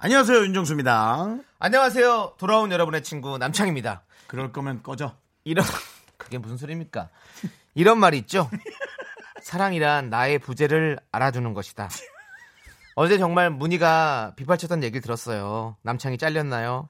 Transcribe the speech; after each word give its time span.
안녕하세요 0.00 0.44
윤정수입니다. 0.44 1.38
안녕하세요. 1.58 2.34
돌아온 2.38 2.70
여러분의 2.70 3.02
친구 3.02 3.36
남창입니다. 3.36 4.02
그럴 4.28 4.52
거면 4.52 4.84
꺼져. 4.84 5.16
이런 5.42 5.64
그게 6.16 6.38
무슨 6.38 6.56
소리입니까? 6.56 7.08
이런 7.74 7.98
말이 7.98 8.16
있죠. 8.18 8.48
사랑이란 9.42 10.08
나의 10.08 10.38
부재를 10.38 10.98
알아주는 11.10 11.52
것이다. 11.52 11.88
어제 12.94 13.18
정말 13.18 13.50
문희가 13.50 14.34
비판쳤던 14.36 14.84
얘기를 14.84 15.00
들었어요. 15.00 15.76
남창이 15.82 16.16
잘렸나요? 16.16 16.88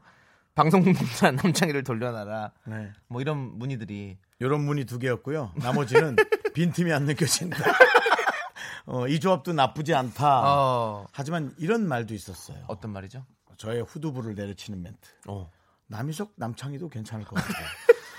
방송국장 0.55 1.37
남창이를 1.37 1.85
돌려놔라. 1.85 2.51
네. 2.67 2.93
뭐 3.07 3.23
이런 3.23 3.39
문의들이 3.59 4.19
이런 4.39 4.61
문이 4.65 4.85
두 4.85 4.99
개였고요. 4.99 5.53
나머지는 5.57 6.17
빈틈이 6.53 6.93
안 6.93 7.05
느껴진다. 7.05 7.57
어, 8.91 9.07
이 9.07 9.21
조합도 9.21 9.53
나쁘지 9.53 9.95
않다. 9.95 10.41
어, 10.45 11.07
하지만 11.13 11.55
이런 11.59 11.87
말도 11.87 12.15
있었어요. 12.15 12.57
어떤 12.69 12.91
말이죠? 12.91 13.23
저의 13.59 13.83
후두부를 13.83 14.35
내려치는 14.35 14.83
멘트. 14.83 14.99
어. 15.29 15.51
남희석 15.89 16.33
남창희도 16.37 16.89
괜찮을 16.89 17.27
것 17.27 17.37
같아요. 17.37 17.67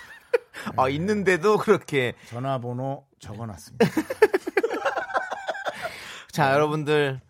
아 0.76 0.88
있는데도 0.90 1.56
그렇게 1.56 2.14
전화번호 2.28 3.04
적어놨습니다. 3.18 3.86
자 6.30 6.52
여러분들 6.52 7.20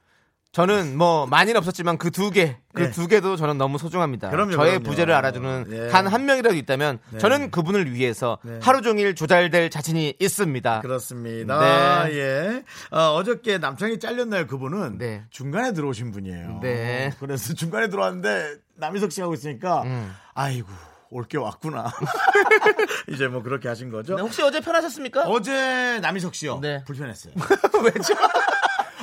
저는 0.52 0.98
뭐 0.98 1.26
많이는 1.26 1.56
없었지만 1.58 1.96
그 1.96 2.10
두 2.10 2.30
개, 2.30 2.56
그 2.74 2.82
네. 2.82 2.90
두 2.90 3.06
개도 3.06 3.36
저는 3.36 3.56
너무 3.56 3.78
소중합니다. 3.78 4.30
그럼요, 4.30 4.50
저의 4.52 4.70
그럼요. 4.72 4.82
부재를 4.84 5.14
알아주는 5.14 5.66
예. 5.70 5.88
단한 5.88 6.26
명이라도 6.26 6.56
있다면 6.56 6.98
네. 7.10 7.18
저는 7.18 7.50
그분을 7.52 7.92
위해서 7.94 8.38
네. 8.42 8.58
하루 8.60 8.82
종일 8.82 9.14
조잘될 9.14 9.70
자신이 9.70 10.14
있습니다. 10.18 10.80
그렇습니다. 10.80 12.04
네. 12.08 12.14
예. 12.18 12.64
어, 12.90 13.22
저께 13.22 13.58
남창이 13.58 14.00
잘렸나요? 14.00 14.46
그분은 14.48 14.98
네. 14.98 15.22
중간에 15.30 15.72
들어오신 15.72 16.10
분이에요. 16.10 16.58
네. 16.62 17.12
그래서 17.20 17.54
중간에 17.54 17.88
들어왔는데 17.88 18.56
남희석 18.76 19.12
씨 19.12 19.20
하고 19.20 19.34
있으니까 19.34 19.82
음. 19.82 20.12
아이고 20.34 20.68
올게 21.10 21.38
왔구나. 21.38 21.92
이제 23.08 23.28
뭐 23.28 23.42
그렇게 23.42 23.68
하신 23.68 23.90
거죠. 23.90 24.16
네, 24.16 24.22
혹시 24.22 24.42
어제 24.42 24.60
편하셨습니까? 24.60 25.28
어제 25.28 26.00
남희석 26.00 26.34
씨요. 26.34 26.58
네. 26.60 26.82
불편했어요. 26.84 27.34
왜죠? 27.84 28.14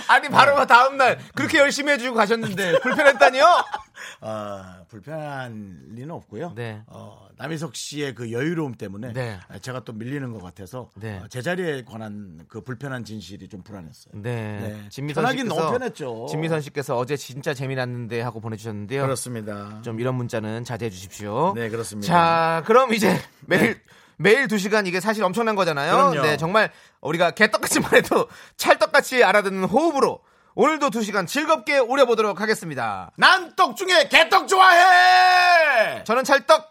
아니 0.08 0.30
바로 0.30 0.66
다음 0.66 0.98
날 0.98 1.20
그렇게 1.36 1.60
열심히 1.60 1.94
해주고 1.94 2.16
가셨는데 2.16 2.80
불편했다니요? 2.80 3.46
아, 4.22 4.84
불편한 4.90 5.80
리는 5.90 6.10
없고요. 6.12 6.54
네. 6.56 6.82
어, 6.88 7.28
남희석 7.38 7.76
씨의 7.76 8.16
그 8.16 8.32
여유로움 8.32 8.76
때문에 8.76 9.14
네. 9.14 9.40
제가 9.62 9.82
또 9.82 9.94
밀리는 9.94 10.32
것 10.32 10.42
같아서 10.42 10.90
네. 10.96 11.20
어, 11.20 11.28
제 11.30 11.42
자리에 11.42 11.84
관한 11.84 12.40
그 12.48 12.62
불편한 12.62 13.04
진실이 13.04 13.48
좀 13.48 13.62
불안했어요. 13.64 14.14
네. 14.16 14.60
네. 14.60 14.90
진미선 14.90 15.24
편하긴 15.24 15.46
씨께서 15.46 15.56
너무 15.62 15.72
편했죠. 15.72 16.28
진미선 16.30 16.62
씨께서 16.62 16.98
어제 16.98 17.16
진짜 17.16 17.54
재미났는데 17.54 18.22
하고 18.22 18.40
보내주셨는데요. 18.40 19.04
그렇습니다. 19.04 19.82
좀 19.84 20.00
이런 20.00 20.16
문자는 20.16 20.64
자제해 20.64 20.90
주십시오. 20.90 21.54
네, 21.56 21.70
그렇습니다. 21.70 22.08
자, 22.08 22.64
그럼 22.66 22.94
이제 22.94 23.20
매일 23.46 23.80
매일 24.18 24.48
두 24.48 24.58
시간 24.58 24.88
이게 24.88 25.00
사실 25.00 25.24
엄청난 25.24 25.56
거잖아요. 25.56 25.92
그럼요. 26.12 26.22
네, 26.22 26.38
정말 26.38 26.72
우리가 27.02 27.32
개떡같이만 27.32 27.94
해도 27.94 28.28
찰떡같이 28.58 29.24
알아듣는 29.24 29.66
호흡으로 29.66 30.20
오늘도 30.56 30.90
두 30.90 31.04
시간 31.04 31.28
즐겁게 31.28 31.78
우려보도록 31.78 32.42
하겠습니다. 32.42 33.12
난 33.18 33.56
떡 33.56 33.76
중에 33.78 34.08
개떡 34.10 34.48
좋아해! 34.48 36.04
저는 36.04 36.24
찰떡 36.24 36.66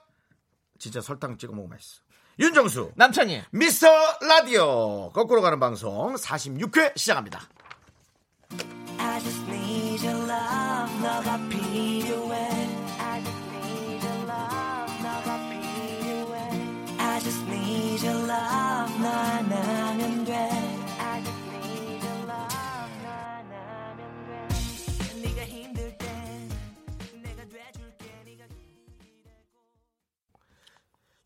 진짜 0.78 1.00
설탕 1.00 1.38
찍어 1.38 1.52
먹으면 1.52 1.70
맛있어. 1.76 2.00
윤정수, 2.38 2.92
남창희. 2.96 3.44
미스터 3.50 3.88
라디오. 4.20 5.10
거꾸로 5.12 5.40
가는 5.40 5.58
방송 5.58 6.14
46회 6.16 6.96
시작합니다. 6.98 7.40
I 8.98 9.20
just 9.20 9.42
need 9.48 10.06
your 10.06 10.30
love, 10.30 11.00
너가 11.00 11.38
필요 11.48 12.25
need 17.96 18.06
your 18.06 18.26
love, 18.28 18.98
너 19.00 19.08
하나면 19.08 20.24
돼. 20.24 20.34
I 20.34 21.24
just 21.24 21.48
need 21.48 22.06
your 22.06 22.18
love, 22.28 22.92
너 23.02 23.08
하나면 23.08 24.26
돼. 24.26 24.48
네가 25.22 25.44
힘들 25.44 25.96
때 25.96 26.06
내가 27.22 27.42
돼줄게, 27.44 28.04
네가 28.26 28.44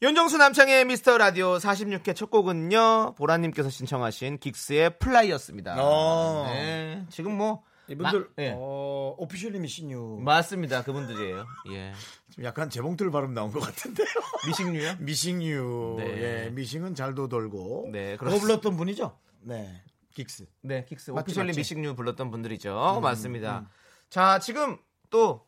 윤정수 0.03 0.39
남창희의 0.39 0.85
미스터 0.85 1.19
라디오 1.19 1.57
46회 1.59 2.15
첫 2.15 2.31
곡은요. 2.31 3.15
보라님께서 3.17 3.69
신청하신 3.69 4.39
긱스의 4.39 4.99
Fly였습니다. 4.99 5.77
어. 5.79 6.45
네, 6.47 7.05
지금 7.11 7.37
뭐 7.37 7.65
이분들, 7.91 8.21
나- 8.37 8.43
예. 8.45 8.53
어, 8.57 9.15
officially 9.19 9.59
missing 9.59 9.98
you. 9.98 10.21
맞습니다. 10.25 10.83
그분들이에요. 10.85 11.45
예. 11.73 11.93
좀 12.35 12.45
약간 12.45 12.71
재봉틀 12.71 13.11
발음 13.11 13.35
나온 13.35 13.51
것 13.51 13.61
같은데요. 13.61 14.07
미식류요? 14.47 14.95
Missing 15.01 15.62
you. 15.62 15.97
네. 15.99 16.45
예, 16.47 16.51
미싱은 16.51 16.95
잘도 16.95 17.29
돌고. 17.29 17.89
네, 17.93 18.17
그거. 18.17 18.39
불렀던 18.39 18.77
분이죠? 18.77 19.19
네. 19.43 19.83
긱스. 20.15 20.47
네, 20.63 20.85
긱스 20.89 21.11
맞지, 21.13 21.23
officially 21.23 21.49
맞지? 21.49 21.59
Missing 21.61 21.84
you 21.84 21.95
불렀던 21.95 22.31
분들이죠. 22.31 23.01
맞습니다. 23.03 23.69
자, 24.09 24.39
지금 24.41 24.77
또 25.09 25.47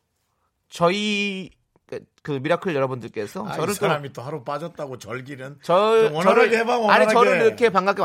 저희 0.68 1.50
그, 1.86 2.00
그 2.22 2.32
미라클 2.32 2.74
여러분들께서 2.74 3.44
아, 3.46 3.52
저를 3.52 3.72
이 3.72 3.74
사람이 3.74 4.12
또 4.12 4.22
하루 4.22 4.44
빠졌다고 4.44 4.98
절기는. 4.98 5.58
원활하게 6.14 6.22
저를 6.22 6.58
해봐, 6.58 6.92
아니. 6.92 7.12
저를 7.12 7.42
이렇게 7.46 7.68
반갑게 7.70 8.00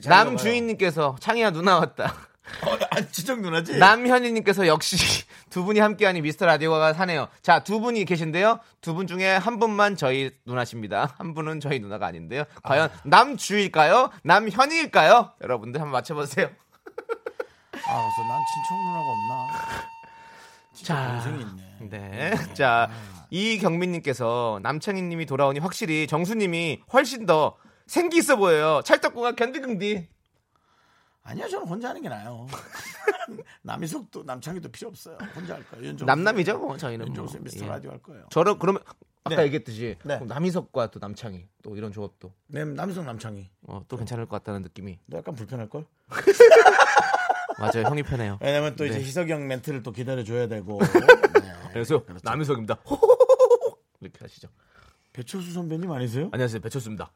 잘 0.00 0.26
남. 0.26 0.36
주인님께서 0.36 1.16
창희야 1.20 1.50
누나 1.50 1.78
왔다. 1.80 2.14
어, 2.66 2.76
아, 2.90 3.00
지적 3.10 3.40
누나지? 3.40 3.78
남현희님께서 3.78 4.66
역시 4.66 4.96
두 5.50 5.64
분이 5.64 5.78
함께하니 5.80 6.20
미스터 6.22 6.46
라디오가 6.46 6.92
사네요. 6.92 7.28
자, 7.42 7.62
두 7.64 7.80
분이 7.80 8.04
계신데요. 8.04 8.58
두 8.80 8.94
분 8.94 9.06
중에 9.06 9.36
한 9.36 9.58
분만 9.58 9.96
저희 9.96 10.30
누나십니다. 10.46 11.14
한 11.18 11.34
분은 11.34 11.60
저희 11.60 11.78
누나가 11.78 12.06
아닌데요. 12.06 12.44
과연 12.62 12.90
남주일까요? 13.04 14.10
남현희일까요? 14.22 15.32
여러분들 15.42 15.80
한번 15.80 15.92
맞춰보세요. 15.92 16.46
아, 16.46 18.02
그래서 18.02 18.28
난 18.28 18.40
친척 18.52 18.74
누나가 18.76 19.10
없나? 19.10 19.84
진짜 20.74 20.94
자, 20.94 21.12
동생이 21.22 21.46
있네. 21.80 21.98
네. 21.98 22.54
자, 22.54 22.90
이경민님께서 23.30 24.60
남창희님이 24.62 25.26
돌아오니 25.26 25.58
확실히 25.60 26.06
정수님이 26.06 26.80
훨씬 26.92 27.26
더 27.26 27.56
생기 27.86 28.18
있어 28.18 28.36
보여요. 28.36 28.80
찰떡궁합 28.84 29.36
견디긍디. 29.36 30.08
아니야, 31.22 31.46
저는 31.48 31.66
혼자 31.66 31.90
하는 31.90 32.00
게 32.02 32.08
나아요. 32.08 32.46
남희석도 33.62 34.22
남창희도 34.22 34.70
필요 34.70 34.88
없어요. 34.88 35.18
혼자 35.34 35.54
할 35.54 35.64
거예요. 35.68 35.86
윤정수. 35.86 36.04
남남이죠, 36.06 36.58
뭐 36.58 36.76
저희는. 36.76 37.06
뭐. 37.06 37.08
윤정수 37.08 37.40
미스터 37.42 37.64
예. 37.66 37.68
라디오 37.68 37.90
할 37.90 37.98
거예요. 38.02 38.26
저를 38.30 38.58
그러면 38.58 38.82
아까 39.24 39.36
네. 39.36 39.44
얘기했듯이 39.44 39.96
네. 40.04 40.18
남희석과 40.20 40.90
또 40.90 40.98
남창희 41.00 41.46
또 41.62 41.76
이런 41.76 41.92
조합도 41.92 42.32
네, 42.46 42.64
남희석 42.64 43.04
남창희. 43.04 43.50
어, 43.66 43.84
또 43.88 43.98
괜찮을 43.98 44.24
것 44.26 44.36
같다는 44.38 44.62
느낌이 44.62 44.98
너 45.06 45.18
약간 45.18 45.34
불편할 45.34 45.68
걸? 45.68 45.84
맞아요 47.58 47.84
형이 47.86 48.04
편해요. 48.04 48.38
왜냐면 48.40 48.74
또 48.76 48.86
이제 48.86 48.96
네. 48.98 49.04
희석이 49.04 49.30
형 49.30 49.46
멘트를 49.46 49.82
또 49.82 49.92
기다려 49.92 50.24
줘야 50.24 50.46
되고. 50.46 50.78
네. 51.42 51.52
그래서 51.72 52.02
남희석입니다. 52.22 52.78
이렇게 54.00 54.18
하시죠. 54.20 54.48
배철수 55.12 55.52
선배님 55.52 55.90
아니세요? 55.90 56.30
안녕하세요 56.32 56.60
배철수입니다. 56.62 57.10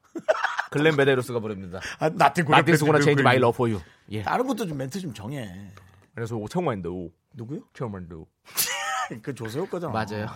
글렌 0.72 0.96
메데이로스가 0.96 1.38
부릅니다. 1.40 1.80
아, 1.98 2.08
나한테 2.08 2.42
Nothing's 2.42 2.84
gonna 2.84 2.98
change 3.00 3.22
my 3.22 3.38
love 3.38 3.56
for 3.56 3.70
you. 3.70 3.80
예. 4.10 4.22
다른 4.22 4.46
것도 4.46 4.66
좀 4.66 4.78
멘트 4.78 4.98
좀 5.00 5.12
정해. 5.14 5.70
그래서 6.14 6.38
청만도 6.50 7.10
누구요? 7.34 7.60
청만도 7.74 8.26
그 9.22 9.34
조세호 9.34 9.66
거잖아. 9.66 9.92
맞아요. 9.92 10.26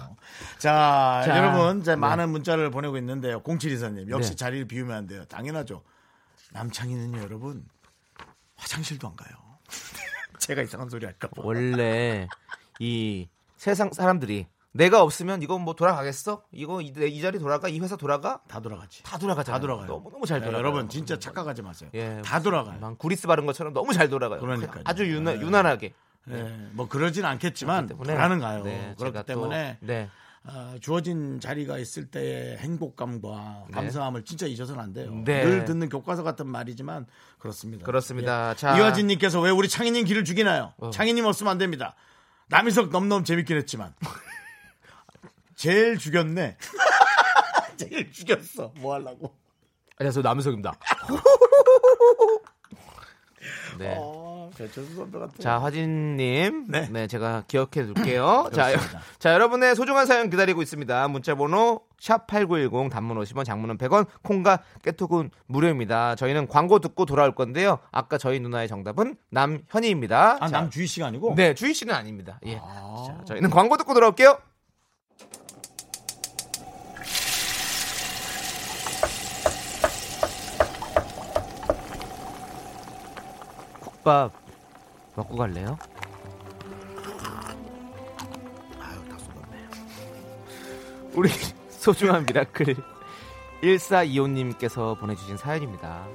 자, 0.58 1.22
자, 1.24 1.38
여러분, 1.38 1.80
이제 1.80 1.92
네. 1.92 1.96
많은 1.96 2.28
문자를 2.30 2.70
보내고 2.70 2.98
있는데요. 2.98 3.42
0724님, 3.42 4.10
역시 4.10 4.30
네. 4.30 4.36
자리를 4.36 4.66
비우면 4.66 4.96
안 4.96 5.06
돼요. 5.06 5.24
당연하죠. 5.26 5.82
남창희는요, 6.52 7.22
여러분, 7.22 7.64
화장실도 8.56 9.08
안 9.08 9.16
가요. 9.16 9.30
제가 10.38 10.62
이상한 10.62 10.88
소리 10.90 11.06
할까 11.06 11.28
봐. 11.28 11.42
원래 11.44 12.28
이 12.78 13.28
세상 13.56 13.92
사람들이 13.92 14.46
내가 14.76 15.02
없으면 15.02 15.42
이거 15.42 15.58
뭐 15.58 15.74
돌아가겠어? 15.74 16.42
이거 16.52 16.80
이, 16.80 16.92
이 16.96 17.20
자리 17.20 17.38
돌아가? 17.38 17.68
이 17.68 17.78
회사 17.80 17.96
돌아가? 17.96 18.40
다 18.48 18.60
돌아가지. 18.60 19.02
다 19.02 19.18
돌아가잖아요. 19.18 19.56
다 19.56 19.60
돌아가요. 19.60 19.86
너무 19.86 20.10
너무 20.10 20.26
잘 20.26 20.40
네, 20.40 20.46
돌아가요. 20.46 20.66
여러분, 20.66 20.88
진짜 20.88 21.18
착각하지 21.18 21.62
마세요. 21.62 21.90
예, 21.94 22.20
다 22.24 22.40
돌아가요. 22.40 22.78
막 22.80 22.98
구리스 22.98 23.26
바른 23.26 23.46
것처럼 23.46 23.72
너무 23.72 23.92
잘 23.92 24.08
돌아가요. 24.08 24.40
그러니까요. 24.40 24.82
아주 24.84 25.06
유난, 25.06 25.38
네. 25.38 25.44
유난하게. 25.44 25.94
예, 26.28 26.68
뭐 26.72 26.88
그러진 26.88 27.24
않겠지만 27.24 27.86
불가능해요. 27.86 28.64
네, 28.64 28.94
그렇기 28.98 29.22
때문에 29.24 29.78
네. 29.80 30.10
어, 30.48 30.76
주어진 30.80 31.40
자리가 31.40 31.78
있을 31.78 32.06
때의 32.10 32.58
행복감과 32.58 33.66
감사함을 33.72 34.24
진짜 34.24 34.46
잊어서는 34.46 34.80
안 34.80 34.92
돼요. 34.92 35.10
네. 35.24 35.44
늘 35.44 35.64
듣는 35.64 35.88
교과서 35.88 36.22
같은 36.22 36.46
말이지만 36.48 37.06
그렇습니다. 37.38 37.84
그렇습니다. 37.84 38.50
예. 38.50 38.54
자. 38.54 38.76
이화진님께서 38.78 39.40
왜 39.40 39.50
우리 39.50 39.68
창희님 39.68 40.04
길을 40.04 40.24
죽이나요? 40.24 40.72
창희님 40.92 41.24
없으면 41.24 41.50
안 41.50 41.58
됩니다. 41.58 41.94
남희석 42.48 42.90
넘넘 42.90 43.24
재밌긴 43.24 43.56
했지만 43.56 43.92
제일 45.56 45.98
죽였네. 45.98 46.56
제일 47.76 48.12
죽였어. 48.12 48.72
뭐 48.76 48.94
하려고? 48.94 49.34
안녕하세요 49.98 50.22
남석입니다. 50.22 50.74
네. 53.78 53.94
어. 53.98 54.50
자, 55.38 55.58
화진님. 55.58 56.66
네. 56.68 56.88
네. 56.90 57.06
제가 57.06 57.44
기억해 57.46 57.68
둘게요. 57.84 58.50
자, 58.54 58.68
그렇습니다. 58.68 59.00
자, 59.18 59.34
여러분의 59.34 59.76
소중한 59.76 60.06
사연 60.06 60.30
기다리고 60.30 60.62
있습니다. 60.62 61.08
문자번호 61.08 61.82
샵8910 62.00 62.90
단문 62.90 63.18
50원, 63.18 63.44
장문은 63.44 63.76
100원, 63.76 64.06
콩과 64.22 64.62
깨톡은 64.82 65.30
무료입니다. 65.46 66.14
저희는 66.14 66.48
광고 66.48 66.78
듣고 66.78 67.04
돌아올 67.04 67.34
건데요. 67.34 67.78
아까 67.92 68.16
저희 68.18 68.40
누나의 68.40 68.68
정답은 68.68 69.16
남현희입니다. 69.30 70.38
아, 70.40 70.48
자, 70.48 70.60
남주희 70.60 70.86
씨가 70.86 71.06
아니고? 71.06 71.34
네, 71.36 71.54
주희 71.54 71.74
씨는 71.74 71.94
아닙니다. 71.94 72.40
예. 72.46 72.56
자, 72.56 73.24
저희는 73.26 73.50
광고 73.50 73.76
듣고 73.76 73.92
돌아올게요. 73.94 74.38
국밥 84.06 84.30
먹고 85.16 85.36
갈래요? 85.36 85.76
아유, 88.80 89.08
다 89.08 89.18
쏟았네. 89.18 89.68
우리 91.14 91.28
소중한 91.68 92.24
미라클 92.24 92.76
1425님께서 93.62 94.96
보내주신 95.00 95.36
사연입니다. 95.36 96.06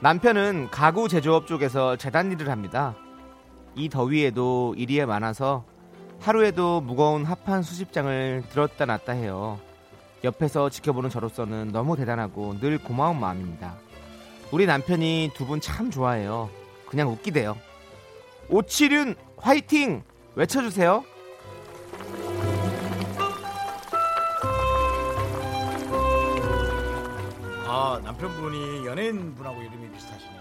남편은 0.00 0.68
가구 0.70 1.08
제조업 1.08 1.46
쪽에서 1.46 1.96
재단 1.96 2.32
일을 2.32 2.48
합니다. 2.48 2.94
이 3.74 3.90
더위에도 3.90 4.74
일이 4.78 5.04
많아서 5.04 5.66
하루에도 6.20 6.80
무거운 6.80 7.24
합판 7.24 7.62
수십 7.62 7.92
장을 7.92 8.42
들었다 8.50 8.86
놨다 8.86 9.12
해요. 9.12 9.60
옆에서 10.24 10.68
지켜보는 10.70 11.10
저로서는 11.10 11.68
너무 11.72 11.96
대단하고 11.96 12.58
늘 12.58 12.78
고마운 12.78 13.20
마음입니다. 13.20 13.76
우리 14.50 14.66
남편이 14.66 15.32
두 15.34 15.46
분 15.46 15.60
참 15.60 15.90
좋아해요. 15.90 16.50
그냥 16.86 17.08
웃기대요. 17.10 17.56
오칠윤 18.48 19.14
화이팅 19.36 20.02
외쳐주세요. 20.34 21.04
아, 27.66 28.00
남편분이 28.02 28.86
연예인 28.86 29.34
분하고 29.34 29.60
이름이 29.60 29.90
비슷하시네요. 29.92 30.38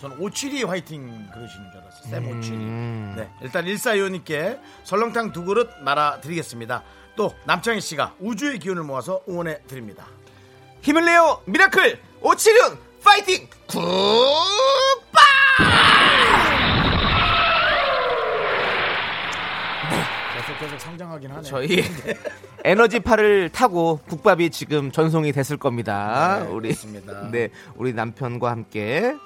저는 0.00 0.18
오칠이 0.20 0.62
화이팅 0.64 1.26
그러시는 1.32 1.70
줄 1.72 1.80
알았어요. 1.80 2.10
쌤 2.10 2.38
오칠이. 2.38 2.56
음. 2.56 3.14
네, 3.16 3.30
일단 3.42 3.66
일사위원님께 3.66 4.60
설렁탕 4.84 5.32
두 5.32 5.44
그릇 5.44 5.70
말아 5.82 6.20
드리겠습니다. 6.20 6.82
또 7.16 7.32
남창희 7.44 7.80
씨가 7.80 8.14
우주의 8.20 8.58
기운을 8.58 8.82
모아서 8.82 9.22
응원해 9.28 9.60
드립니다. 9.66 10.06
힘을 10.82 11.04
내요 11.04 11.40
미라클 11.46 11.98
오칠윤 12.20 12.78
파이팅 13.02 13.48
국밥 13.68 13.84
계속 20.36 20.58
계속 20.58 20.80
성장하긴 20.80 21.30
하네요. 21.30 21.42
저희 21.42 21.84
에너지파를 22.64 23.50
타고 23.50 24.00
국밥이 24.08 24.50
지금 24.50 24.90
전송이 24.90 25.32
됐을 25.32 25.56
겁니다. 25.56 26.40
네, 26.42 26.48
우리 26.50 26.68
그렇습니다. 26.70 27.28
네 27.32 27.50
우리 27.76 27.92
남편과 27.92 28.50
함께 28.50 29.16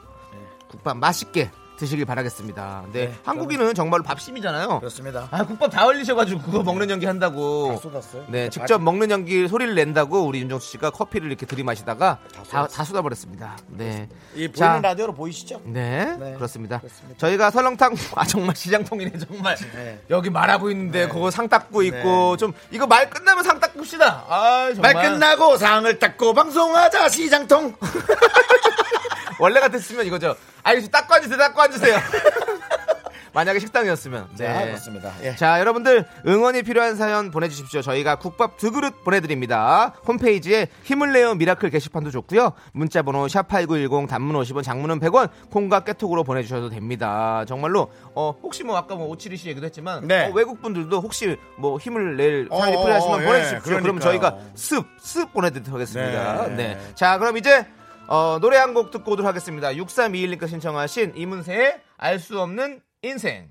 국밥 0.69 0.97
맛있게 0.99 1.51
드시길 1.79 2.05
바라겠습니다. 2.05 2.85
네, 2.93 3.07
네, 3.07 3.15
한국인은 3.25 3.73
정말로 3.75 4.03
밥심이잖아요. 4.03 4.81
그렇습니다. 4.81 5.29
아 5.31 5.45
국밥 5.45 5.71
다 5.71 5.87
흘리셔가지고 5.87 6.43
그거 6.43 6.63
먹는 6.63 6.91
연기 6.91 7.07
한다고. 7.07 7.73
다 7.75 7.81
쏟았어요. 7.81 8.25
네, 8.29 8.51
직접 8.51 8.83
먹는 8.83 9.11
연기 9.11 9.47
소리를 9.49 9.75
낸다고 9.75 10.27
우리 10.27 10.41
윤정수 10.41 10.73
씨가 10.73 10.91
커피를 10.91 11.29
이렇게 11.29 11.47
들이마시다가 11.47 12.19
다, 12.51 12.67
다 12.67 12.85
쏟아버렸습니다. 12.85 13.57
네. 13.69 14.09
이 14.35 14.49
보이는 14.49 14.53
자. 14.53 14.81
라디오로 14.83 15.15
보이시죠? 15.15 15.63
네, 15.65 16.17
네, 16.19 16.35
그렇습니다. 16.35 16.79
그렇습니다. 16.81 17.19
저희가 17.19 17.51
설렁탕 17.51 17.95
아 18.17 18.25
정말 18.27 18.57
시장통이네 18.57 19.13
정말 19.19 19.57
네. 19.75 20.03
여기 20.11 20.31
말하고 20.31 20.71
있는데 20.71 21.07
네. 21.07 21.09
그거 21.09 21.31
상 21.31 21.49
닦고 21.49 21.83
있고 21.83 22.37
좀 22.37 22.53
이거 22.71 22.87
말 22.87 23.09
끝나면 23.09 23.45
상 23.45 23.61
닦읍시다. 23.61 24.25
아 24.29 24.71
정말 24.75 24.95
말 24.95 25.11
끝나고 25.11 25.57
상을 25.57 25.99
닦고 25.99 26.35
방송하자 26.35 27.09
시장통. 27.09 27.77
원래 29.39 29.61
같았으면 29.61 30.07
이거죠. 30.07 30.37
아니 30.63 30.89
닦고 30.89 31.15
앉으세요, 31.15 31.39
닦고 31.39 31.63
앉으세요. 31.63 31.97
만약에 33.33 33.59
식당이었으면. 33.61 34.29
네. 34.37 34.47
자, 34.47 34.65
그렇습니다. 34.65 35.13
예. 35.23 35.37
자, 35.37 35.61
여러분들 35.61 36.07
응원이 36.27 36.63
필요한 36.63 36.97
사연 36.97 37.31
보내주십시오. 37.31 37.83
저희가 37.83 38.17
국밥 38.17 38.57
두 38.57 38.73
그릇 38.73 39.05
보내드립니다. 39.05 39.93
홈페이지에 40.07 40.69
힘을 40.83 41.13
내요 41.13 41.35
미라클 41.35 41.71
게시판도 41.71 42.11
좋고요. 42.11 42.53
문자번호 42.73 43.27
샵8910 43.27 44.09
단문 44.09 44.35
50원, 44.41 44.63
장문은 44.63 44.99
100원, 45.01 45.29
콩과 45.51 45.85
깨톡으로 45.85 46.25
보내주셔도 46.25 46.69
됩니다. 46.69 47.45
정말로 47.47 47.93
어, 48.15 48.35
혹시 48.43 48.65
뭐 48.65 48.77
아까 48.77 48.95
뭐 48.95 49.07
오칠이 49.09 49.37
씨 49.37 49.49
얘기도 49.49 49.67
했지만 49.67 50.07
네. 50.09 50.27
어, 50.27 50.33
외국 50.35 50.61
분들도 50.61 51.01
혹시 51.01 51.37
뭐 51.57 51.79
힘을 51.79 52.17
낼 52.17 52.49
어, 52.51 52.61
사연이 52.61 52.77
어, 52.77 52.83
필요하시면 52.83 53.21
어, 53.21 53.25
보내주십시오. 53.25 53.77
예, 53.77 53.81
그럼. 53.81 54.01
저희가 54.01 54.39
습, 54.55 54.87
습 55.01 55.33
보내드리도록 55.33 55.75
하겠습니다. 55.75 56.47
네. 56.49 56.57
네. 56.57 56.79
자, 56.95 57.19
그럼 57.19 57.37
이제 57.37 57.67
어, 58.09 58.39
노래 58.41 58.57
한 58.57 58.73
곡 58.75 58.91
듣고 58.91 59.13
오도록 59.13 59.29
하겠습니다. 59.29 59.69
6321님께 59.73 60.49
신청하신 60.49 61.13
이문세의 61.17 61.81
알 61.99 62.19
수 62.19 62.41
없는 62.41 62.81
인생. 63.03 63.51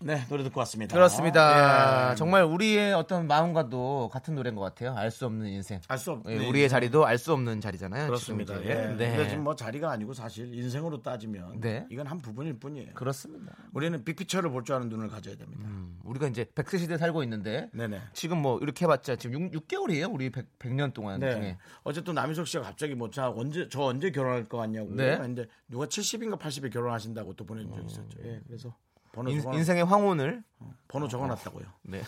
네, 0.00 0.24
노래 0.28 0.44
듣고 0.44 0.60
왔습니다. 0.60 0.94
그렇습니다. 0.94 2.12
예. 2.12 2.14
정말 2.14 2.44
우리의 2.44 2.94
어떤 2.94 3.26
마음과도 3.26 4.08
같은 4.12 4.36
노래인 4.36 4.54
것 4.54 4.62
같아요. 4.62 4.94
알 4.96 5.10
수 5.10 5.26
없는 5.26 5.48
인생. 5.48 5.80
알 5.88 5.98
수 5.98 6.12
없. 6.12 6.22
예, 6.28 6.36
우리의 6.48 6.68
자리도 6.68 7.04
알 7.04 7.18
수 7.18 7.32
없는 7.32 7.60
자리잖아요. 7.60 8.06
그렇습니다. 8.06 8.54
예. 8.60 8.64
이제. 8.64 8.74
네. 8.96 9.16
근데 9.16 9.28
지금 9.28 9.42
뭐 9.42 9.56
자리가 9.56 9.90
아니고 9.90 10.12
사실 10.14 10.54
인생으로 10.54 11.02
따지면 11.02 11.60
네. 11.60 11.84
이건 11.90 12.06
한 12.06 12.20
부분일 12.20 12.60
뿐이에요. 12.60 12.94
그렇습니다. 12.94 13.52
우리는 13.72 14.04
빅피처를 14.04 14.50
볼 14.50 14.62
줄 14.64 14.76
아는 14.76 14.88
눈을 14.88 15.08
가져야 15.08 15.34
됩니다. 15.34 15.62
음, 15.64 15.98
우리가 16.04 16.28
이제 16.28 16.44
100세 16.44 16.78
시대에 16.78 16.96
살고 16.98 17.22
있는데 17.24 17.68
네네. 17.72 18.00
지금 18.12 18.38
뭐 18.38 18.58
이렇게 18.60 18.84
해봤자 18.84 19.16
지금 19.16 19.50
6, 19.52 19.66
개월이에요 19.66 20.06
우리 20.10 20.30
100, 20.30 20.72
년 20.74 20.92
동안 20.92 21.18
네. 21.20 21.32
중에. 21.32 21.58
어쨌든 21.82 22.14
남희석 22.14 22.46
씨가 22.46 22.62
갑자기 22.62 22.94
뭐 22.94 23.10
자 23.10 23.30
언제 23.30 23.66
저 23.68 23.82
언제 23.82 24.10
결혼할 24.12 24.44
것 24.44 24.58
같냐고. 24.58 24.94
네. 24.94 25.16
근데 25.18 25.46
누가 25.68 25.86
70인가 25.86 26.38
80에 26.38 26.72
결혼하신다고 26.72 27.34
또 27.34 27.44
보내준 27.44 27.72
적 27.74 27.84
있었죠. 27.84 28.18
예. 28.24 28.40
그래서 28.46 28.72
번호 29.12 29.30
인, 29.30 29.40
적어 29.40 29.56
인생의 29.56 29.84
황혼을 29.84 30.42
번호 30.88 31.08
적어놨다고요. 31.08 31.64
네. 31.84 31.98
네. 31.98 32.04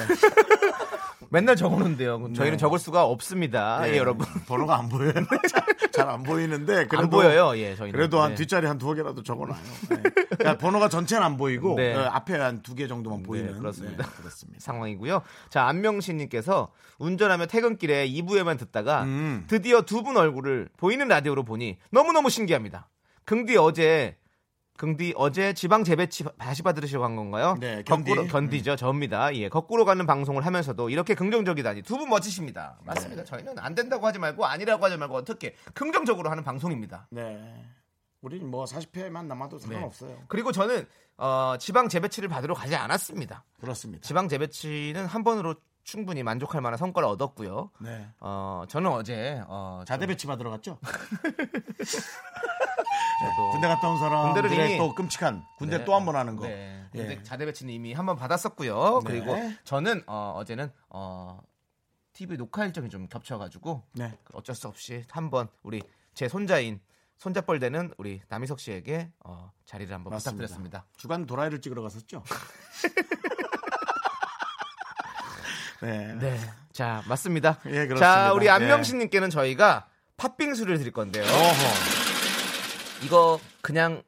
맨날 1.30 1.56
적어놓는데요. 1.56 2.18
저희는 2.34 2.52
네. 2.52 2.56
적을 2.56 2.78
수가 2.78 3.04
없습니다. 3.06 3.86
예, 3.88 3.92
예, 3.94 3.96
여러분. 3.98 4.26
번호가 4.46 4.78
안 4.78 4.88
보여요. 4.88 5.12
잘 5.92 6.08
안 6.08 6.22
보이는데 6.22 6.86
그래도 6.86 6.98
안 6.98 7.10
보여요. 7.10 7.56
예, 7.56 7.74
저희는. 7.76 7.96
그래도 7.96 8.20
한 8.20 8.30
네. 8.30 8.34
뒷자리 8.36 8.66
한 8.66 8.78
두어 8.78 8.94
개라도 8.94 9.22
적어놔요. 9.22 9.62
네. 9.90 10.02
그러니까 10.02 10.58
번호가 10.58 10.88
전체는 10.88 11.22
안 11.24 11.36
보이고 11.36 11.76
네. 11.76 11.94
어, 11.94 12.02
앞에 12.10 12.36
한 12.36 12.62
두 12.62 12.74
개 12.74 12.86
정도만 12.88 13.22
보이는 13.22 13.56
그렇습니다. 13.58 14.04
네, 14.04 14.10
그렇습니다. 14.16 14.60
상황이고요. 14.60 15.22
자, 15.50 15.64
안명신님께서 15.66 16.72
운전하며 16.98 17.46
퇴근길에 17.46 18.08
2부에만 18.08 18.58
듣다가 18.58 19.04
음. 19.04 19.44
드디어 19.48 19.82
두 19.82 20.02
분 20.04 20.16
얼굴을 20.18 20.68
보이는 20.76 21.06
라디오로 21.08 21.44
보니 21.44 21.78
너무 21.90 22.12
너무 22.12 22.28
신기합니다. 22.28 22.88
긍디 23.24 23.56
어제 23.56 24.18
긍디 24.76 25.14
어제 25.16 25.52
지방 25.54 25.84
재배치 25.84 26.24
다시 26.38 26.62
받으시고 26.62 27.04
한 27.04 27.14
건가요? 27.16 27.56
네, 27.60 27.82
견디. 27.84 28.10
거꾸로 28.10 28.26
견디죠. 28.26 28.74
저입니다. 28.76 29.34
예, 29.36 29.48
거꾸로 29.48 29.84
가는 29.84 30.04
방송을 30.06 30.44
하면서도 30.44 30.90
이렇게 30.90 31.14
긍정적이다니 31.14 31.82
두 31.82 31.96
분 31.96 32.08
멋지십니다. 32.10 32.78
맞습니다. 32.84 33.22
네. 33.22 33.24
저희는 33.24 33.58
안 33.58 33.74
된다고 33.76 34.06
하지 34.06 34.18
말고 34.18 34.44
아니라고 34.44 34.84
하지 34.84 34.96
말고 34.96 35.14
어떻게 35.14 35.54
긍정적으로 35.74 36.28
하는 36.30 36.42
방송입니다. 36.42 37.06
네. 37.10 37.64
우리는 38.20 38.50
뭐 38.50 38.64
40회만 38.64 39.26
남아도 39.26 39.58
상관없어요. 39.58 40.16
그리고 40.28 40.50
저는 40.50 40.86
어, 41.18 41.54
지방 41.60 41.88
재배치를 41.88 42.28
받으러 42.28 42.54
가지 42.54 42.74
않았습니다. 42.74 43.44
그렇습니다. 43.60 44.02
지방 44.06 44.28
재배치는 44.28 45.06
한 45.06 45.22
번으로 45.22 45.54
충분히 45.84 46.22
만족할 46.22 46.62
만한 46.62 46.78
성과를 46.78 47.06
얻었고요. 47.10 47.70
네. 47.80 48.08
어, 48.20 48.64
저는 48.68 48.90
어제 48.90 49.40
어, 49.46 49.82
자대 49.86 50.06
배치 50.06 50.26
받으러 50.26 50.50
갔죠? 50.50 50.78
저도 53.20 53.50
군대 53.52 53.68
갔다 53.68 53.88
온 53.88 53.94
군대를 53.98 54.48
사람들의 54.50 54.68
이미- 54.70 54.78
또 54.78 54.94
끔찍한 54.94 55.44
군대 55.58 55.78
네. 55.78 55.84
또한 55.84 56.04
번 56.04 56.16
하는 56.16 56.36
거. 56.36 56.46
네. 56.46 56.84
예. 56.94 56.98
근데 56.98 57.22
자대 57.22 57.44
배치는 57.46 57.72
이미 57.72 57.92
한 57.92 58.06
번 58.06 58.16
받았었고요. 58.16 59.00
네. 59.04 59.10
그리고 59.10 59.36
저는 59.64 60.02
어, 60.06 60.34
어제는 60.36 60.70
어, 60.90 61.40
TV 62.12 62.36
녹화 62.36 62.64
일정이 62.64 62.88
좀 62.90 63.08
겹쳐가지고 63.08 63.82
네. 63.92 64.12
어쩔 64.32 64.54
수 64.54 64.68
없이 64.68 65.04
한번 65.10 65.48
우리 65.62 65.82
제 66.14 66.28
손자인 66.28 66.80
손자뻘 67.18 67.58
되는 67.60 67.92
우리 67.98 68.20
남희석 68.28 68.58
씨에게 68.60 69.10
어, 69.24 69.50
자리를 69.66 69.92
한번 69.94 70.12
맞습니다. 70.12 70.30
부탁드렸습니다. 70.46 70.86
주간 70.96 71.26
도라이를 71.26 71.60
찍으러 71.60 71.82
갔었죠. 71.82 72.22
네. 75.82 76.14
네, 76.14 76.38
자 76.72 77.02
맞습니다. 77.08 77.58
예, 77.66 77.86
그렇습니다. 77.86 77.98
자 78.00 78.32
우리 78.32 78.46
예. 78.46 78.50
안명신님께는 78.50 79.30
저희가 79.30 79.86
팥빙수를 80.16 80.78
드릴 80.78 80.92
건데요. 80.92 81.24
어허. 81.24 82.03
이거 83.04 83.38
그냥 83.60 84.02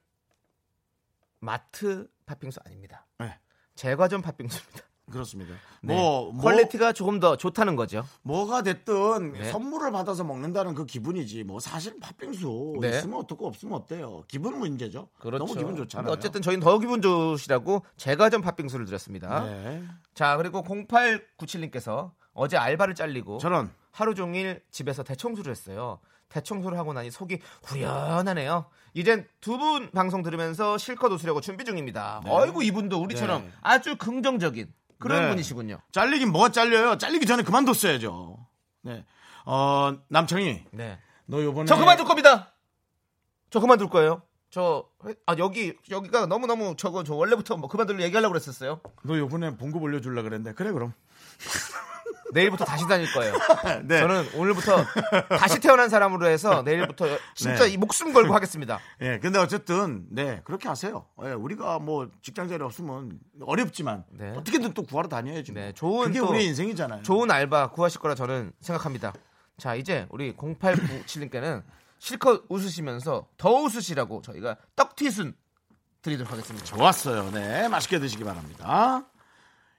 마트 1.40 2.08
팥빙수 2.24 2.60
아닙니다. 2.64 3.06
네. 3.18 3.38
제과점 3.74 4.22
팥빙수입니다. 4.22 4.80
그렇습니다. 5.10 5.54
네. 5.82 5.94
뭐, 5.94 6.32
뭐 6.32 6.42
quality가 6.42 6.92
조금 6.92 7.20
더 7.20 7.36
좋다는 7.36 7.76
거죠. 7.76 8.04
뭐가 8.22 8.62
됐든 8.62 9.34
네. 9.34 9.50
선물을 9.52 9.92
받아서 9.92 10.24
먹는다는 10.24 10.74
그 10.74 10.84
기분이지. 10.84 11.44
뭐 11.44 11.60
사실 11.60 12.00
팥빙수 12.00 12.78
네. 12.80 12.88
있으면 12.88 13.20
어떻고 13.20 13.46
없으면 13.46 13.74
어때요? 13.74 14.24
기분 14.26 14.58
문제죠. 14.58 15.08
그렇죠. 15.18 15.44
너무 15.44 15.56
기분 15.56 15.76
좋잖아요. 15.76 16.10
어쨌든 16.12 16.42
저희는 16.42 16.64
더 16.64 16.78
기분 16.78 17.02
좋으시라고 17.02 17.84
제과점 17.96 18.42
팥빙수를 18.42 18.84
드렸습니다. 18.86 19.44
네. 19.44 19.84
자 20.14 20.36
그리고 20.36 20.62
0897님께서 20.62 22.10
어제 22.32 22.56
알바를 22.56 22.96
잘리고 22.96 23.38
저는 23.38 23.70
하루 23.92 24.14
종일 24.14 24.62
집에서 24.72 25.04
대청소를 25.04 25.52
했어요. 25.52 26.00
대청소를 26.28 26.76
하고 26.78 26.92
나니 26.92 27.10
속이 27.10 27.38
후련하네요. 27.64 28.66
이젠 28.96 29.26
두 29.42 29.58
분 29.58 29.90
방송 29.90 30.22
들으면서 30.22 30.78
실컷 30.78 31.12
웃으려고 31.12 31.40
준비 31.42 31.64
중입니다. 31.64 32.22
네. 32.24 32.34
아이고 32.34 32.62
이분도 32.62 32.98
우리처럼 33.00 33.42
네. 33.44 33.52
아주 33.60 33.96
긍정적인 33.96 34.72
그런 34.98 35.22
네. 35.22 35.28
분이시군요. 35.28 35.78
잘리긴 35.92 36.32
뭐가 36.32 36.48
잘려요? 36.50 36.96
잘리기 36.96 37.26
전에 37.26 37.42
그만뒀어야죠. 37.42 38.38
네. 38.82 39.04
어, 39.44 39.92
남창희, 40.08 40.64
네. 40.72 40.98
너 41.26 41.42
요번에 41.42 41.66
저 41.66 41.76
그만둘 41.76 42.06
겁니다. 42.06 42.54
저 43.50 43.60
그만둘 43.60 43.88
거예요. 43.90 44.22
저 44.50 44.88
아 45.26 45.34
여기 45.38 45.74
여기가 45.90 46.26
너무 46.26 46.46
너무 46.46 46.74
저거 46.76 47.04
저 47.04 47.14
원래부터 47.14 47.56
뭐 47.58 47.68
그만둘 47.68 48.00
얘기하려고 48.00 48.32
그랬었어요. 48.32 48.80
너 49.02 49.18
요번에 49.18 49.56
봉급 49.56 49.82
올려 49.82 50.00
줄라 50.00 50.22
그랬는데 50.22 50.54
그래 50.54 50.72
그럼. 50.72 50.94
내일부터 52.36 52.64
다시 52.64 52.86
다닐 52.86 53.10
거예요. 53.12 53.32
네. 53.84 54.00
저는 54.00 54.28
오늘부터 54.34 54.84
다시 55.38 55.58
태어난 55.60 55.88
사람으로 55.88 56.28
해서 56.28 56.62
내일부터 56.62 57.06
진짜 57.34 57.64
네. 57.64 57.70
이 57.70 57.76
목숨 57.76 58.12
걸고 58.12 58.34
하겠습니다. 58.34 58.78
예, 59.00 59.18
근데 59.18 59.38
어쨌든 59.38 60.06
네 60.10 60.40
그렇게 60.44 60.68
하세요. 60.68 61.06
예, 61.24 61.30
우리가 61.32 61.78
뭐 61.78 62.08
직장 62.22 62.48
자리 62.48 62.62
없으면 62.62 63.18
어렵지만 63.40 64.04
네. 64.10 64.30
어떻게든 64.36 64.74
또 64.74 64.82
구하러 64.82 65.08
다녀야지. 65.08 65.52
뭐. 65.52 65.62
네, 65.62 65.72
좋은 65.72 66.08
그게 66.08 66.18
또 66.18 66.28
우리 66.28 66.44
인생이잖아요. 66.46 67.02
좋은 67.02 67.30
알바 67.30 67.70
구하실 67.70 68.00
거라 68.00 68.14
저는 68.14 68.52
생각합니다. 68.60 69.12
자, 69.58 69.74
이제 69.74 70.06
우리 70.10 70.34
0897님께는 70.34 71.62
실컷 71.98 72.44
웃으시면서 72.48 73.26
더 73.38 73.50
웃으시라고 73.50 74.20
저희가 74.20 74.56
떡튀순 74.76 75.34
드리도록 76.02 76.30
하겠습니다. 76.30 76.64
좋았어요. 76.66 77.30
네, 77.30 77.68
맛있게 77.68 77.98
드시기 77.98 78.22
바랍니다. 78.22 79.06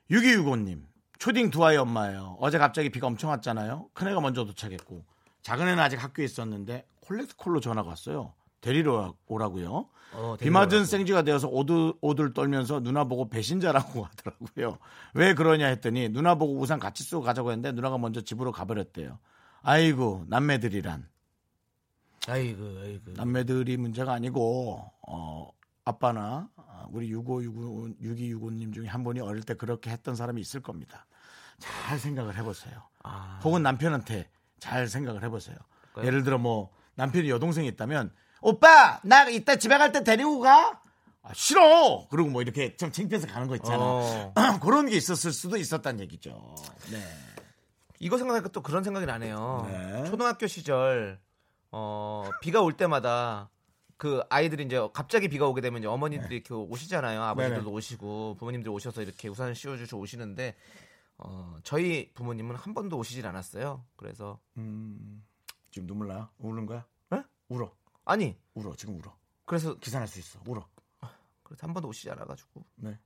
6265님, 0.10 0.82
초딩 1.20 1.50
두 1.50 1.66
아이 1.66 1.76
엄마예요. 1.78 2.38
어제 2.40 2.58
갑자기 2.58 2.90
비가 2.90 3.08
엄청 3.08 3.30
왔잖아요. 3.32 3.90
큰애가 3.94 4.22
먼저 4.22 4.46
도착했고, 4.46 5.04
작은애는 5.42 5.80
아직 5.82 6.02
학교에 6.04 6.26
있었는데 6.26 6.86
콜렉트콜로 7.02 7.60
전화가 7.60 7.90
왔어요. 7.90 8.34
데리러 8.62 9.16
오라고요. 9.28 9.88
어, 10.14 10.36
비 10.40 10.50
맞은 10.50 10.86
생쥐가 10.86 11.22
되어서 11.24 11.48
오들, 11.48 11.94
오들 12.02 12.34
떨면서 12.34 12.80
누나 12.82 13.04
보고 13.04 13.30
배신자라고 13.30 14.04
하더라고요. 14.06 14.78
왜 15.14 15.34
그러냐 15.34 15.68
했더니 15.68 16.10
누나 16.10 16.36
보고 16.36 16.58
우산 16.60 16.80
같이 16.80 17.04
쓰고 17.04 17.22
가자고 17.22 17.52
했는데 17.52 17.72
누나가 17.72 17.98
먼저 17.98 18.22
집으로 18.22 18.52
가버렸대요. 18.52 19.20
아이고 19.62 20.26
남매들이란 20.28 21.08
아이고, 22.28 22.64
아이고. 22.84 23.12
남매들이 23.16 23.78
문제가 23.78 24.14
아니고 24.14 24.92
어 25.08 25.50
아빠나 25.86 26.50
아, 26.56 26.67
우리 26.92 27.08
6565 27.12 27.90
6265님 28.02 28.74
중에 28.74 28.88
한 28.88 29.04
분이 29.04 29.20
어릴 29.20 29.44
때 29.44 29.54
그렇게 29.54 29.90
했던 29.90 30.16
사람이 30.16 30.40
있을 30.42 30.62
겁니다. 30.62 31.06
잘 31.60 31.98
생각을 32.00 32.36
해보세요. 32.38 32.84
아, 33.04 33.40
혹은 33.44 33.64
남편한테 33.64 34.30
잘 34.60 34.88
생각을 34.88 35.24
해보세요. 35.24 35.56
그래요? 35.94 36.08
예를 36.08 36.24
들어 36.24 36.38
뭐 36.38 36.72
남편이 36.96 37.30
여동생이 37.30 37.68
있다면 37.70 38.12
오빠 38.42 39.00
나 39.04 39.28
이따 39.30 39.56
집에 39.56 39.78
갈 39.78 39.92
때 39.92 40.04
데리고 40.04 40.40
가. 40.40 40.82
아, 41.24 41.32
싫어. 41.34 42.08
그리고 42.10 42.30
뭐 42.30 42.42
이렇게 42.42 42.78
좀 42.78 42.92
창피해서 42.92 43.28
가는 43.28 43.48
거 43.48 43.56
있잖아. 43.56 43.78
어. 43.80 44.34
그런 44.64 44.86
게 44.88 44.96
있었을 44.96 45.32
수도 45.34 45.58
있었단 45.58 46.00
얘기죠. 46.00 46.56
네. 46.92 47.04
이거 48.00 48.18
생각하니까 48.18 48.50
또 48.50 48.62
그런 48.62 48.84
생각이 48.84 49.06
나네요. 49.06 49.66
네. 49.70 50.04
초등학교 50.10 50.48
시절 50.48 51.20
어, 51.72 52.30
비가 52.42 52.62
올 52.62 52.74
때마다 52.78 53.50
그 53.98 54.22
아이들이 54.30 54.64
이제 54.66 54.80
갑자기 54.94 55.28
비가 55.28 55.48
오게 55.48 55.60
되면 55.62 55.80
이제 55.80 55.88
어머니들이 55.88 56.36
이렇게 56.36 56.54
오시잖아요. 56.54 57.22
아버지들도 57.24 57.64
네네. 57.64 57.76
오시고 57.76 58.36
부모님들 58.38 58.70
오셔서 58.72 59.02
이렇게 59.02 59.28
우산을 59.28 59.56
씌워주시고 59.56 60.00
오시는데 60.00 60.56
어, 61.18 61.58
저희 61.64 62.14
부모님은 62.14 62.56
한 62.56 62.74
번도 62.76 62.98
오시질 62.98 63.26
않았어요. 63.26 63.84
그래서 63.96 64.40
음, 64.58 65.26
지금 65.72 65.88
눈물 65.88 66.10
나? 66.10 66.30
우는 66.38 66.68
거야? 66.68 66.86
네? 67.10 67.24
울어. 67.50 67.72
아니 68.06 68.38
울어. 68.54 68.76
지금 68.76 69.00
울어. 69.00 69.16
그래서 69.46 69.76
기사날 69.80 70.08
수 70.08 70.20
있어. 70.20 70.40
울어. 70.46 70.68
그래서 71.42 71.66
한 71.66 71.74
번도 71.74 71.90
오시지 71.90 72.12
않아가지고 72.12 72.64
네. 72.76 73.00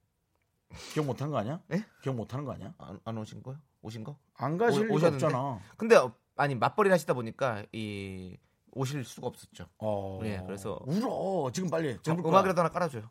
기억 0.93 1.05
못한 1.05 1.29
거 1.29 1.37
아니야? 1.37 1.61
네? 1.67 1.85
기억 2.01 2.15
못하는 2.15 2.43
거 2.43 2.51
아니야? 2.53 2.73
안, 2.79 2.99
안 3.05 3.17
오신 3.17 3.43
거요? 3.43 3.57
오신 3.81 4.03
거? 4.03 4.17
안 4.35 4.57
가실 4.57 4.81
오- 4.81 4.83
리가 4.85 4.95
오셨는데? 4.95 5.25
없잖아. 5.25 5.59
근데 5.77 5.95
어, 5.95 6.13
아니 6.35 6.55
맞벌이를 6.55 6.93
하시다 6.93 7.13
보니까 7.13 7.63
이 7.71 8.35
오실 8.71 9.03
수가 9.03 9.27
없었죠. 9.27 9.65
어. 9.79 10.19
예, 10.23 10.41
그래서- 10.45 10.79
울어. 10.85 11.51
지금 11.51 11.69
빨리. 11.69 11.97
거야. 12.23 12.31
음악이라도 12.31 12.61
하나 12.61 12.69
깔아줘요. 12.69 13.03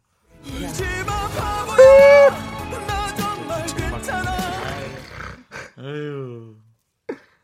에휴. 5.79 6.57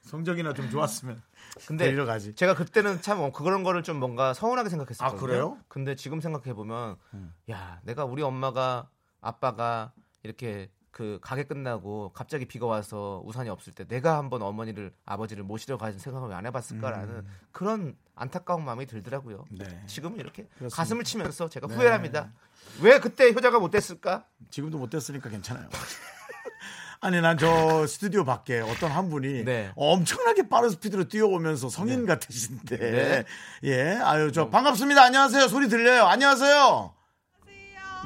성적이나 0.03 0.55
좀 0.55 0.71
좋았으면 0.71 1.21
근데 1.67 1.87
가지. 2.07 2.35
제가 2.35 2.55
그때는 2.55 3.01
참 3.03 3.33
그런 3.33 3.65
거를 3.65 3.83
좀 3.83 3.99
뭔가 3.99 4.35
서운하게 4.35 4.69
생각했었거든요. 4.69 5.19
아, 5.19 5.21
그래요? 5.21 5.59
근데 5.69 5.97
지금 5.97 6.21
생각해 6.21 6.55
보면 6.55 6.97
음. 7.15 7.35
야, 7.51 7.81
내가 7.83 8.05
우리 8.05 8.23
엄마가 8.23 8.89
아빠가 9.21 9.93
이렇게 10.23 10.71
그 10.97 11.19
가게 11.21 11.43
끝나고 11.43 12.11
갑자기 12.15 12.47
비가 12.47 12.65
와서 12.65 13.21
우산이 13.27 13.51
없을 13.51 13.75
때 13.75 13.85
내가 13.87 14.17
한번 14.17 14.41
어머니를 14.41 14.95
아버지를 15.05 15.45
모시러 15.45 15.77
가는 15.77 15.99
생각을 15.99 16.31
왜 16.31 16.35
안 16.35 16.47
해봤을까라는 16.47 17.27
그런 17.53 17.95
안타까운 18.15 18.65
마음이 18.65 18.87
들더라고요. 18.87 19.45
음. 19.51 19.57
네. 19.59 19.83
지금은 19.87 20.19
이렇게 20.19 20.45
그렇습니다. 20.57 20.75
가슴을 20.75 21.05
치면서 21.05 21.51
제가 21.51 21.67
네. 21.67 21.75
후회를 21.75 21.93
합니다. 21.93 22.33
왜 22.81 22.99
그때 22.99 23.31
효자가 23.31 23.59
못됐을까? 23.59 24.25
지금도 24.49 24.79
못 24.79 24.89
됐으니까 24.89 25.29
괜찮아요. 25.29 25.69
아니 27.03 27.21
난 27.21 27.37
저 27.37 27.87
스튜디오 27.87 28.25
밖에 28.25 28.61
어떤 28.61 28.91
한 28.91 29.11
분이 29.11 29.45
네. 29.45 29.71
엄청나게 29.77 30.49
빠른 30.49 30.71
스피드로 30.71 31.09
뛰어오면서 31.09 31.69
성인 31.69 32.07
같으신데 32.07 32.77
네. 32.79 33.25
예 33.65 33.99
아유 34.03 34.33
저 34.33 34.49
반갑습니다 34.49 35.03
안녕하세요 35.03 35.47
소리 35.49 35.69
들려요 35.69 36.05
안녕하세요 36.07 36.95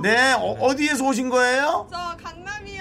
네 0.02 0.32
어, 0.32 0.75
디에서 0.75 1.04
오신 1.06 1.28
거예요 1.30 1.87
저 1.90 2.16
강남이요. 2.16 2.79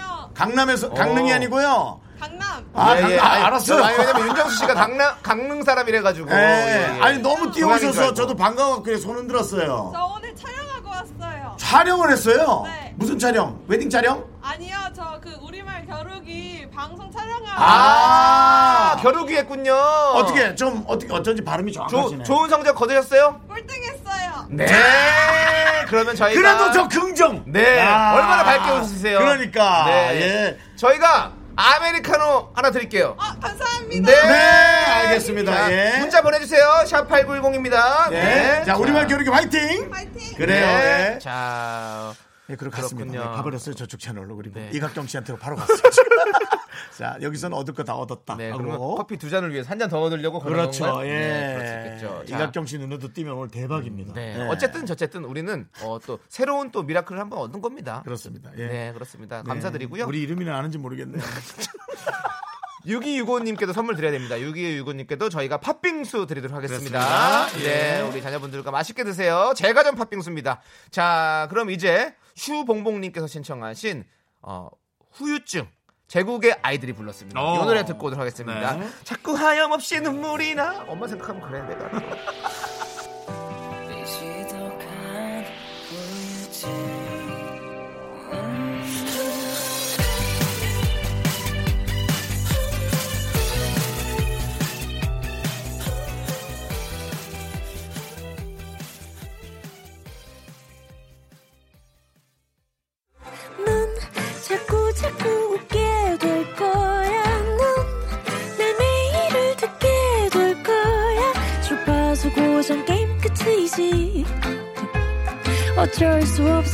강남에서 0.49 0.89
강릉이 0.93 1.31
어. 1.31 1.35
아니고요 1.35 1.99
강남. 2.19 2.65
아, 2.73 2.97
예, 2.97 3.01
강- 3.01 3.11
예. 3.11 3.17
아, 3.19 3.25
아니, 3.31 3.43
알았어요. 3.45 3.77
저, 3.77 3.83
아니, 3.85 3.97
왜냐면 3.97 4.27
윤정수 4.27 4.57
씨가 4.57 4.73
강남 4.73 5.15
강릉 5.23 5.63
사람이래 5.63 6.01
가지고. 6.01 6.29
예, 6.31 6.97
아니 7.01 7.17
너무 7.19 7.49
중앙인 7.51 7.79
줄 7.79 7.91
뛰어오셔서. 7.91 8.13
저도 8.13 8.35
반가워갖고 8.35 8.97
손 8.97 9.15
흔들었어요 9.17 9.91
저 9.93 10.13
오늘 10.17 10.35
촬영하고 10.35 10.89
왔어요. 10.89 11.55
촬영을 11.57 12.11
했어요 12.11 12.63
네. 12.65 12.93
무슨 12.97 13.17
촬영 13.19 13.57
웨딩 13.67 13.89
촬영 13.89 14.25
아니요, 14.41 14.75
저 14.95 15.19
그 15.21 15.29
우리말 15.41 15.85
겨루기 15.85 16.67
방송 16.73 17.09
촬영하고. 17.11 17.61
아, 17.61 18.93
아. 18.93 18.95
겨루기 19.01 19.35
했군요. 19.35 19.73
어떻게 19.73 20.55
좀 20.55 20.83
어떻게 20.87 21.13
어쩐지 21.13 21.43
발음이 21.43 21.71
조, 21.73 21.85
정확하시네 21.89 22.23
좋은 22.23 22.49
성적 22.49 22.73
거두셨어요? 22.75 23.39
꼴등했어요. 23.47 23.98
네. 24.49 24.65
그러면 25.87 26.15
저희가 26.15 26.39
그래도 26.41 26.71
저 26.71 26.87
긍정. 26.87 27.43
네. 27.47 27.81
아, 27.81 28.13
얼마나 28.15 28.43
밝게 28.43 28.71
웃으세요. 28.71 29.19
그러니까. 29.19 29.85
네. 29.87 30.21
예. 30.21 30.57
저희가 30.75 31.33
아메리카노 31.55 32.51
하나 32.55 32.71
드릴게요. 32.71 33.15
아, 33.19 33.35
감사합니다. 33.41 34.11
네. 34.11 34.27
네, 34.27 34.33
알겠습니다. 34.37 35.51
자, 35.53 35.71
예. 35.71 35.97
문자 35.99 36.21
보내주세요. 36.21 36.83
샵 36.87 37.07
8910입니다. 37.09 38.09
네. 38.11 38.63
자, 38.65 38.75
우리말 38.77 39.07
교육이 39.07 39.29
화이팅! 39.29 39.89
파이팅. 39.89 40.37
그래요. 40.37 40.65
네. 40.65 41.13
예. 41.15 41.19
자, 41.19 42.13
네, 42.49 42.55
그렇습니다. 42.55 43.11
네, 43.11 43.17
가버렸어요. 43.19 43.75
저쪽 43.75 43.99
채널로. 43.99 44.35
그리고 44.35 44.59
네. 44.59 44.71
이각경 44.73 45.05
씨한테로 45.07 45.37
바로 45.39 45.55
갔어요. 45.55 45.77
자, 46.97 47.17
여기서는 47.21 47.55
얻을 47.55 47.73
거 47.73 47.83
다 47.83 47.95
얻었다. 47.95 48.35
네. 48.35 48.51
그러면 48.51 48.77
커피 48.77 49.15
두 49.17 49.29
잔을 49.29 49.53
위해서 49.53 49.69
한 49.69 49.79
잔 49.79 49.89
더 49.89 50.01
얻으려고 50.01 50.39
그렇죠. 50.39 50.83
건가요? 50.83 51.07
예. 51.07 51.17
네, 51.19 51.85
있겠죠. 51.95 52.25
자, 52.27 52.35
이각경 52.35 52.65
씨 52.65 52.77
눈에도 52.77 53.13
띄면 53.13 53.33
오늘 53.35 53.49
대박입니다. 53.49 54.13
네. 54.13 54.35
예. 54.37 54.43
어쨌든 54.47 54.85
저쨌든 54.85 55.23
우리는 55.23 55.67
어, 55.83 55.97
또 56.05 56.19
새로운 56.27 56.71
또 56.71 56.83
미라클을 56.83 57.19
한번 57.19 57.39
얻은 57.39 57.61
겁니다. 57.61 58.01
그렇습니다. 58.03 58.51
예. 58.57 58.67
네, 58.67 58.93
그렇습니다. 58.93 59.37
네. 59.37 59.43
감사드리고요. 59.47 60.05
우리 60.07 60.21
이름이나 60.21 60.57
아는지 60.57 60.77
모르겠네요. 60.77 61.21
6265님께도 62.85 63.73
선물 63.73 63.95
드려야 63.95 64.11
됩니다. 64.11 64.35
6265님께도 64.37 65.29
저희가 65.29 65.57
팥빙수 65.59 66.25
드리도록 66.27 66.55
하겠습니다. 66.55 67.47
네, 67.57 67.97
예. 67.99 68.01
우리 68.01 68.21
자녀분들과 68.21 68.71
맛있게 68.71 69.03
드세요. 69.03 69.53
제가 69.55 69.83
전 69.83 69.95
팥빙수입니다. 69.95 70.61
자, 70.89 71.47
그럼 71.49 71.71
이제 71.71 72.15
슈봉봉님께서 72.39 73.27
신청하신 73.27 74.05
어, 74.41 74.69
후유증. 75.11 75.67
제국의 76.07 76.57
아이들이 76.63 76.93
불렀습니다. 76.93 77.39
어. 77.39 77.61
이 77.61 77.65
노래 77.65 77.85
듣고 77.85 78.07
오도록 78.07 78.19
하겠습니다. 78.21 78.77
네. 78.77 78.87
자꾸 79.03 79.33
하염없이 79.33 79.99
눈물이 79.99 80.55
나. 80.55 80.83
엄마 80.87 81.05
생각하면 81.07 81.41
그래 81.47 81.61
내가. 81.67 81.89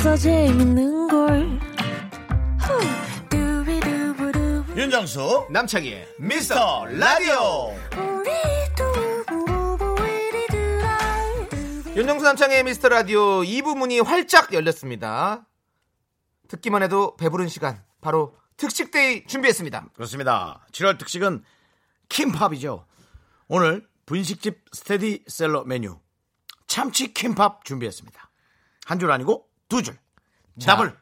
수 0.06 0.10
없어 0.10 0.18
재밌는 0.18 1.08
걸. 1.08 1.60
윤정수 4.78 5.48
남창희의 5.50 6.08
미스터 6.20 6.86
라디오 6.86 7.74
윤정수 11.96 12.24
남창의 12.24 12.64
미스터 12.66 12.90
라디오 12.90 13.42
2부 13.42 13.76
문이 13.78 14.00
활짝 14.02 14.54
열렸습니다. 14.54 15.48
듣기만 16.50 16.84
해도 16.84 17.16
배부른 17.16 17.48
시간 17.48 17.84
바로 18.02 18.38
특식데이 18.58 19.26
준비했습니다. 19.26 19.88
그렇습니다 19.96 20.64
7월 20.72 21.00
특식은 21.00 21.44
킴팝이죠 22.10 22.86
오늘 23.48 23.88
분식집 24.06 24.66
스테디셀러 24.72 25.64
메뉴 25.64 25.98
참치 26.68 27.12
킴팝 27.12 27.66
준비했습니다 27.66 28.30
한 28.86 29.00
줄 29.00 29.12
아니고 29.12 29.55
두줄 29.69 29.98
더블 30.65 30.93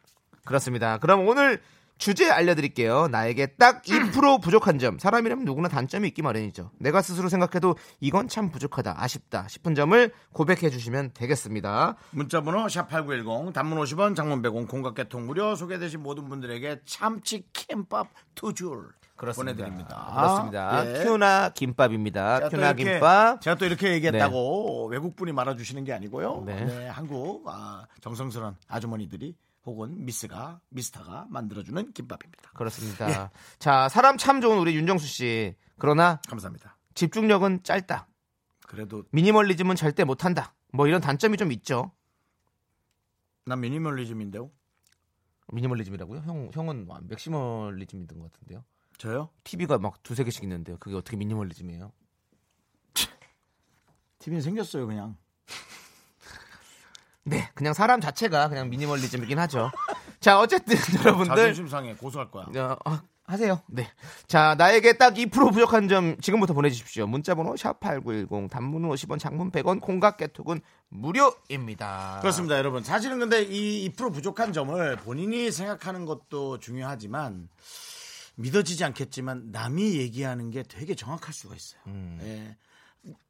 그렇습니다. 0.46 0.98
그럼 0.98 1.28
오늘 1.28 1.62
주제 2.00 2.30
알려드릴게요. 2.30 3.08
나에게 3.08 3.56
딱 3.56 3.84
2% 3.84 4.42
부족한 4.44 4.78
점. 4.80 5.00
사람이라면 5.00 5.46
누구나 5.46 5.70
단점이 5.70 6.08
있기 6.10 6.22
마련이죠. 6.22 6.72
내가 6.80 7.02
스스로 7.02 7.30
생각해도 7.30 7.78
이건 8.02 8.28
참 8.28 8.50
부족하다, 8.50 8.96
아쉽다 9.02 9.48
싶은 9.48 9.74
점을 9.76 10.12
고백해 10.34 10.70
주시면 10.70 11.12
되겠습니다. 11.14 11.96
문자번호 12.12 12.66
샵8910 12.66 13.54
단문 13.54 13.78
50원 13.80 14.16
장문 14.18 14.42
100원 14.42 14.68
공각개통 14.68 15.28
무료 15.28 15.56
소개되신 15.56 16.02
모든 16.02 16.28
분들에게 16.28 16.82
참치 16.86 17.46
킴밥 17.54 18.10
두 18.36 18.52
줄 18.54 18.90
보내드립니다 19.16 20.12
그렇습니다. 20.16 20.86
예. 21.00 21.04
큐나 21.04 21.50
김밥입니다. 21.50 22.38
제가 22.38 22.50
또 22.50 22.58
큐나 22.58 22.68
이렇게- 22.72 22.84
김밥. 22.94 23.42
제가 23.42 23.56
또 23.58 23.66
이렇게 23.66 23.94
얘기했다고 23.94 24.88
외국분이 24.88 25.32
말아주시는 25.32 25.84
게 25.84 25.94
아니고요. 25.94 26.44
네. 26.46 26.66
네, 26.66 26.88
한국 26.88 27.48
아, 27.48 27.86
정성스러운 28.02 28.56
아주머니들이 28.68 29.36
혹은 29.66 30.04
미스가 30.06 30.60
미스터가 30.70 31.28
만들어주는 31.30 31.94
김밥입니다. 31.94 32.52
그렇습니다. 32.54 33.10
예. 33.10 33.30
자, 33.60 33.88
사람 33.90 34.18
참 34.18 34.42
좋은 34.42 34.58
우리 34.58 34.76
윤정수 34.76 35.08
씨. 35.08 35.56
그러나 35.78 36.20
감사합니다. 36.28 36.78
집중력은 36.96 37.64
짧다. 37.64 38.08
그래도 38.68 39.04
미니멀리즘은 39.12 39.76
절대 39.76 40.04
못한다. 40.04 40.54
뭐 40.72 40.88
이런 40.88 41.00
단점이 41.02 41.38
좀 41.38 41.52
있죠. 41.54 41.92
난 43.46 43.60
미니멀리즘인데요. 43.62 44.50
미니멀리즘이라고요? 45.52 46.22
형 46.26 46.50
형은 46.54 46.88
maximalism이던 47.04 48.18
것 48.20 48.32
같은데요. 48.32 48.64
저요? 48.98 49.30
TV가 49.44 49.78
막 49.78 50.02
두세 50.04 50.24
개씩 50.24 50.44
있는데요. 50.44 50.78
그게 50.80 50.96
어떻게 50.96 51.18
미니멀리즘이에요? 51.18 51.92
TV는 54.20 54.42
생겼어요 54.42 54.88
그냥. 54.88 55.18
네, 57.24 57.50
그냥 57.54 57.74
사람 57.74 58.02
자체가 58.02 58.50
그냥 58.50 58.70
미니멀리즘이긴 58.70 59.40
하죠. 59.40 59.72
자, 60.20 60.40
어쨌든 60.40 60.78
여러분들 61.04 61.36
자존심 61.36 61.68
상해 61.68 61.96
고소할 61.96 62.32
거야. 62.32 62.46
어, 62.46 62.78
아, 62.86 63.02
하세요. 63.26 63.62
네. 63.68 63.90
자, 64.28 64.56
나에게 64.58 64.98
딱 64.98 65.14
2% 65.14 65.54
부족한 65.54 65.88
점 65.88 66.18
지금부터 66.20 66.54
보내주십시오. 66.54 67.08
문자번호 67.08 67.56
샵8910 67.56 68.50
단문은 68.50 68.90
50원, 68.90 69.18
장문 69.18 69.52
100원, 69.52 69.80
콩각 69.80 70.18
개톡은 70.18 70.62
무료입니다. 70.90 72.20
그렇습니다, 72.22 72.58
여러분. 72.58 72.84
사실은 72.84 73.20
근데 73.20 73.44
이 73.44 73.90
2% 73.90 74.14
부족한 74.14 74.52
점을 74.52 74.96
본인이 74.98 75.52
생각하는 75.52 76.06
것도 76.06 76.60
중요하지만 76.60 77.48
믿어지지 78.36 78.84
않겠지만 78.84 79.52
남이 79.52 79.98
얘기하는 79.98 80.50
게 80.50 80.64
되게 80.64 80.96
정확할 80.96 81.34
수가 81.34 81.56
있어요. 81.56 81.82
음. 81.88 82.20
예. 82.22 82.58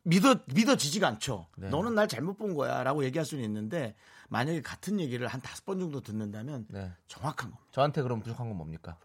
믿어 0.04 0.36
믿어지지가 0.54 1.08
않죠. 1.08 1.48
네. 1.58 1.70
너는 1.70 1.96
날 1.96 2.08
잘못 2.08 2.38
본 2.38 2.54
거야라고 2.54 3.04
얘기할 3.06 3.26
수는 3.26 3.44
있는데 3.46 3.96
만약에 4.30 4.62
같은 4.62 5.00
얘기를 5.00 5.28
한 5.28 5.42
다섯 5.42 5.66
번 5.66 5.80
정도 5.80 6.02
듣는다면 6.02 6.68
네. 6.70 6.92
정확한 7.08 7.50
겁니다. 7.52 7.68
저한테 7.72 8.02
그럼 8.04 8.22
부족한 8.22 8.48
건 8.48 8.58
뭡니까? 8.58 8.98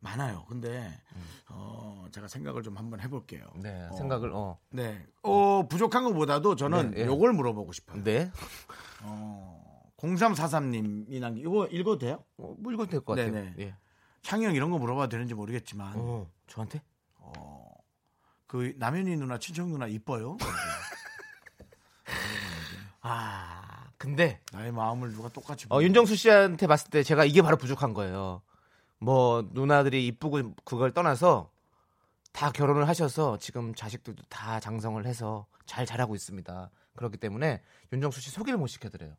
많아요. 0.00 0.44
근데 0.48 0.90
어, 1.48 2.06
제가 2.12 2.28
생각을 2.28 2.62
좀 2.62 2.76
한번 2.76 3.00
해볼게요. 3.00 3.44
음. 3.54 3.60
네, 3.60 3.86
어, 3.90 3.96
생각을 3.96 4.30
어. 4.34 4.58
네. 4.70 5.02
어, 5.22 5.66
부족한 5.66 6.04
것보다도 6.04 6.56
저는 6.56 6.90
네, 6.92 7.00
예. 7.02 7.06
요걸 7.06 7.32
물어보고 7.32 7.72
싶어요. 7.72 8.02
네. 8.02 8.30
어, 9.02 9.82
0343님이 9.98 11.20
난 11.20 11.36
이거 11.38 11.66
읽어도 11.68 11.98
돼요? 11.98 12.22
어, 12.36 12.54
뭐 12.58 12.72
읽어도 12.72 12.90
될 12.90 13.00
것 13.00 13.14
같아요. 13.14 13.32
네네. 13.32 13.54
예. 13.60 13.74
창희 14.24 14.46
형 14.46 14.54
이런 14.54 14.70
거 14.70 14.78
물어봐도 14.78 15.10
되는지 15.10 15.34
모르겠지만 15.34 15.92
어, 15.96 16.26
저한테? 16.48 16.82
그 18.46 18.72
남현이 18.78 19.16
누나 19.16 19.38
친척 19.38 19.68
누나 19.68 19.86
이뻐요? 19.86 20.38
아, 23.00 23.86
근데 23.98 24.40
나의 24.52 24.72
마음을 24.72 25.12
누가 25.12 25.28
똑같이 25.28 25.66
어, 25.66 25.76
보는 25.76 25.86
윤정수 25.86 26.16
씨한테 26.16 26.66
봤을 26.66 26.90
때 26.90 27.02
제가 27.02 27.24
이게 27.24 27.42
바로 27.42 27.56
부족한 27.56 27.92
거예요. 27.92 28.42
뭐 28.98 29.46
누나들이 29.52 30.06
이쁘고 30.06 30.54
그걸 30.64 30.92
떠나서 30.92 31.50
다 32.32 32.50
결혼을 32.50 32.88
하셔서 32.88 33.38
지금 33.38 33.74
자식들도 33.74 34.22
다 34.28 34.58
장성을 34.58 35.04
해서 35.04 35.46
잘 35.66 35.84
자라고 35.84 36.14
있습니다. 36.14 36.70
그렇기 36.96 37.18
때문에 37.18 37.60
윤정수 37.92 38.20
씨 38.20 38.30
소개를 38.30 38.58
못 38.58 38.68
시켜드려요. 38.68 39.16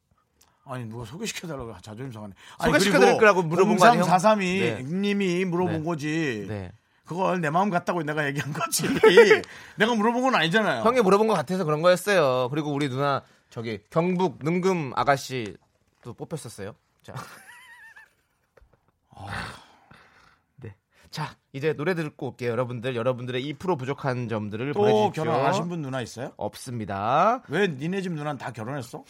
아니 0.66 0.86
누가 0.86 1.06
소개시켜달라고 1.06 1.76
자존심 1.82 2.12
상하네. 2.12 2.34
소개시켜드릴 2.64 3.18
거라고 3.18 3.44
물어본 3.44 3.78
거 3.78 3.86
아니에요? 3.86 4.06
0343이 4.06 4.40
네. 4.40 4.84
님이 4.84 5.46
물어본 5.46 5.78
네. 5.78 5.84
거지. 5.84 6.46
네. 6.48 6.72
그걸 7.06 7.40
내 7.40 7.52
마음 7.52 7.70
같다고 7.70 8.02
내가 8.02 8.26
얘기한 8.26 8.52
거지. 8.52 8.84
내가 9.78 9.94
물어본 9.94 10.24
건 10.24 10.36
아니잖아요. 10.36 10.84
형이 10.84 11.02
물어본 11.02 11.28
것 11.28 11.36
같아서 11.36 11.64
그런 11.64 11.84
거였어요. 11.84 12.50
그리고 12.50 12.74
우리 12.74 12.90
누나 12.90 13.22
저기 13.52 13.80
경북 13.92 14.40
능금 14.42 14.94
아가씨 14.96 15.56
또 16.02 16.14
뽑혔었어요. 16.14 16.74
자. 17.04 17.14
네. 20.58 20.74
자, 21.12 21.36
이제 21.54 21.74
노래 21.74 21.94
듣고 21.94 22.30
올게요. 22.30 22.50
여러분들, 22.50 22.96
여러분들의 22.96 23.54
2% 23.54 23.78
부족한 23.78 24.28
점들을 24.28 24.74
또 24.74 24.80
보내주십시오. 24.80 25.24
결혼 25.24 25.40
안 25.40 25.46
하신 25.46 25.70
분 25.70 25.84
누나 25.84 26.02
있어요? 26.02 26.32
없습니다. 26.38 27.44
왜 27.50 27.68
니네 27.68 28.02
집 28.02 28.14
누나는 28.14 28.40
다 28.40 28.52
결혼했어? 28.52 29.04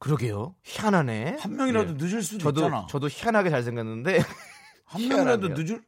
그러게요. 0.00 0.54
희한하네. 0.64 1.36
한 1.40 1.56
명이라도 1.56 1.90
예. 1.90 1.92
늦을 1.94 2.22
수도 2.22 2.38
저도 2.38 2.62
있잖아. 2.62 2.86
저도 2.90 3.08
희한하게 3.08 3.50
잘생겼는데 3.50 4.18
한 4.86 5.08
명이라도. 5.08 5.48
늦을. 5.54 5.82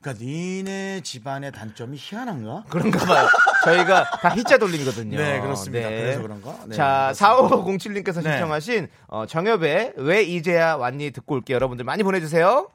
그러니까 0.00 0.24
니네 0.24 1.00
집안의 1.02 1.52
단점이 1.52 1.96
희한한가? 1.98 2.64
그런가 2.68 3.04
봐요. 3.04 3.28
저희가 3.64 4.08
다 4.20 4.28
희자 4.36 4.56
돌림이거든요. 4.58 5.16
네, 5.18 5.40
그렇습니다. 5.40 5.88
그래서 5.88 6.22
그런가? 6.22 6.52
네, 6.66 6.76
자, 6.76 7.12
그렇습니다. 7.12 8.02
4507님께서 8.04 8.22
네. 8.22 8.30
신청하신 8.30 8.88
어, 9.08 9.26
정엽의 9.26 9.94
왜 9.96 10.22
이제야 10.22 10.76
왔니 10.76 11.10
듣고 11.10 11.34
올게요. 11.34 11.56
여러분들 11.56 11.84
많이 11.84 12.02
보내주세요. 12.04 12.70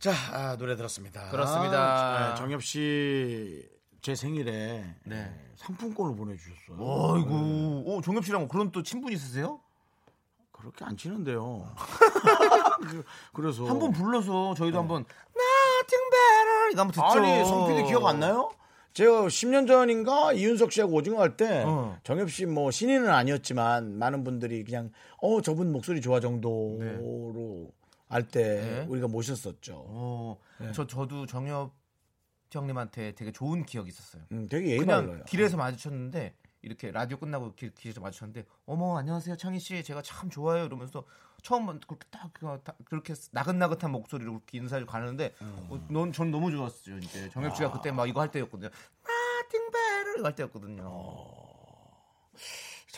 자 0.00 0.12
아, 0.32 0.56
노래 0.58 0.74
들었습니다. 0.76 1.28
그렇습니다. 1.30 2.30
네, 2.30 2.34
정엽 2.36 2.62
씨 2.62 3.78
제 4.00 4.14
생일에 4.14 4.84
네. 5.04 5.34
상품권을 5.56 6.16
보내주셨어요. 6.16 6.78
어이구, 6.78 7.82
오, 7.86 8.00
정엽 8.00 8.24
씨랑 8.24 8.48
그런 8.48 8.70
또 8.70 8.82
친분 8.82 9.12
있으세요? 9.12 9.60
그렇게 10.58 10.84
안 10.84 10.96
치는데요. 10.96 11.72
그- 12.80 13.04
그래서 13.32 13.64
한 13.66 13.78
번 13.78 13.92
불러서 13.92 14.54
저희도 14.54 14.78
한번 14.78 15.04
Nothing 15.36 16.10
better 16.10 16.70
이거 16.72 16.80
한번 16.82 16.92
듣죠. 16.92 17.04
아니 17.06 17.44
성PD 17.44 17.88
기억 17.88 18.06
안 18.06 18.20
나요? 18.20 18.50
제가 18.94 19.26
10년 19.26 19.68
전인가 19.68 20.32
이윤석 20.32 20.72
씨하고 20.72 20.94
오징어 20.94 21.20
할때 21.20 21.62
어. 21.64 21.96
정엽 22.02 22.30
씨 22.30 22.46
뭐 22.46 22.70
신인은 22.72 23.08
아니었지만 23.08 23.96
많은 23.98 24.24
분들이 24.24 24.64
그냥 24.64 24.90
어 25.18 25.40
저분 25.40 25.70
목소리 25.70 26.00
좋아 26.00 26.18
정도로 26.18 27.70
할때 28.08 28.40
네. 28.60 28.86
우리가 28.88 29.06
모셨었죠. 29.06 29.74
어, 29.86 30.36
네. 30.58 30.72
저 30.72 30.86
저도 30.86 31.26
정엽 31.26 31.72
형님한테 32.50 33.12
되게 33.14 33.30
좋은 33.30 33.64
기억이 33.64 33.90
있었어요. 33.90 34.22
음, 34.32 34.48
되게 34.48 34.70
예의 34.70 34.78
그냥. 34.78 35.22
길에서 35.28 35.56
마주쳤는데 35.58 36.34
이렇게 36.62 36.90
라디오 36.90 37.16
끝나고 37.18 37.54
길, 37.54 37.72
길에서 37.74 38.00
마주쳤는데 38.00 38.44
어머 38.66 38.98
안녕하세요 38.98 39.36
창희 39.36 39.58
씨. 39.60 39.82
제가 39.84 40.02
참 40.02 40.28
좋아요. 40.30 40.64
이러면서 40.64 41.04
처음 41.42 41.66
그렇게 41.66 42.06
딱 42.10 42.30
그- 42.32 42.60
딱 42.64 42.76
그렇게 42.84 43.14
나긋나긋한 43.32 43.92
목소리로 43.92 44.32
그렇게 44.32 44.58
인사를 44.58 44.84
가는데 44.86 45.34
어, 45.40 45.86
넌, 45.88 46.12
전 46.12 46.30
너무 46.30 46.50
좋았어요. 46.50 46.98
이제 46.98 47.28
정엽 47.30 47.54
씨가 47.56 47.70
그때 47.72 47.92
막 47.92 48.08
이거 48.08 48.20
할 48.20 48.30
때였거든요. 48.30 48.70
마팅베를 49.04 50.18
이거 50.18 50.26
할 50.26 50.34
때였거든요 50.34 50.82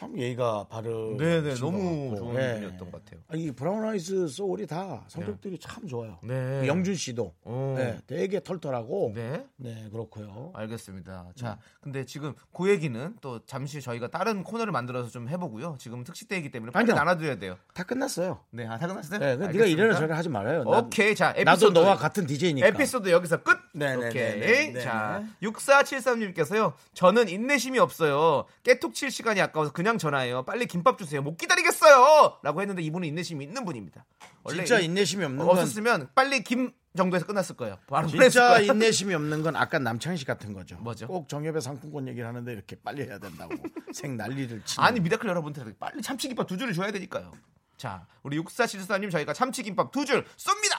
참 0.01 0.19
예의가 0.19 0.65
바른 0.71 1.19
네네 1.19 1.57
너무. 1.57 2.17
좋은 2.17 2.35
예. 2.37 2.55
분이었던 2.55 2.91
것 2.91 3.05
같아요 3.05 3.21
아, 3.29 3.37
이 3.37 3.51
브라운 3.51 3.85
아이드 3.85 4.29
소울이 4.29 4.67
다 4.67 5.05
성격들이 5.09 5.59
참 5.59 5.87
좋아요. 5.87 6.19
네 6.23 6.67
영준 6.67 6.95
씨도 6.95 7.35
어. 7.45 7.75
네, 7.77 7.99
되게 8.07 8.43
털털하고 8.43 9.13
네 9.15 9.45
네, 9.57 9.89
그렇고요. 9.93 10.53
알겠습니다. 10.55 11.33
자, 11.37 11.59
근데 11.83 12.07
지금 12.07 12.33
그 12.51 12.71
얘기는 12.71 13.15
또 13.21 13.41
잠시 13.45 13.83
저희가 13.83 14.09
다른 14.09 14.43
코너를 14.43 14.73
만들어서 14.73 15.11
좀 15.11 15.29
해보고요. 15.29 15.77
지금 15.79 16.03
특식 16.03 16.29
때이기 16.29 16.51
때문에 16.51 16.73
빨리 16.73 16.85
아니요. 16.85 16.95
나눠드려야 16.95 17.37
돼요. 17.39 17.59
다 17.75 17.83
끝났어요. 17.83 18.41
네, 18.53 18.67
아, 18.67 18.79
다 18.79 18.87
끝났어요? 18.87 19.19
네, 19.19 19.37
네가. 19.37 19.67
이래라 19.67 19.95
저래라 19.97 20.17
하지 20.17 20.31
말아요. 20.31 20.65
난- 20.65 20.85
오케이, 20.87 21.15
자, 21.15 21.35
에피소드. 21.37 21.45
나도 21.45 21.71
너와 21.73 21.97
같은 21.97 22.27
DJ니까. 22.27 22.67
에피소드 22.69 23.11
여기서 23.11 23.43
끝. 23.43 23.59
네, 23.75 23.97
네, 23.97 24.09
오케이. 24.09 24.41
네, 24.41 24.47
네, 24.47 24.73
네. 24.73 24.81
자, 24.81 25.23
6473님께서요. 25.43 26.73
저는 26.95 27.29
인내심이 27.29 27.79
없어요. 27.79 28.47
깨톡 28.63 28.95
칠 28.95 29.11
시간이 29.11 29.41
아까워서 29.43 29.73
그냥 29.73 29.90
전화해요. 29.99 30.45
빨리 30.45 30.67
김밥 30.67 30.99
주세요. 30.99 31.23
못 31.23 31.37
기다리겠어요. 31.37 32.39
라고 32.43 32.61
했는데 32.61 32.83
이분은 32.83 33.07
인내심이 33.09 33.45
있는 33.45 33.65
분입니다. 33.65 34.05
원래 34.43 34.59
진짜 34.65 34.79
이- 34.81 34.87
인내심이 34.87 35.25
없는 35.25 35.39
건 35.45 35.49
없었으면 35.51 36.11
빨리 36.15 36.43
김 36.43 36.73
정도에서 36.97 37.25
끝났을 37.27 37.57
거예요. 37.57 37.79
바로 37.89 38.09
진짜 38.09 38.49
거예요. 38.57 38.73
인내심이 38.73 39.15
없는 39.15 39.43
건 39.43 39.55
아까 39.57 39.79
남창희 39.79 40.17
씨 40.19 40.25
같은 40.25 40.53
거죠. 40.53 40.77
뭐죠? 40.79 41.07
꼭 41.07 41.29
정엽의 41.29 41.63
상품권 41.63 42.09
얘기를 42.09 42.27
하는데 42.27 42.53
이렇게 42.53 42.77
빨리 42.77 43.03
해야 43.03 43.19
된다고 43.19 43.55
생 43.93 44.17
난리를 44.17 44.63
치는. 44.65 44.85
아니 44.85 45.01
미라클 45.01 45.29
여러분들 45.29 45.75
빨리 45.79 46.03
참치김밥 46.03 46.47
두 46.47 46.57
줄을 46.57 46.73
줘야 46.75 46.91
되니까요. 46.91 47.31
자, 47.77 48.07
우리 48.23 48.39
6474님 48.39 49.11
저희가 49.11 49.33
참치김밥 49.33 49.93
두 49.93 50.05
줄 50.05 50.25
쏩니다. 50.37 50.79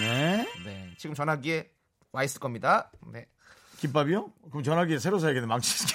네. 0.00 0.46
네, 0.64 0.94
지금 0.98 1.14
전화기에 1.14 1.70
와 2.12 2.24
있을 2.24 2.40
겁니다. 2.40 2.90
네, 3.12 3.26
김밥이요? 3.78 4.32
그럼 4.50 4.62
전화기 4.62 4.98
새로 4.98 5.18
사야겠네 5.18 5.46
망치게. 5.46 5.94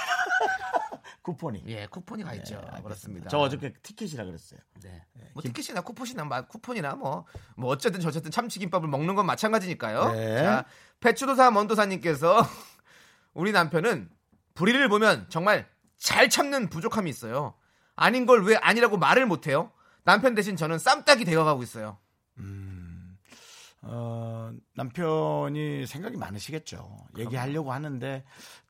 쿠폰이. 1.26 1.64
예, 1.66 1.88
쿠폰이 1.88 2.24
가 2.24 2.36
있죠. 2.36 2.56
알겠습니다. 2.58 2.82
그렇습니다. 2.84 3.30
저 3.30 3.40
어저께 3.40 3.74
티켓이라 3.82 4.26
그랬어요. 4.26 4.60
네. 4.84 5.02
뭐 5.34 5.42
티켓이나 5.42 5.82
쿠폰이나 5.82 6.24
마- 6.24 6.46
쿠폰이나 6.46 6.94
뭐, 6.94 7.26
뭐 7.58 7.72
어쨌든 7.72 8.00
저쨌든 8.00 8.30
참치김밥을 8.30 8.88
먹는 8.88 9.16
건 9.16 9.26
마찬가지니까요. 9.26 10.12
네. 10.12 10.44
자, 10.44 10.66
배추도사 11.00 11.50
먼도사님께서 11.50 12.38
우리 13.34 13.52
남편은 13.52 14.12
불의를 14.54 14.88
보면 14.88 15.26
정말 15.30 15.68
잘 15.98 16.30
참는 16.30 16.70
부족함이 16.70 17.10
있어요. 17.10 17.56
아닌 17.96 18.28
걸 18.28 18.44
왜 18.44 18.56
아니라고 18.58 18.98
말을 18.98 19.26
못해요? 19.26 19.72
남편 20.04 20.36
대신 20.36 20.56
저는 20.56 20.78
쌈딱이 20.78 21.26
되어가고 21.26 21.64
있어요. 21.64 21.98
어, 23.82 24.52
남편이 24.76 25.86
생각이 25.86 26.18
많으시겠죠. 26.18 26.98
얘기하려고 27.18 27.72
하는데 27.72 28.24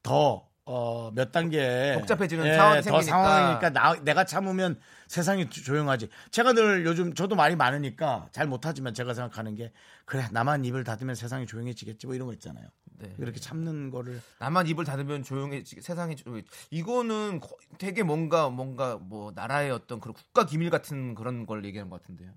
더 0.03 0.47
어, 0.67 1.11
몇 1.13 1.31
단계 1.31 1.93
복잡해지는 1.99 2.55
상황이 2.55 2.75
더 2.77 2.81
생기니까. 2.81 3.11
상황이니까 3.11 3.69
나, 3.69 3.93
내가 4.03 4.25
참으면 4.25 4.79
세상이 5.07 5.47
조- 5.51 5.61
조용하지. 5.63 6.09
제가 6.31 6.53
늘 6.53 6.85
요즘 6.85 7.13
저도 7.13 7.35
말이 7.35 7.55
많으니까 7.55 8.27
잘 8.31 8.47
못하지만 8.47 8.95
제가 8.95 9.13
생각하는 9.13 9.53
게 9.53 9.71
그래 10.05 10.27
나만 10.31 10.65
입을 10.65 10.83
닫으면 10.83 11.13
세상이 11.13 11.45
조용해지겠지 11.45 12.07
뭐 12.07 12.15
이런 12.15 12.25
거 12.27 12.33
있잖아요. 12.33 12.67
네. 12.97 13.13
이렇게 13.19 13.39
참는 13.39 13.91
거를 13.91 14.19
나만 14.39 14.65
입을 14.67 14.85
닫으면 14.85 15.21
조용해지 15.21 15.81
세상이 15.81 16.15
조용 16.15 16.41
이거는 16.71 17.41
거- 17.41 17.57
되게 17.77 18.01
뭔가 18.01 18.49
뭔가 18.49 18.97
뭐 18.99 19.31
나라의 19.35 19.69
어떤 19.69 19.99
그런 19.99 20.15
국가 20.15 20.47
기밀 20.47 20.71
같은 20.71 21.13
그런 21.13 21.45
걸 21.45 21.63
얘기하는 21.65 21.91
것 21.91 22.01
같은데요. 22.01 22.31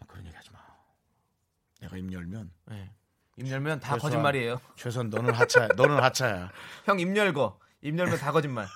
아, 0.00 0.04
그런 0.06 0.26
얘기 0.26 0.36
하지 0.36 0.50
마. 0.50 0.58
내가 1.80 1.96
입 1.96 2.12
열면 2.12 2.50
네. 2.66 2.90
입 3.36 3.50
열면 3.50 3.80
다 3.80 3.94
최소한- 3.96 4.00
거짓말이에요. 4.00 4.60
최선 4.76 5.10
너는 5.10 5.34
하차야. 5.34 5.68
너는 5.76 6.02
하차야. 6.02 6.50
형 6.86 7.00
입 7.00 7.16
열고 7.16 7.58
입 7.82 7.98
열면 7.98 8.18
다 8.18 8.30
거짓말. 8.32 8.66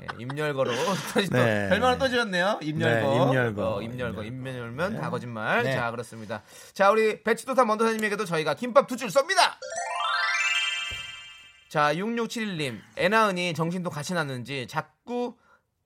네, 0.00 0.06
입 0.18 0.36
열거로 0.36 0.72
네. 1.30 1.68
별말은 1.68 1.98
또 1.98 2.08
지었네요. 2.08 2.58
입 2.62 2.76
네, 2.76 2.84
열고, 2.86 3.14
입 3.32 3.34
열고. 3.36 3.62
어, 3.62 3.82
입 3.82 3.98
열고, 3.98 4.22
입 4.24 4.46
열면 4.46 5.00
다 5.00 5.10
거짓말. 5.10 5.62
네. 5.62 5.74
자 5.74 5.90
그렇습니다. 5.90 6.42
자 6.74 6.90
우리 6.90 7.22
배치도사 7.22 7.64
먼도사님에게도 7.64 8.24
저희가 8.24 8.54
김밥 8.54 8.86
두 8.88 8.96
줄 8.96 9.08
쏩니다. 9.08 9.54
자 11.68 11.94
6671님 11.94 12.80
애나은이 12.98 13.54
정신도 13.54 13.90
같이 13.90 14.12
났는지 14.12 14.66
자꾸 14.66 15.36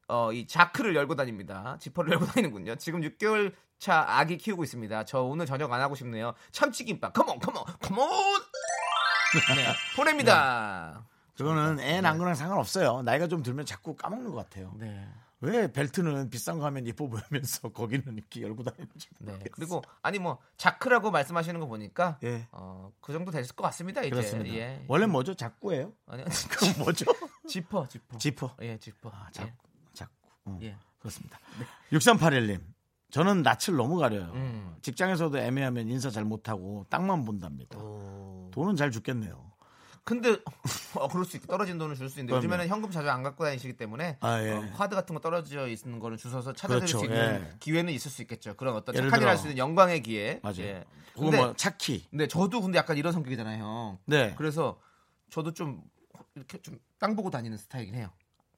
어, 0.09 0.33
이 0.33 0.47
자크를 0.47 0.95
열고 0.95 1.15
다닙니다. 1.17 1.77
지퍼를 1.81 2.13
열고 2.15 2.27
다니는군요. 2.27 2.77
지금 2.77 3.01
6개월 3.01 3.53
차 3.79 4.05
아기 4.07 4.37
키우고 4.37 4.65
있습니다. 4.65 5.05
저 5.05 5.23
오늘 5.23 5.47
저녁 5.47 5.73
안 5.73 5.81
하고 5.81 5.95
싶네요. 5.95 6.35
참치김밥. 6.53 7.13
컴온, 7.13 7.39
컴온, 7.39 7.65
컴온. 7.81 8.09
네, 9.57 9.75
보냅니다. 9.97 11.05
그거는 11.37 11.81
애 11.81 12.01
낳은 12.01 12.19
거랑 12.19 12.35
상관없어요. 12.35 13.03
나이가 13.03 13.27
좀 13.27 13.43
들면 13.43 13.67
자꾸 13.67 13.97
까먹는 13.97 14.31
것 14.31 14.37
같아요. 14.37 14.73
네. 14.79 15.09
왜 15.41 15.71
벨트는 15.71 16.31
비싼 16.31 16.59
거 16.59 16.65
하면 16.67 16.87
예뻐 16.87 17.07
보이면서 17.07 17.69
거기는 17.75 18.05
이렇게 18.17 18.41
열고 18.43 18.63
다니는지 18.63 19.09
네. 19.19 19.33
모르겠어요. 19.33 19.53
그리고 19.53 19.83
아니 20.01 20.19
뭐 20.19 20.39
자크라고 20.57 21.11
말씀하시는 21.11 21.61
거 21.61 21.67
보니까 21.67 22.19
예. 22.25 22.49
어, 22.53 22.93
그 23.01 23.13
정도 23.13 23.31
됐을 23.31 23.55
것 23.55 23.65
같습니다. 23.65 24.01
이제. 24.01 24.11
그렇습니다. 24.11 24.55
예. 24.55 24.85
원래 24.89 25.07
뭐죠? 25.07 25.35
작구예요? 25.35 25.93
아니요. 26.07 26.27
그건 26.49 26.85
뭐죠? 26.85 27.05
지퍼, 27.47 27.87
지퍼. 27.89 28.19
지퍼. 28.19 28.57
예, 28.63 28.79
지퍼. 28.79 29.11
아, 29.13 29.29
작구. 29.33 29.51
작 29.51 29.74
구. 30.45 30.51
어, 30.51 30.59
예. 30.63 30.67
예. 30.67 30.77
그렇습니다. 30.99 31.39
6381님. 31.93 32.61
저는 33.11 33.43
낯을 33.43 33.77
너무 33.77 33.97
가려요. 33.99 34.33
음. 34.35 34.75
직장에서도 34.83 35.39
애매하면 35.39 35.89
인사 35.89 36.11
잘 36.11 36.25
못하고 36.25 36.85
땅만 36.91 37.25
본답니다. 37.25 37.79
오. 37.79 38.51
돈은 38.53 38.77
잘 38.77 38.91
죽겠네요. 38.91 39.53
근데 40.03 40.37
어, 40.99 41.09
그럴 41.09 41.25
수 41.25 41.37
있고 41.37 41.47
떨어진 41.47 41.79
돈을 41.79 41.95
줄 41.97 42.09
수 42.11 42.19
있는데 42.19 42.33
그럼요. 42.33 42.45
요즘에는 42.45 42.69
현금 42.69 42.91
자주 42.91 43.09
안 43.11 43.23
갖고 43.23 43.45
다니시기 43.45 43.77
때문에 43.77 44.19
아, 44.21 44.43
예. 44.43 44.51
어, 44.53 44.71
카드 44.75 44.95
같은 44.97 45.15
거 45.15 45.21
떨어져 45.21 45.67
있는 45.69 45.99
거를 45.99 46.17
주워서 46.19 46.53
찾아드릴 46.53 46.81
그렇죠, 46.81 46.99
수 46.99 47.05
있는 47.05 47.17
예. 47.53 47.57
기회는 47.61 47.93
있을 47.93 48.11
수 48.11 48.21
있겠죠. 48.23 48.55
그런 48.57 48.75
어떤 48.75 48.95
착한 48.95 49.09
일을 49.09 49.19
들어. 49.21 49.31
할수 49.31 49.45
있는 49.47 49.59
영광의 49.59 50.03
기회. 50.03 50.41
맞아요. 50.43 50.61
예. 50.61 50.85
근데, 51.15 51.37
뭐 51.39 51.55
차키. 51.55 52.09
근데 52.11 52.27
저도 52.27 52.61
근데 52.61 52.77
약간 52.79 52.97
이런 52.99 53.13
성격이잖아요, 53.13 53.63
형. 53.63 53.99
네. 54.07 54.35
그래서 54.37 54.79
저도 55.31 55.53
좀 55.55 55.83
이렇게 56.35 56.59
좀 56.63 56.79
땅 56.99 57.17
보고 57.17 57.29
다니는 57.31 57.59
스타일이긴 57.59 57.95
해요. 57.97 58.09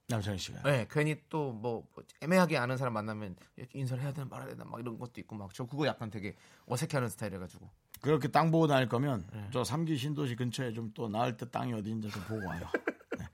남창희 0.09 0.38
씨가. 0.38 0.62
네, 0.62 0.87
괜히 0.90 1.16
또 1.29 1.53
뭐 1.53 1.85
애매하게 2.21 2.59
아는 2.59 2.77
사람 2.77 2.92
만나면 2.95 3.37
인사를 3.73 4.03
해야 4.03 4.12
되나 4.12 4.27
말아야 4.31 4.49
되나 4.51 4.64
막 4.64 4.81
이런 4.81 4.99
것도 4.99 5.21
있고 5.21 5.35
막 5.37 5.51
저 5.53 5.64
그거 5.66 5.87
약간 5.87 6.11
되게 6.11 6.37
어색해하는 6.66 7.09
스타일이라가지고. 7.09 7.69
그렇게 8.01 8.29
땅 8.29 8.51
보고 8.51 8.66
다닐 8.66 8.88
거면 8.88 9.27
네. 9.33 9.49
저 9.53 9.64
3기 9.64 9.96
신도시 9.97 10.37
근처에 10.37 10.73
좀 10.73 10.92
또 10.95 11.09
나을 11.09 11.37
때 11.37 11.49
땅이 11.51 11.73
어디인지 11.73 12.11
좀 12.11 12.23
보고 12.25 12.47
와요. 12.47 12.61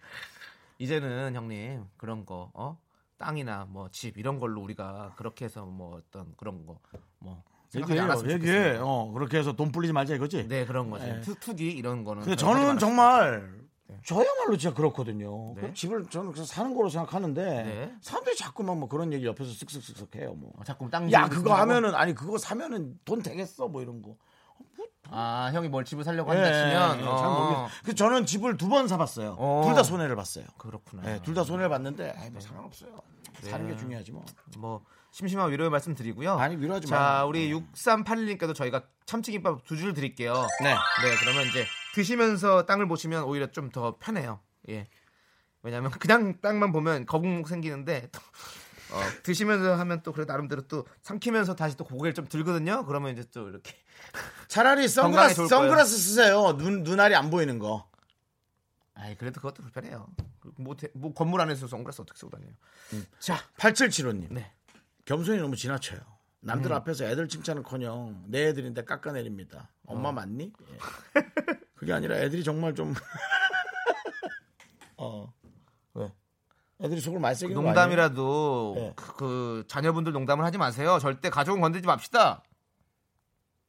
이제는 0.79 1.35
형님 1.35 1.85
그런 1.97 2.25
거 2.25 2.51
어? 2.55 2.79
땅이나 3.19 3.67
뭐 3.69 3.89
집 3.91 4.17
이런 4.19 4.41
걸로 4.41 4.61
우리가 4.63 5.15
그렇게 5.17 5.45
해서 5.45 5.65
뭐 5.65 5.97
어떤 5.99 6.35
그런 6.37 6.65
거뭐 6.67 7.43
얘기해요. 7.75 8.03
얘기해. 8.03 8.17
좋겠습니다. 8.39 8.85
어, 8.85 9.13
그렇게 9.13 9.39
해서 9.39 9.53
돈 9.55 9.71
뿌리지 9.73 9.93
말자 9.93 10.15
이거지? 10.15 10.47
네 10.49 10.65
그런 10.67 10.91
거죠. 10.91 11.05
네. 11.07 11.21
투, 11.21 11.35
투기 11.37 11.71
이런 11.71 12.05
거는. 12.05 12.23
근데 12.23 12.37
저는 12.37 12.79
정말 12.79 13.62
저야말로 14.05 14.57
진짜 14.57 14.75
그렇거든요. 14.75 15.55
네. 15.55 15.61
그 15.61 15.75
집을 15.75 16.07
저는 16.07 16.33
그래서 16.33 16.45
사는 16.47 16.75
거로 16.75 16.89
생각하는데 16.89 17.43
네. 17.45 17.95
사람들이 18.01 18.37
자꾸만 18.37 18.79
뭐 18.79 18.89
그런 18.89 19.13
얘기 19.13 19.27
옆에서 19.27 19.51
쓱쓱쓱쓱 19.51 20.17
해요. 20.17 20.35
뭐. 20.37 20.53
어, 20.59 20.65
자꾸 20.65 20.89
땅. 20.91 21.05
야 21.07 21.09
지으면서 21.09 21.29
그거 21.29 21.51
쓴다고? 21.51 21.61
하면은 21.61 21.95
아니 21.95 22.15
그거 22.15 22.39
사면은 22.39 22.99
돈 23.05 23.23
되겠어 23.23 23.69
뭐 23.69 23.83
이런 23.83 24.03
거. 24.03 24.17
아 25.11 25.51
형이 25.53 25.69
뭘 25.69 25.85
집을 25.85 26.05
살려고 26.05 26.33
예, 26.35 26.37
한다 26.39 26.51
예, 26.51 26.71
치면. 26.71 27.01
예, 27.01 27.07
어. 27.07 27.17
잘 27.17 27.29
모르겠어요. 27.29 27.69
그 27.85 27.95
저는 27.95 28.25
집을 28.27 28.57
두 28.57 28.69
번 28.69 28.89
사봤어요. 28.89 29.37
어. 29.39 29.63
둘다 29.67 29.83
손해를 29.83 30.17
봤어요. 30.17 30.47
그렇구나. 30.59 31.03
네, 31.03 31.21
둘다 31.23 31.45
손해를 31.45 31.69
봤는데 31.69 32.15
에이, 32.23 32.31
뭐 32.31 32.41
상관없어요. 32.41 32.91
사는 33.43 33.67
게 33.69 33.77
중요하지 33.77 34.13
뭐. 34.13 34.25
뭐 34.59 34.81
심심한 35.11 35.51
위로의 35.51 35.69
말씀 35.71 35.95
드리고요. 35.95 36.33
아니, 36.39 36.57
위로하지 36.57 36.87
자, 36.87 36.97
마요. 36.99 37.27
우리 37.29 37.53
6381님께도 37.53 38.55
저희가 38.55 38.85
참치김밥 39.05 39.65
두 39.65 39.77
줄 39.77 39.93
드릴게요. 39.93 40.33
네. 40.63 40.73
네, 40.73 41.17
그러면 41.21 41.47
이제 41.49 41.67
드시면서 41.95 42.67
땅을 42.67 42.89
보시면 42.89 43.25
오히려 43.25 43.51
좀 43.51 43.71
더 43.71 43.97
편해요. 43.99 44.41
예. 44.69 44.89
왜냐하면 45.63 45.91
그냥 45.93 46.41
땅만 46.41 46.73
보면 46.73 47.07
거북목 47.07 47.49
생기는데 47.49 48.09
또, 48.13 48.21
어, 48.95 49.01
드시면서 49.23 49.75
하면 49.77 50.03
또 50.03 50.13
그래 50.13 50.25
나름대로 50.27 50.63
또 50.63 50.87
삼키면서 51.03 51.55
다시 51.55 51.77
또 51.77 51.85
고개를 51.85 52.15
좀 52.15 52.27
들거든요. 52.27 52.85
그러면 52.85 53.13
이제 53.13 53.25
또 53.33 53.49
이렇게 53.49 53.75
차라리 54.49 54.89
선글라스 54.89 55.47
선글라스 55.49 55.97
쓰세요. 55.97 56.57
눈 56.59 56.83
눈알이 56.83 57.15
안 57.15 57.31
보이는 57.31 57.59
거. 57.59 57.89
아이 58.95 59.17
그래도 59.17 59.41
그것도 59.41 59.63
불편해요. 59.63 60.07
뭐, 60.57 60.77
대- 60.77 60.91
뭐 60.95 61.15
건물 61.15 61.41
안에서 61.41 61.67
선글라스 61.69 62.03
어떻게 62.03 62.19
쓰고 62.19 62.31
다녀요? 62.31 62.51
자, 63.21 63.39
8775님. 63.57 64.33
네. 64.33 64.53
겸손이 65.05 65.39
너무 65.39 65.57
지나쳐요. 65.57 66.01
남들 66.41 66.73
앞에서 66.73 67.05
애들 67.05 67.29
칭찬은커녕 67.29 68.25
내 68.27 68.49
애들인데 68.49 68.85
깎아내립니다. 68.85 69.71
엄마 69.87 70.11
맞니? 70.13 70.53
예. 70.71 70.79
그게 71.83 71.93
아니라 71.93 72.15
애들이 72.15 72.45
정말 72.45 72.77
좀 72.77 72.95
어. 74.97 75.33
왜? 75.95 76.13
애들이 76.81 77.01
속을 77.01 77.19
많이 77.19 77.37
아니에요? 77.37 77.61
농담이라도 77.61 78.73
네. 78.77 78.93
그, 78.95 79.17
그 79.17 79.65
자녀분들 79.67 80.13
농담을 80.13 80.45
하지 80.45 80.59
마세요. 80.59 81.01
절대 81.01 81.29
가족은 81.29 81.61
건들지 81.61 81.89
맙시다. 81.89 82.45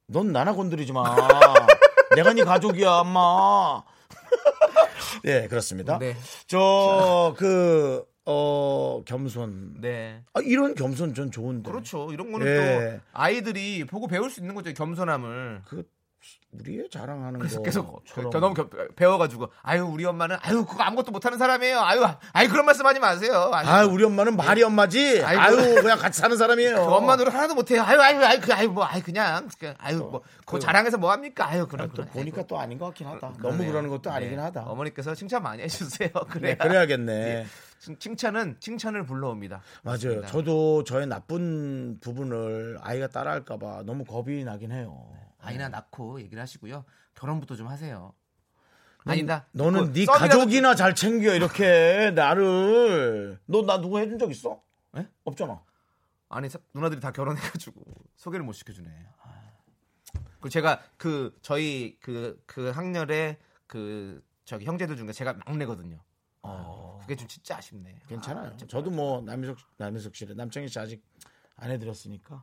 넌 0.06 0.30
나나 0.30 0.54
건드리지 0.54 0.92
마. 0.92 1.02
내가 2.14 2.32
네 2.34 2.44
가족이야, 2.44 2.88
엄마. 2.88 3.82
네, 5.24 5.46
그렇습니다. 5.50 5.98
네. 5.98 6.16
저, 6.46 7.34
그, 7.36 8.06
어, 8.26 9.02
겸손. 9.06 9.80
네. 9.80 10.22
아, 10.34 10.40
이런 10.40 10.76
겸손 10.76 11.14
전 11.14 11.32
좋은데. 11.32 11.68
그렇죠. 11.68 12.12
이런 12.12 12.30
거는 12.30 12.46
예. 12.46 12.92
또 12.92 13.00
아이들이 13.12 13.84
보고 13.84 14.06
배울 14.06 14.30
수 14.30 14.38
있는 14.38 14.54
거죠. 14.54 14.72
겸손함을. 14.72 15.62
그, 15.66 15.82
우리의 16.52 16.88
자랑하는 16.88 17.40
그래서 17.40 17.56
거. 17.58 17.62
계속 17.64 18.04
저 18.06 18.22
너무 18.38 18.54
겨- 18.54 18.68
배워가지고 18.94 19.48
아유 19.62 19.84
우리 19.84 20.04
엄마는 20.04 20.36
아유 20.40 20.64
그거 20.64 20.84
아무것도 20.84 21.10
못하는 21.10 21.36
사람이에요. 21.36 21.80
아유 21.80 22.04
아유 22.32 22.48
그런 22.48 22.64
말씀하지 22.66 23.00
마세요. 23.00 23.50
아유, 23.52 23.66
아, 23.68 23.84
우리 23.84 24.04
엄마는 24.04 24.36
말이 24.36 24.62
엄마지. 24.62 25.20
아이고. 25.24 25.42
아유, 25.42 25.74
그냥 25.82 25.98
같이 25.98 26.20
사는 26.20 26.36
사람이에요. 26.36 26.76
그 26.76 26.82
엄마 26.94 27.16
노릇 27.16 27.34
하나도 27.34 27.56
못해요. 27.56 27.82
아유 27.82 28.00
아유 28.00 28.24
아유 28.24 28.38
그 28.40 28.54
아유 28.54 28.68
뭐 28.70 28.84
아유 28.84 29.02
그냥 29.02 29.48
그, 29.58 29.74
아유 29.78 29.98
뭐 29.98 30.22
그 30.46 30.60
자랑해서 30.60 30.96
뭐 30.98 31.10
합니까? 31.10 31.48
아유 31.48 31.66
그런 31.66 31.90
또 31.92 32.04
보니까 32.04 32.36
아이고. 32.38 32.46
또 32.46 32.58
아닌 32.58 32.78
것 32.78 32.86
같긴 32.86 33.06
하다. 33.08 33.20
너무 33.20 33.38
그러네요. 33.40 33.70
그러는 33.72 33.90
것도 33.90 34.12
아니긴 34.12 34.36
네. 34.36 34.42
하다. 34.42 34.62
어머니께서 34.66 35.14
칭찬 35.14 35.42
많이 35.42 35.62
해주세요. 35.62 36.10
네, 36.12 36.20
그래 36.30 36.54
그래야겠네. 36.56 37.46
칭찬은 37.98 38.56
칭찬을 38.60 39.04
불러옵니다. 39.06 39.60
맞아요. 39.82 40.24
저도 40.26 40.84
저의 40.84 41.06
나쁜 41.06 41.98
부분을 42.00 42.78
아이가 42.82 43.08
따라할까봐 43.08 43.82
너무 43.86 44.04
겁이 44.04 44.44
나긴 44.44 44.70
해요. 44.72 45.04
아이나 45.44 45.68
낳고 45.68 46.20
얘기를 46.20 46.40
하시고요. 46.42 46.84
결혼부터 47.14 47.54
좀 47.56 47.68
하세요. 47.68 48.12
아니다. 49.06 49.46
너는 49.52 49.92
그네 49.92 50.06
가족이나 50.06 50.74
잘 50.74 50.94
챙겨 50.94 51.34
이렇게 51.34 52.10
나를 52.14 53.38
너 53.46 53.62
나 53.62 53.78
누구 53.80 53.98
해준 53.98 54.18
적 54.18 54.30
있어? 54.30 54.62
예? 54.96 55.06
없잖아. 55.24 55.62
아니 56.30 56.48
사- 56.48 56.58
누나들이 56.72 57.00
다 57.00 57.12
결혼해가지고 57.12 57.82
소개를 58.16 58.44
못 58.46 58.52
시켜주네. 58.54 58.88
아. 59.22 59.42
그 60.40 60.48
제가 60.48 60.82
그 60.96 61.36
저희 61.42 61.98
그그 62.00 62.70
학년에 62.70 63.38
그 63.66 64.24
저기 64.44 64.64
형제들 64.64 64.96
중에 64.96 65.12
제가 65.12 65.34
막내거든요. 65.46 65.98
아, 66.42 66.98
그게 67.00 67.14
좀 67.16 67.28
진짜 67.28 67.56
아쉽네. 67.58 68.00
괜찮아요. 68.08 68.52
아. 68.52 68.66
저도 68.66 68.90
뭐 68.90 69.20
남희석 69.22 69.56
남희석 69.76 70.14
씨를 70.16 70.36
남창희 70.36 70.68
씨 70.68 70.78
아직 70.78 71.04
안 71.56 71.70
해드렸으니까. 71.70 72.42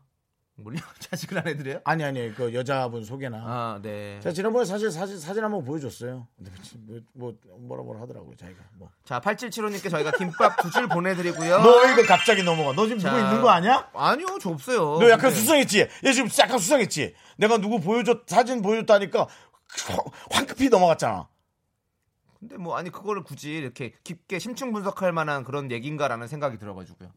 물론 0.64 0.82
자식을 1.00 1.38
안 1.40 1.48
해드려요? 1.48 1.82
아니 1.84 2.04
아니 2.04 2.34
그 2.34 2.54
여자분 2.54 3.04
소개나. 3.04 3.38
아 3.38 3.80
네. 3.82 4.20
제가 4.22 4.34
지난번에 4.34 4.66
사실 4.66 4.90
사진 4.92 5.20
사진 5.20 5.44
한번 5.44 5.64
보여줬어요. 5.66 6.28
근데 6.38 6.52
뭐, 7.14 7.34
뭐 7.44 7.58
뭐라 7.60 7.84
뭐라 7.84 8.02
하더라고요 8.02 8.36
자기가. 8.36 8.60
뭐. 8.78 8.90
자 9.04 9.20
8775님께 9.20 9.90
저희가 9.90 10.12
김밥 10.12 10.62
두 10.62 10.70
줄 10.72 10.88
보내드리고요. 10.88 11.60
너 11.62 11.92
이거 11.92 12.04
갑자기 12.08 12.44
넘어가. 12.44 12.74
너 12.74 12.86
지금 12.86 13.00
자, 13.00 13.12
누구 13.12 13.24
있는 13.26 13.42
거 13.42 13.50
아니야? 13.50 13.90
아니요 13.94 14.38
저 14.42 14.50
없어요. 14.50 14.98
너 15.00 15.06
약간 15.10 15.30
근데- 15.30 15.36
수상했지? 15.36 15.88
얘 16.06 16.12
지금 16.14 16.30
약간 16.40 16.58
수상했지? 16.60 17.14
내가 17.38 17.58
누구 17.58 17.80
보여줬, 17.82 18.24
사진 18.28 18.62
보여줬다니까 18.62 19.28
황급히 20.32 20.70
넘어갔잖아. 20.70 21.28
근데 22.40 22.58
뭐 22.58 22.76
아니 22.76 22.90
그거를 22.90 23.24
굳이 23.24 23.52
이렇게 23.52 23.94
깊게 24.04 24.40
심층 24.40 24.74
분석할 24.74 25.12
만한 25.12 25.44
그런 25.44 25.72
얘기인가라는 25.72 26.28
생각이 26.28 26.58
들어가지고요. 26.58 27.10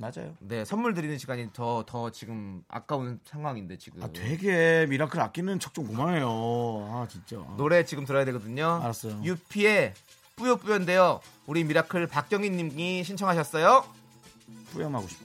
맞아요. 0.00 0.34
네 0.40 0.64
선물 0.64 0.94
드리는 0.94 1.18
시간이 1.18 1.52
더 1.52 1.84
더 1.86 2.10
지금 2.10 2.62
아까운 2.68 3.18
상황인데 3.24 3.78
지금 3.78 4.02
아, 4.02 4.08
되게 4.12 4.86
미라클 4.88 5.20
아끼는 5.20 5.58
척좀 5.58 5.86
그만해요. 5.88 6.28
아, 6.28 7.06
진짜. 7.10 7.36
노래 7.56 7.84
지금 7.84 8.04
들어야 8.04 8.24
되거든요. 8.26 8.80
알았어요. 8.82 9.20
유피의 9.24 9.94
뿌요뿌요인데요. 10.36 11.20
우리 11.46 11.64
미라클 11.64 12.06
박경희 12.06 12.50
님이 12.50 13.02
신청하셨어요. 13.02 13.84
뿌염하고 14.72 15.08
싶어. 15.08 15.24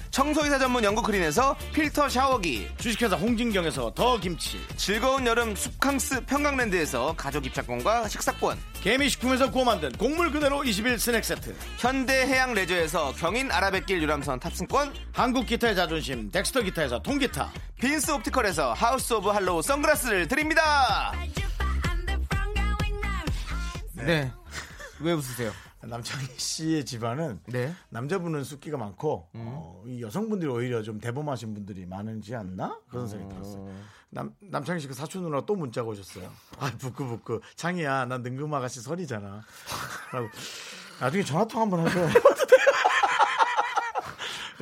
청소이사 0.11 0.59
전문 0.59 0.83
영국 0.83 1.05
크린에서 1.05 1.55
필터 1.73 2.09
샤워기. 2.09 2.67
주식회사 2.77 3.15
홍진경에서 3.15 3.93
더 3.95 4.19
김치 4.19 4.59
즐거운 4.75 5.25
여름 5.25 5.55
숲캉스 5.55 6.25
평강랜드에서 6.25 7.15
가족 7.15 7.45
입장권과 7.45 8.09
식사권. 8.09 8.59
개미식품에서 8.81 9.49
구워 9.51 9.63
만든 9.63 9.89
곡물 9.93 10.31
그대로 10.31 10.63
21 10.65 10.99
스낵 10.99 11.23
세트 11.23 11.55
현대해양 11.77 12.53
레저에서 12.53 13.13
경인 13.13 13.51
아라뱃길 13.51 14.01
유람선 14.01 14.41
탑승권. 14.41 14.93
한국 15.13 15.45
기타의 15.45 15.75
자존심 15.75 16.29
덱스터 16.29 16.61
기타에서 16.61 16.99
통기타 16.99 17.49
빈스 17.79 18.11
옵티컬에서 18.11 18.73
하우스 18.73 19.13
오브 19.13 19.29
할로우 19.29 19.61
선글라스를 19.61 20.27
드립니다. 20.27 21.13
네. 23.93 24.31
왜 24.99 25.13
웃으세요? 25.13 25.51
남창희 25.83 26.27
씨의 26.37 26.85
집안은 26.85 27.39
네. 27.47 27.73
남자분은 27.89 28.43
숫기가 28.43 28.77
많고 28.77 29.27
어, 29.33 29.83
이 29.87 30.01
여성분들이 30.01 30.49
오히려 30.51 30.81
좀 30.83 30.99
대범하신 30.99 31.53
분들이 31.53 31.85
많은지 31.85 32.35
않나 32.35 32.79
그런 32.89 33.07
생각이 33.07 33.33
들었어요. 33.33 33.67
남 34.09 34.33
남창희 34.39 34.79
씨 34.81 34.87
그 34.87 34.93
사촌 34.93 35.23
누나 35.23 35.41
또 35.45 35.55
문자가 35.55 35.87
오셨어요. 35.89 36.29
아 36.59 36.71
부끄부끄 36.77 37.39
창희야 37.55 38.05
난 38.05 38.21
능금 38.21 38.53
아가씨 38.53 38.81
설이잖아. 38.81 39.41
라고 40.11 40.27
나중에 40.99 41.23
전화 41.23 41.45
통화 41.45 41.63
한번 41.63 41.87
하죠. 41.87 41.99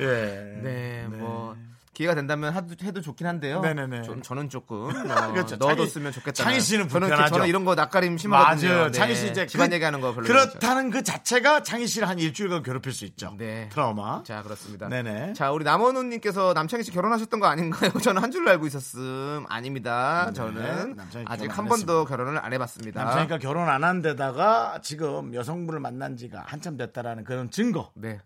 예. 0.00 0.60
네, 0.62 1.06
뭐 1.08 1.56
기회가 2.00 2.14
된다면 2.14 2.54
하도, 2.54 2.74
해도 2.82 3.02
좋긴 3.02 3.26
한데요. 3.26 3.60
네네네. 3.60 4.02
좀 4.02 4.22
저는 4.22 4.48
조금 4.48 4.88
어, 4.88 5.32
그렇죠. 5.32 5.56
넣어뒀으면 5.56 6.12
좋겠다. 6.12 6.32
창희 6.44 6.58
씨는 6.60 6.88
저는, 6.88 7.08
불편하죠. 7.08 7.34
저는 7.34 7.46
이런 7.46 7.66
거 7.66 7.74
낯가림 7.74 8.16
심하거든요. 8.16 8.68
맞아요. 8.70 8.84
네. 8.86 8.92
창희 8.92 9.14
씨 9.14 9.28
이제 9.28 9.46
집안 9.46 9.68
그- 9.68 9.74
얘기하는 9.74 10.00
거 10.00 10.14
별로. 10.14 10.26
그렇다는 10.26 10.90
그 10.90 11.02
자체가 11.02 11.62
창희 11.62 11.86
씨를 11.86 12.08
한 12.08 12.18
일주일간 12.18 12.62
괴롭힐 12.62 12.92
수 12.94 13.04
있죠. 13.04 13.34
네. 13.36 13.68
트라우마. 13.70 14.22
자 14.22 14.42
그렇습니다. 14.42 14.88
네네. 14.88 15.34
자 15.34 15.50
우리 15.50 15.62
남원우님께서 15.64 16.54
남창희 16.54 16.84
씨 16.84 16.90
결혼하셨던 16.90 17.38
거 17.38 17.46
아닌가요? 17.48 17.90
저는 18.02 18.22
한 18.22 18.30
줄로 18.30 18.50
알고 18.50 18.66
있었음. 18.66 19.44
아닙니다. 19.50 20.24
네, 20.28 20.32
저는 20.32 20.96
아직 21.26 21.50
한안 21.50 21.68
번도 21.68 22.06
결혼을 22.06 22.38
안 22.42 22.52
해봤습니다. 22.54 23.04
남창희가 23.04 23.36
결혼 23.38 23.68
안 23.68 23.84
한 23.84 24.00
데다가 24.02 24.78
지금 24.82 25.34
여성분을 25.34 25.80
만난 25.80 26.16
지가 26.16 26.44
한참 26.46 26.76
됐다라는 26.78 27.24
그런 27.24 27.50
증거. 27.50 27.90
네. 27.94 28.20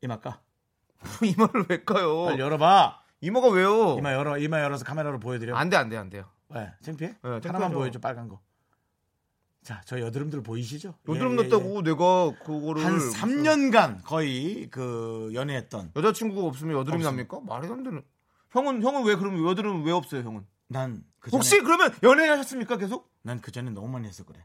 이마까. 0.00 0.40
이마를 1.22 1.64
왜 1.68 1.82
꺼요? 1.84 2.24
빨리 2.26 2.40
열어봐. 2.40 3.00
이마가 3.20 3.48
왜요? 3.48 3.96
이마 3.98 4.12
열어. 4.12 4.38
이마 4.38 4.60
열어서 4.60 4.84
카메라로 4.84 5.18
보여드려. 5.20 5.56
안 5.56 5.68
돼, 5.70 5.76
안 5.76 5.88
돼, 5.88 5.96
안 5.96 6.10
돼요. 6.10 6.24
왜? 6.50 6.72
창피해? 6.82 7.10
네, 7.10 7.16
창피하죠. 7.22 7.48
하나만 7.48 7.72
보여줘. 7.72 7.98
빨간 7.98 8.28
거. 8.28 8.40
자, 9.62 9.80
저 9.84 9.98
여드름들 10.00 10.42
보이시죠? 10.44 10.94
요드름 11.08 11.32
예, 11.32 11.38
예, 11.38 11.42
났다고 11.48 11.82
내가 11.82 12.32
그거를 12.44 12.82
예. 12.82 12.86
한 12.86 12.98
3년간 12.98 14.04
거의 14.04 14.68
그 14.70 15.30
연애했던 15.34 15.90
여자친구가 15.96 16.46
없으면 16.46 16.76
여드름이 16.78 17.04
없습니다. 17.04 17.10
납니까? 17.38 17.40
말이 17.52 17.72
안 17.72 17.82
되는. 17.82 18.02
형은 18.50 18.82
형은 18.82 19.04
왜 19.04 19.16
그러면 19.16 19.44
여드름 19.44 19.84
왜 19.84 19.90
없어요, 19.92 20.22
형은? 20.22 20.46
난 20.68 21.04
그 21.18 21.30
전에 21.32 21.38
혹시 21.38 21.58
그러면 21.60 21.92
연애 22.04 22.28
하셨습니까, 22.28 22.76
계속? 22.76 23.10
난 23.22 23.40
그 23.40 23.50
전에 23.50 23.70
너무 23.70 23.88
많이 23.88 24.06
해서 24.06 24.24
그래. 24.24 24.44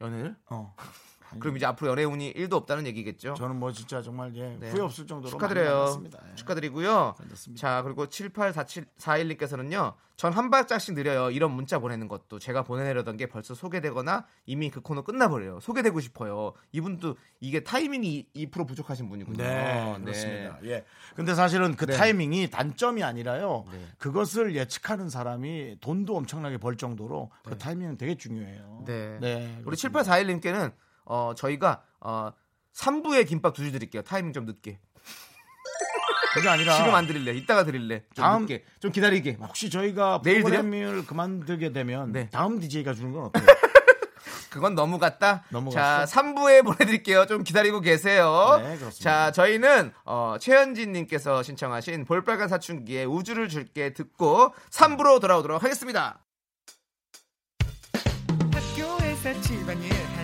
연애를? 0.00 0.34
어. 0.48 0.74
그럼 1.40 1.56
이제 1.56 1.66
앞으로 1.66 1.90
연애 1.90 2.04
운이 2.04 2.34
1도 2.34 2.54
없다는 2.54 2.86
얘기겠죠. 2.86 3.34
저는 3.34 3.56
뭐 3.56 3.72
진짜 3.72 4.02
정말 4.02 4.34
예, 4.36 4.56
네. 4.58 4.70
후회 4.70 4.80
없을 4.80 5.06
정도로 5.06 5.30
축하드려요. 5.30 6.02
예. 6.04 6.34
축하드리고요. 6.34 7.14
그렇습니다. 7.18 7.60
자, 7.60 7.82
그리고 7.82 8.06
784741님께서는요. 8.06 9.94
전 10.16 10.34
한 10.34 10.50
발짝씩 10.50 10.94
느려요. 10.94 11.30
이런 11.30 11.52
문자 11.52 11.78
보내는 11.78 12.08
것도 12.08 12.38
제가 12.38 12.62
보내려던 12.62 13.16
게 13.16 13.26
벌써 13.26 13.54
소개되거나 13.54 14.26
이미 14.46 14.70
그 14.70 14.80
코너 14.80 15.02
끝나버려요. 15.02 15.60
소개되고 15.60 16.00
싶어요. 16.00 16.52
이분도 16.72 17.16
이게 17.40 17.62
타이밍이 17.62 18.28
2% 18.34 18.66
부족하신 18.66 19.08
분이군요. 19.08 19.36
네, 19.36 19.96
그렇습니다. 20.00 20.58
예. 20.64 20.84
근데 21.14 21.34
사실은 21.34 21.76
그 21.76 21.86
네. 21.86 21.96
타이밍이 21.96 22.50
단점이 22.50 23.02
아니라요. 23.02 23.64
네. 23.70 23.86
그것을 23.98 24.54
예측하는 24.54 25.08
사람이 25.08 25.78
돈도 25.80 26.16
엄청나게 26.16 26.58
벌 26.58 26.76
정도로 26.76 27.30
그 27.44 27.58
타이밍은 27.58 27.96
되게 27.96 28.16
중요해요. 28.16 28.84
네. 28.86 29.18
네, 29.20 29.54
우리 29.58 29.76
그렇습니다. 29.76 30.02
7841님께는 30.02 30.72
어, 31.04 31.32
저희가 31.36 31.82
어, 32.00 32.30
3부에 32.74 33.26
김밥 33.28 33.54
두 33.54 33.62
줄 33.62 33.72
드릴게요. 33.72 34.02
타이밍 34.02 34.32
좀 34.32 34.44
늦게. 34.46 34.78
그게 36.34 36.48
아니라 36.48 36.76
지금 36.76 36.94
안 36.94 37.06
드릴래. 37.06 37.32
이따가 37.32 37.64
드릴래. 37.64 38.02
좀 38.14 38.24
다음- 38.24 38.42
늦게. 38.42 38.64
좀 38.80 38.90
기다리게. 38.90 39.36
혹시 39.40 39.70
저희가 39.70 40.20
내일? 40.24 40.42
프로그램을 40.42 41.06
그만두게 41.06 41.72
되면 41.72 42.10
네. 42.10 42.28
다음 42.30 42.58
DJ가 42.58 42.92
주는 42.94 43.12
건 43.12 43.24
어때요? 43.26 43.44
그건 44.50 44.74
너무 44.74 44.98
갔다. 44.98 45.44
너무 45.50 45.70
자, 45.72 45.80
갔어? 46.06 46.20
3부에 46.20 46.64
보내드릴게요. 46.64 47.26
좀 47.26 47.42
기다리고 47.44 47.80
계세요. 47.80 48.58
네, 48.62 48.76
그렇습니다. 48.78 48.92
자, 49.00 49.30
저희는 49.32 49.92
어, 50.04 50.36
최현진님께서 50.40 51.42
신청하신 51.42 52.04
볼빨간 52.04 52.48
사춘기의 52.48 53.04
우주를 53.06 53.48
줄게 53.48 53.92
듣고 53.92 54.54
3부로 54.70 55.20
돌아오도록 55.20 55.62
하겠습니다. 55.62 56.20
학교에서 58.52 59.40
집안일 59.40 59.92
일 59.92 60.23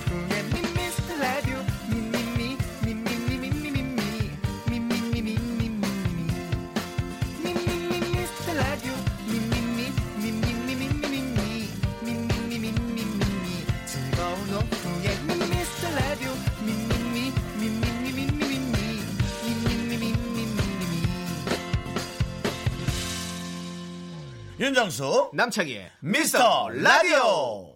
윤정수 24.71 25.31
남창희의 25.33 25.91
미스터 25.99 26.69
라디오. 26.69 27.75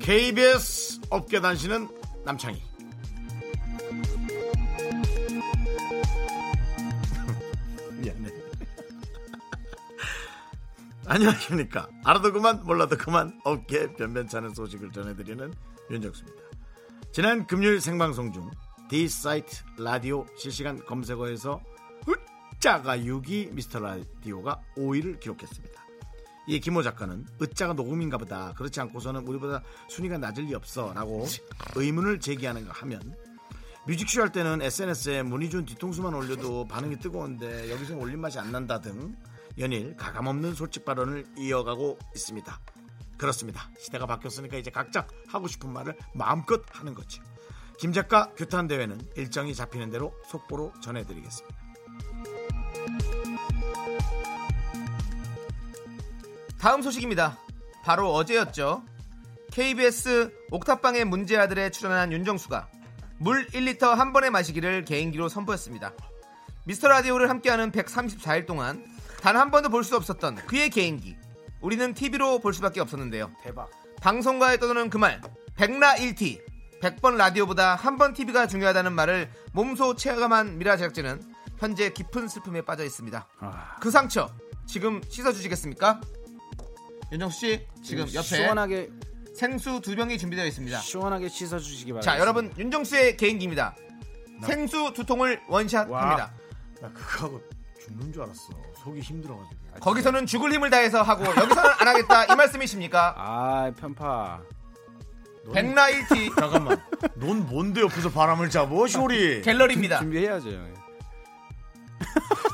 KBS 0.00 1.02
업계 1.08 1.40
단신은 1.40 1.86
남창희. 2.24 2.60
미안해. 8.02 8.26
안녕하십니까. 11.06 11.88
알아도 12.02 12.32
그만 12.32 12.64
몰라도 12.64 12.96
그만 12.96 13.40
업계 13.44 13.92
변변찮은 13.92 14.52
소식을 14.52 14.90
전해드리는 14.90 15.54
윤정수입니다. 15.92 16.42
지난 17.12 17.46
금요일 17.46 17.80
생방송 17.80 18.32
중 18.32 18.50
D사이트 18.88 19.64
라디오 19.78 20.26
실시간 20.36 20.84
검색어에서 20.84 21.60
으짜가 22.08 22.98
6위 22.98 23.52
미스터 23.52 23.80
라디오가 23.80 24.60
5위를 24.76 25.18
기록했습니다. 25.18 25.86
이 26.48 26.60
김호 26.60 26.82
작가는 26.82 27.26
으짜가 27.42 27.72
녹음인가 27.72 28.16
보다. 28.18 28.52
그렇지 28.54 28.80
않고서는 28.80 29.26
우리보다 29.26 29.62
순위가 29.88 30.18
낮을 30.18 30.44
리 30.44 30.54
없어. 30.54 30.92
라고 30.92 31.26
의문을 31.74 32.20
제기하는가 32.20 32.72
하면 32.72 33.16
뮤직쇼 33.88 34.22
할 34.22 34.30
때는 34.30 34.62
SNS에 34.62 35.22
문희준 35.22 35.64
뒤통수만 35.64 36.14
올려도 36.14 36.66
반응이 36.68 36.98
뜨거운데 37.00 37.70
여기서 37.72 37.96
올린 37.96 38.20
맛이 38.20 38.38
안 38.38 38.52
난다 38.52 38.80
등 38.80 39.16
연일 39.58 39.96
가감없는 39.96 40.54
솔직 40.54 40.84
발언을 40.84 41.24
이어가고 41.36 41.98
있습니다. 42.14 42.60
그렇습니다. 43.16 43.68
시대가 43.78 44.06
바뀌었으니까 44.06 44.56
이제 44.58 44.70
각자 44.70 45.06
하고 45.28 45.48
싶은 45.48 45.72
말을 45.72 45.96
마음껏 46.14 46.62
하는 46.70 46.94
거죠. 46.94 47.22
김 47.78 47.92
작가 47.92 48.30
규탄 48.36 48.66
대회는 48.68 48.98
일정이 49.16 49.54
잡히는 49.54 49.90
대로 49.90 50.14
속보로 50.28 50.72
전해드리겠습니다. 50.82 51.56
다음 56.58 56.82
소식입니다. 56.82 57.38
바로 57.84 58.12
어제였죠. 58.14 58.82
KBS 59.52 60.32
옥탑방의 60.50 61.04
문제 61.04 61.36
아들에 61.36 61.70
출연한 61.70 62.12
윤정수가 62.12 62.68
물 63.18 63.46
1리터 63.48 63.94
한 63.94 64.12
번에 64.12 64.30
마시기를 64.30 64.84
개인기로 64.84 65.28
선보였습니다. 65.28 65.92
미스터 66.64 66.88
라디오를 66.88 67.30
함께하는 67.30 67.70
134일 67.72 68.46
동안 68.46 68.84
단 69.22 69.36
한 69.36 69.50
번도 69.50 69.68
볼 69.70 69.82
수 69.84 69.96
없었던 69.96 70.36
그의 70.46 70.70
개인기. 70.70 71.16
우리는 71.60 71.94
TV로 71.94 72.38
볼 72.40 72.52
수밖에 72.54 72.80
없었는데요. 72.80 73.32
대박. 73.42 73.70
방송가에 74.00 74.58
떠도는 74.58 74.90
그 74.90 74.98
말, 74.98 75.20
백라 75.56 75.94
1티. 75.94 76.40
100번 76.82 77.16
라디오보다 77.16 77.74
한 77.74 77.96
번 77.96 78.12
TV가 78.12 78.46
중요하다는 78.46 78.92
말을 78.92 79.30
몸소 79.52 79.96
체감한 79.96 80.58
미라 80.58 80.76
제작진은 80.76 81.22
현재 81.58 81.90
깊은 81.90 82.28
슬픔에 82.28 82.60
빠져 82.62 82.84
있습니다. 82.84 83.26
그 83.80 83.90
상처 83.90 84.30
지금 84.66 85.00
씻어주시겠습니까? 85.08 86.00
윤정수 87.12 87.38
씨 87.38 87.66
지금 87.82 88.04
옆에 88.12 88.22
시원하게 88.22 88.90
생수 89.34 89.80
두 89.80 89.94
병이 89.96 90.18
준비되어 90.18 90.44
있습니다. 90.46 90.78
시원하게 90.80 91.28
씻어 91.28 91.58
주시기 91.58 91.92
바랍니다. 91.92 92.12
자 92.12 92.18
여러분 92.18 92.52
윤정수의 92.58 93.16
개인기입니다. 93.16 93.74
생수 94.44 94.92
두 94.94 95.04
통을 95.06 95.40
원샷합니다. 95.48 96.34
나 96.82 96.92
그거 96.92 97.26
하고 97.26 97.40
죽는 97.80 98.12
줄 98.12 98.22
알았어. 98.22 98.48
속이 98.82 99.00
힘들어가지고. 99.00 99.56
거기서는 99.80 100.26
죽을 100.26 100.52
힘을 100.52 100.68
다해서 100.70 101.02
하고 101.02 101.24
여기서는 101.24 101.70
안 101.78 101.88
하겠다 101.88 102.24
이 102.26 102.36
말씀이십니까? 102.36 103.14
아 103.16 103.70
편파. 103.78 104.42
백라 105.52 105.86
1티 105.88 106.34
잠깐만. 106.38 106.80
넌 107.14 107.46
뭔데 107.46 107.80
옆에서 107.82 108.10
바람을 108.10 108.50
잡어, 108.50 108.86
쇼리? 108.86 109.42
갤러리입니다. 109.42 109.98
준비해야죠. 109.98 110.50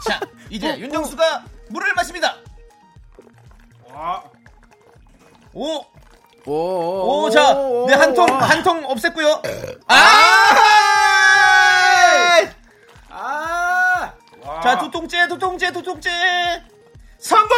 자 0.06 0.20
이제 0.50 0.78
윤정수가 0.78 1.44
물을 1.70 1.94
마십니다. 1.94 2.36
오 5.54 5.84
오, 6.44 7.22
오, 7.24 7.30
자, 7.30 7.54
네, 7.86 7.94
한 7.94 8.14
통, 8.14 8.26
한 8.26 8.64
통 8.64 8.82
없앴고요. 8.88 9.42
아! 9.86 9.94
아! 13.10 14.12
자, 14.60 14.76
두 14.78 14.90
통째, 14.90 15.28
두 15.28 15.38
통째, 15.38 15.70
두 15.70 15.80
통째. 15.82 16.10
성공! 17.18 17.56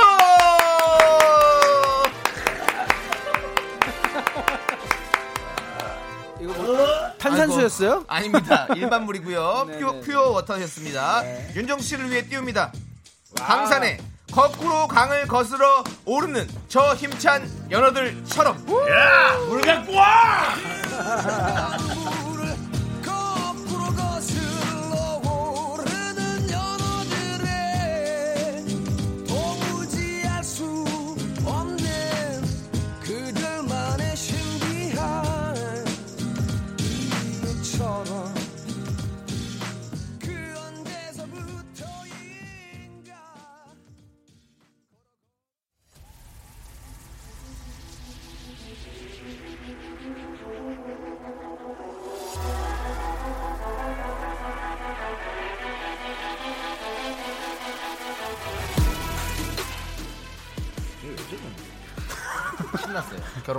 이거 6.41 6.53
뭐 6.55 6.87
탄산수였어요? 7.19 8.05
아닙니다. 8.09 8.67
일반 8.77 9.05
물이고요. 9.05 9.65
네, 9.69 9.79
퓨어, 9.79 9.93
네, 9.93 10.01
퓨어 10.01 10.31
워터였습니다. 10.31 11.23
윤정수 11.55 11.87
씨를 11.87 12.11
위해 12.11 12.23
띄웁니다. 12.27 12.73
강산에 13.39 13.99
거꾸로 14.33 14.87
강을 14.89 15.27
거슬러 15.27 15.85
오르는 16.05 16.49
저 16.69 16.95
힘찬 16.95 17.49
연어들처럼. 17.71 18.65
물 18.67 19.61
갖고 19.63 19.95
와! 19.95 20.55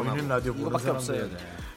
보이는 0.05 0.27
라디오 0.29 0.53
보는 0.53 0.79
사람들 0.79 0.89
없어요. 0.91 1.27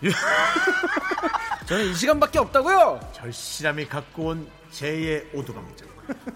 네. 0.01 0.11
저는 1.67 1.85
이 1.87 1.95
시간밖에 1.95 2.39
없다고요. 2.39 3.01
절실함이 3.15 3.89
갖고 3.89 4.27
온 4.29 4.51
제2의 4.73 5.35
오두광장. 5.35 5.89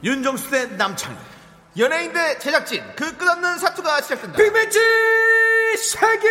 윤정수 0.02 0.50
대 0.50 0.66
남창희. 0.66 1.16
연예인 1.78 2.12
대 2.12 2.38
제작진 2.38 2.82
그 2.96 3.16
끝없는 3.16 3.58
사투가 3.58 4.02
시작된다. 4.02 4.36
빅매치 4.36 4.78
세계 5.78 6.28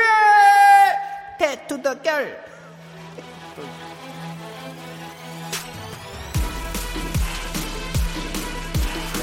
대투더결. 1.39 2.51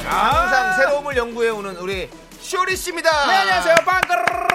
항상 0.04 0.72
새로움을 0.76 1.16
연구해 1.16 1.50
오는 1.50 1.76
우리 1.76 2.10
쇼리 2.40 2.76
씨입니다. 2.76 3.26
네, 3.26 3.34
안녕하세요. 3.36 3.74
빵까르 3.84 4.47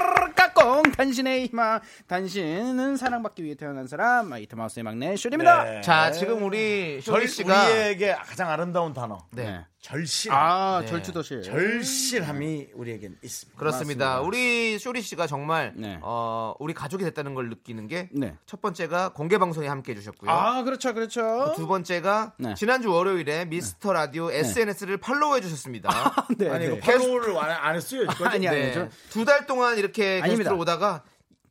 르 0.63 0.63
까꿍 0.63 0.91
당신의 0.93 1.47
희망. 1.47 1.81
당신은 2.07 2.95
사랑받기 2.95 3.43
위해 3.43 3.55
태어난 3.55 3.85
사람. 3.85 4.29
마이티 4.29 4.55
마우스의 4.55 4.83
막내 4.83 5.15
쇼리입니다. 5.15 5.63
네. 5.63 5.81
자, 5.81 6.11
지금 6.11 6.43
우리 6.43 7.01
쇼리 7.01 7.19
절, 7.19 7.27
씨가 7.27 7.65
우리에게 7.65 8.13
가장 8.13 8.49
아름다운 8.49 8.93
단어. 8.93 9.19
네. 9.31 9.65
절실. 9.87 10.31
아, 10.31 10.79
네. 10.81 10.87
절투더실. 10.87 11.41
절실함이 11.43 12.69
우리에겐 12.73 13.17
있습니다. 13.21 13.59
그렇습니다. 13.59 14.21
우리 14.21 14.79
쇼리 14.79 15.01
씨가 15.01 15.27
정말 15.27 15.73
네. 15.75 15.99
어, 16.01 16.53
우리 16.59 16.73
가족이 16.73 17.03
됐다는 17.03 17.33
걸 17.35 17.49
느끼는 17.49 17.89
게첫 17.89 18.09
네. 18.13 18.35
번째가 18.61 19.09
공개 19.09 19.37
방송에 19.37 19.67
함께 19.67 19.91
해 19.91 19.95
주셨고요. 19.95 20.31
아, 20.31 20.63
그렇죠. 20.63 20.93
그렇죠. 20.93 21.51
두 21.57 21.67
번째가 21.67 22.31
네. 22.37 22.53
지난주 22.55 22.93
월요일에 22.93 23.43
미스터 23.43 23.91
라디오 23.91 24.31
SNS를 24.31 24.97
팔로우해 24.97 25.41
주셨습니다. 25.41 25.89
네, 26.37 26.49
아니, 26.49 26.65
네. 26.65 26.73
이거 26.73 26.77
팔로우를 26.79 27.37
안, 27.37 27.51
안 27.51 27.75
했어요. 27.75 28.07
아니, 28.23 28.47
아니. 28.47 28.73
저- 28.73 28.87
두달 29.09 29.45
동안 29.45 29.77
이렇게 29.77 30.21
아닙니다. 30.23 30.51
게스트로 30.51 30.57
오다가 30.59 31.03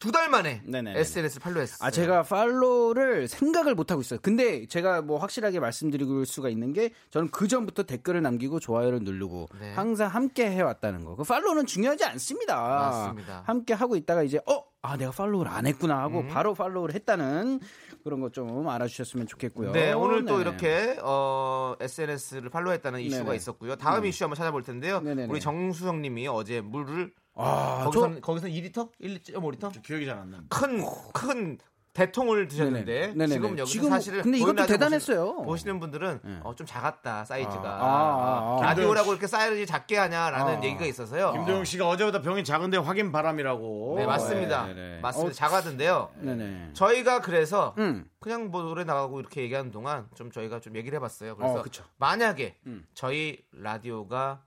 두 0.03 0.11
달 0.11 0.29
만에 0.29 0.63
네네네. 0.65 0.99
SNS를 0.99 1.41
팔로우했어요. 1.41 1.79
아, 1.87 1.91
제가 1.93 2.25
팔로우를 2.25 3.29
생각을 3.29 3.77
못 3.77 3.93
하고 3.93 4.01
있어요. 4.01 4.19
근데 4.21 4.67
제가 4.67 5.01
뭐 5.01 5.19
확실하게 5.19 5.61
말씀드릴 5.61 6.27
수가 6.27 6.49
있는 6.49 6.73
게 6.73 6.91
저는 7.11 7.31
그 7.31 7.47
전부터 7.47 7.85
댓글을 7.85 8.21
남기고 8.21 8.59
좋아요를 8.59 8.99
누르고 9.05 9.49
네. 9.61 9.73
항상 9.75 10.09
함께 10.09 10.51
해왔다는 10.51 11.05
거. 11.05 11.15
그 11.15 11.23
팔로우는 11.23 11.67
중요하지 11.67 12.05
않습니다. 12.05 12.57
맞습니다. 12.61 13.45
함께 13.47 13.75
하고 13.75 13.95
있다가 13.95 14.25
이제 14.25 14.41
어, 14.47 14.65
아 14.83 14.97
내가 14.97 15.13
팔로우를 15.13 15.53
안 15.53 15.67
했구나 15.69 15.95
음. 15.95 16.01
하고 16.01 16.27
바로 16.27 16.55
팔로우를 16.55 16.97
했다는 16.97 17.61
그런 18.03 18.21
거좀 18.21 18.69
알아주셨으면 18.69 19.29
좋겠고요. 19.29 19.71
네, 19.71 19.93
오늘 19.93 20.25
또 20.25 20.37
네네. 20.39 20.41
이렇게 20.41 20.99
어, 21.01 21.77
SNS를 21.79 22.51
팔로우했다는 22.51 23.01
이슈가 23.03 23.23
네네. 23.27 23.37
있었고요. 23.37 23.77
다음 23.77 24.05
이슈 24.05 24.25
한번 24.25 24.37
찾아볼 24.37 24.65
텐데요. 24.65 24.99
네네네. 25.01 25.31
우리 25.31 25.39
정수영 25.39 26.03
님이 26.03 26.27
어제 26.27 26.61
물을 26.61 27.13
아, 27.35 27.85
거기서 27.93 28.21
거기서 28.21 28.47
2리터? 28.49 28.91
1.5리터? 29.01 29.83
기억이 29.83 30.07
잘안 30.07 30.31
납니다. 30.31 30.57
큰큰 30.57 31.59
대통을 31.93 32.49
드셨는데 32.49 33.13
네네. 33.15 33.27
지금 33.27 33.51
여기서 33.59 33.67
지금 33.67 33.91
사실은 33.91 34.23
근데 34.23 34.39
이것도 34.39 34.65
대단했어요. 34.67 35.35
보시, 35.37 35.47
보시는 35.47 35.79
분들은 35.79 36.21
어, 36.43 36.55
좀 36.55 36.67
작았다 36.67 37.27
사이즈가 37.27 37.69
아, 37.69 37.85
아, 37.85 38.59
아. 38.59 38.63
라디오라고 38.63 39.13
이렇게 39.13 39.27
사이즈 39.27 39.67
작게 39.67 39.99
하냐라는 39.99 40.61
아. 40.61 40.65
얘기가 40.65 40.87
있어서요. 40.87 41.33
김도영 41.33 41.65
씨가 41.65 41.87
어제보다 41.87 42.23
병이 42.23 42.45
작은데 42.45 42.79
확인 42.79 43.13
바람이라고. 43.13 43.97
네 43.99 44.07
맞습니다. 44.07 44.67
네네. 44.69 45.01
맞습니다. 45.01 45.31
어, 45.31 45.33
작았는데요. 45.33 46.11
네네. 46.21 46.71
저희가 46.73 47.21
그래서 47.21 47.75
음. 47.77 48.07
그냥 48.21 48.51
뭐 48.51 48.63
노래 48.63 48.85
나가고 48.85 49.21
이렇게 49.21 49.43
얘기하는 49.43 49.71
동안 49.71 50.07
좀 50.15 50.31
저희가 50.31 50.61
좀 50.61 50.77
얘기를 50.77 50.97
해봤어요. 50.97 51.37
그래서 51.37 51.59
어. 51.59 51.65
만약에 51.99 52.57
음. 52.67 52.87
저희 52.95 53.45
라디오가 53.53 54.41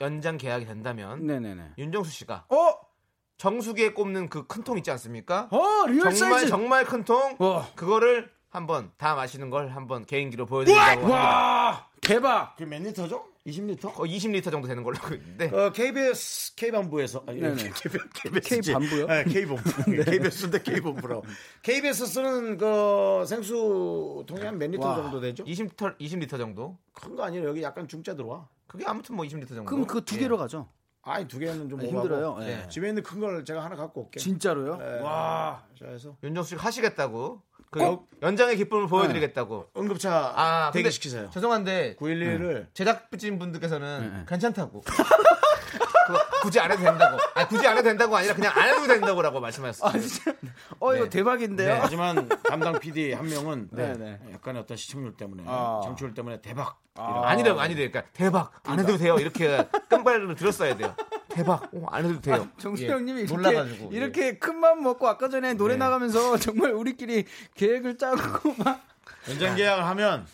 연장 0.00 0.36
계약이 0.36 0.66
된다면 0.66 1.26
네네네. 1.26 1.72
윤정수 1.78 2.10
씨가 2.10 2.44
어, 2.48 2.74
정수기에 3.38 3.92
꼽는 3.92 4.28
그 4.28 4.46
큰 4.46 4.62
통 4.64 4.76
있지 4.78 4.90
않습니까? 4.90 5.48
어 5.50 5.86
real 5.88 6.12
정말 6.14 6.38
사이즈. 6.40 6.48
정말 6.48 6.84
큰 6.84 7.04
통. 7.04 7.36
와. 7.38 7.66
그거를 7.74 8.30
한번 8.50 8.90
다 8.96 9.14
마시는 9.14 9.50
걸 9.50 9.68
한번 9.68 10.04
개인기로 10.06 10.46
보여드리려고 10.46 10.88
합니다. 10.90 11.08
와 11.14 11.86
대박. 12.00 12.56
그몇 12.56 12.82
리터죠? 12.82 13.24
20리터? 13.46 13.92
거 13.94 14.02
20리터 14.04 14.50
정도 14.50 14.66
되는 14.66 14.82
걸로 14.82 14.96
있는데 15.14 15.46
어, 15.56 15.70
KBS 15.72 16.54
K본부에서 16.56 17.22
아니, 17.26 17.40
네네. 17.40 17.70
KBS 18.14 18.60
K본부요? 18.60 19.06
네, 19.08 19.24
K본부. 19.24 19.84
KBS인데 20.04 20.62
K본부라고. 20.62 21.22
KBS 21.62 22.06
쓰는 22.06 22.56
그 22.56 23.24
생수 23.26 24.24
통이 24.26 24.40
한 24.42 24.58
몇 24.58 24.70
리터 24.70 24.88
와. 24.88 24.96
정도 24.96 25.20
되죠? 25.20 25.44
20리터 25.44 25.96
20리터 25.98 26.38
정도. 26.38 26.76
큰 26.92 27.14
거 27.14 27.22
아니에요. 27.24 27.46
여기 27.48 27.62
약간 27.62 27.86
중짜 27.86 28.14
들어와. 28.16 28.48
그게 28.66 28.84
아무튼 28.86 29.14
뭐 29.16 29.24
20리터 29.24 29.48
정도. 29.48 29.64
그럼 29.66 29.86
그두 29.86 30.16
예. 30.16 30.20
개로 30.20 30.36
가죠. 30.38 30.68
아니 31.02 31.28
두 31.28 31.38
개는 31.38 31.68
좀 31.68 31.78
아. 31.80 31.84
힘들어요. 31.84 32.38
네. 32.40 32.62
예. 32.64 32.68
집에 32.68 32.88
있는 32.88 33.02
큰 33.04 33.20
걸 33.20 33.44
제가 33.44 33.64
하나 33.64 33.76
갖고 33.76 34.02
올게. 34.02 34.18
진짜로요? 34.18 34.76
네. 34.76 35.00
와. 35.02 35.64
그래서 35.78 36.16
윤정수 36.24 36.50
씨가 36.50 36.62
하시겠다고. 36.64 37.42
그 37.70 37.78
꼭? 37.80 38.08
연장의 38.22 38.56
기쁨을 38.56 38.86
보여드리겠다고. 38.86 39.70
응급차 39.76 40.32
아 40.36 40.70
근데 40.72 40.84
대기시키세요. 40.84 41.30
죄송한데 41.30 41.96
911을 41.96 42.66
제작진 42.74 43.38
분들께서는 43.38 44.00
네, 44.00 44.18
네. 44.18 44.24
괜찮다고. 44.28 44.82
그거 46.06 46.18
굳이 46.42 46.60
안 46.60 46.70
해도 46.70 46.82
된다고. 46.82 47.18
아 47.34 47.48
굳이 47.48 47.66
안 47.66 47.76
해도 47.76 47.82
된다고 47.88 48.16
아니라 48.16 48.34
그냥 48.34 48.52
안 48.56 48.68
해도 48.68 48.86
된다고라고 48.86 49.40
말씀하셨어요. 49.40 50.02
어 50.78 50.94
이거 50.94 51.04
네. 51.04 51.10
대박인데요. 51.10 51.74
네. 51.74 51.78
하지만 51.80 52.28
담당 52.48 52.78
PD 52.78 53.12
한 53.12 53.26
명은 53.28 53.68
네, 53.72 53.92
네. 53.94 54.20
약간의 54.32 54.62
어떤 54.62 54.76
시청률 54.76 55.16
때문에 55.16 55.42
아. 55.46 55.80
정치율 55.84 56.14
때문에 56.14 56.40
대박. 56.40 56.78
아니래요, 56.94 57.58
아니래요. 57.60 57.90
그러니까 57.90 58.10
대박 58.14 58.52
안 58.64 58.78
해도 58.78 58.96
돼요. 58.96 59.16
이렇게 59.18 59.68
끈발을 59.90 60.34
들었어야 60.36 60.76
돼요. 60.76 60.94
대박 61.36 61.68
어, 61.74 61.86
안 61.90 62.04
해도 62.06 62.18
돼요. 62.20 62.48
정수영님이 62.58 63.20
예, 63.20 63.24
이렇게, 63.24 63.36
놀라가지고 63.36 63.90
예. 63.92 63.96
이렇게 63.96 64.38
큰맘 64.38 64.82
먹고 64.82 65.06
아까 65.06 65.28
전에 65.28 65.52
노래 65.52 65.74
네. 65.74 65.78
나가면서 65.78 66.38
정말 66.40 66.72
우리끼리 66.72 67.26
계획을 67.54 67.98
짜고 67.98 68.54
막 68.64 68.82
연장 69.28 69.54
계약을 69.54 69.84
하면 69.84 70.26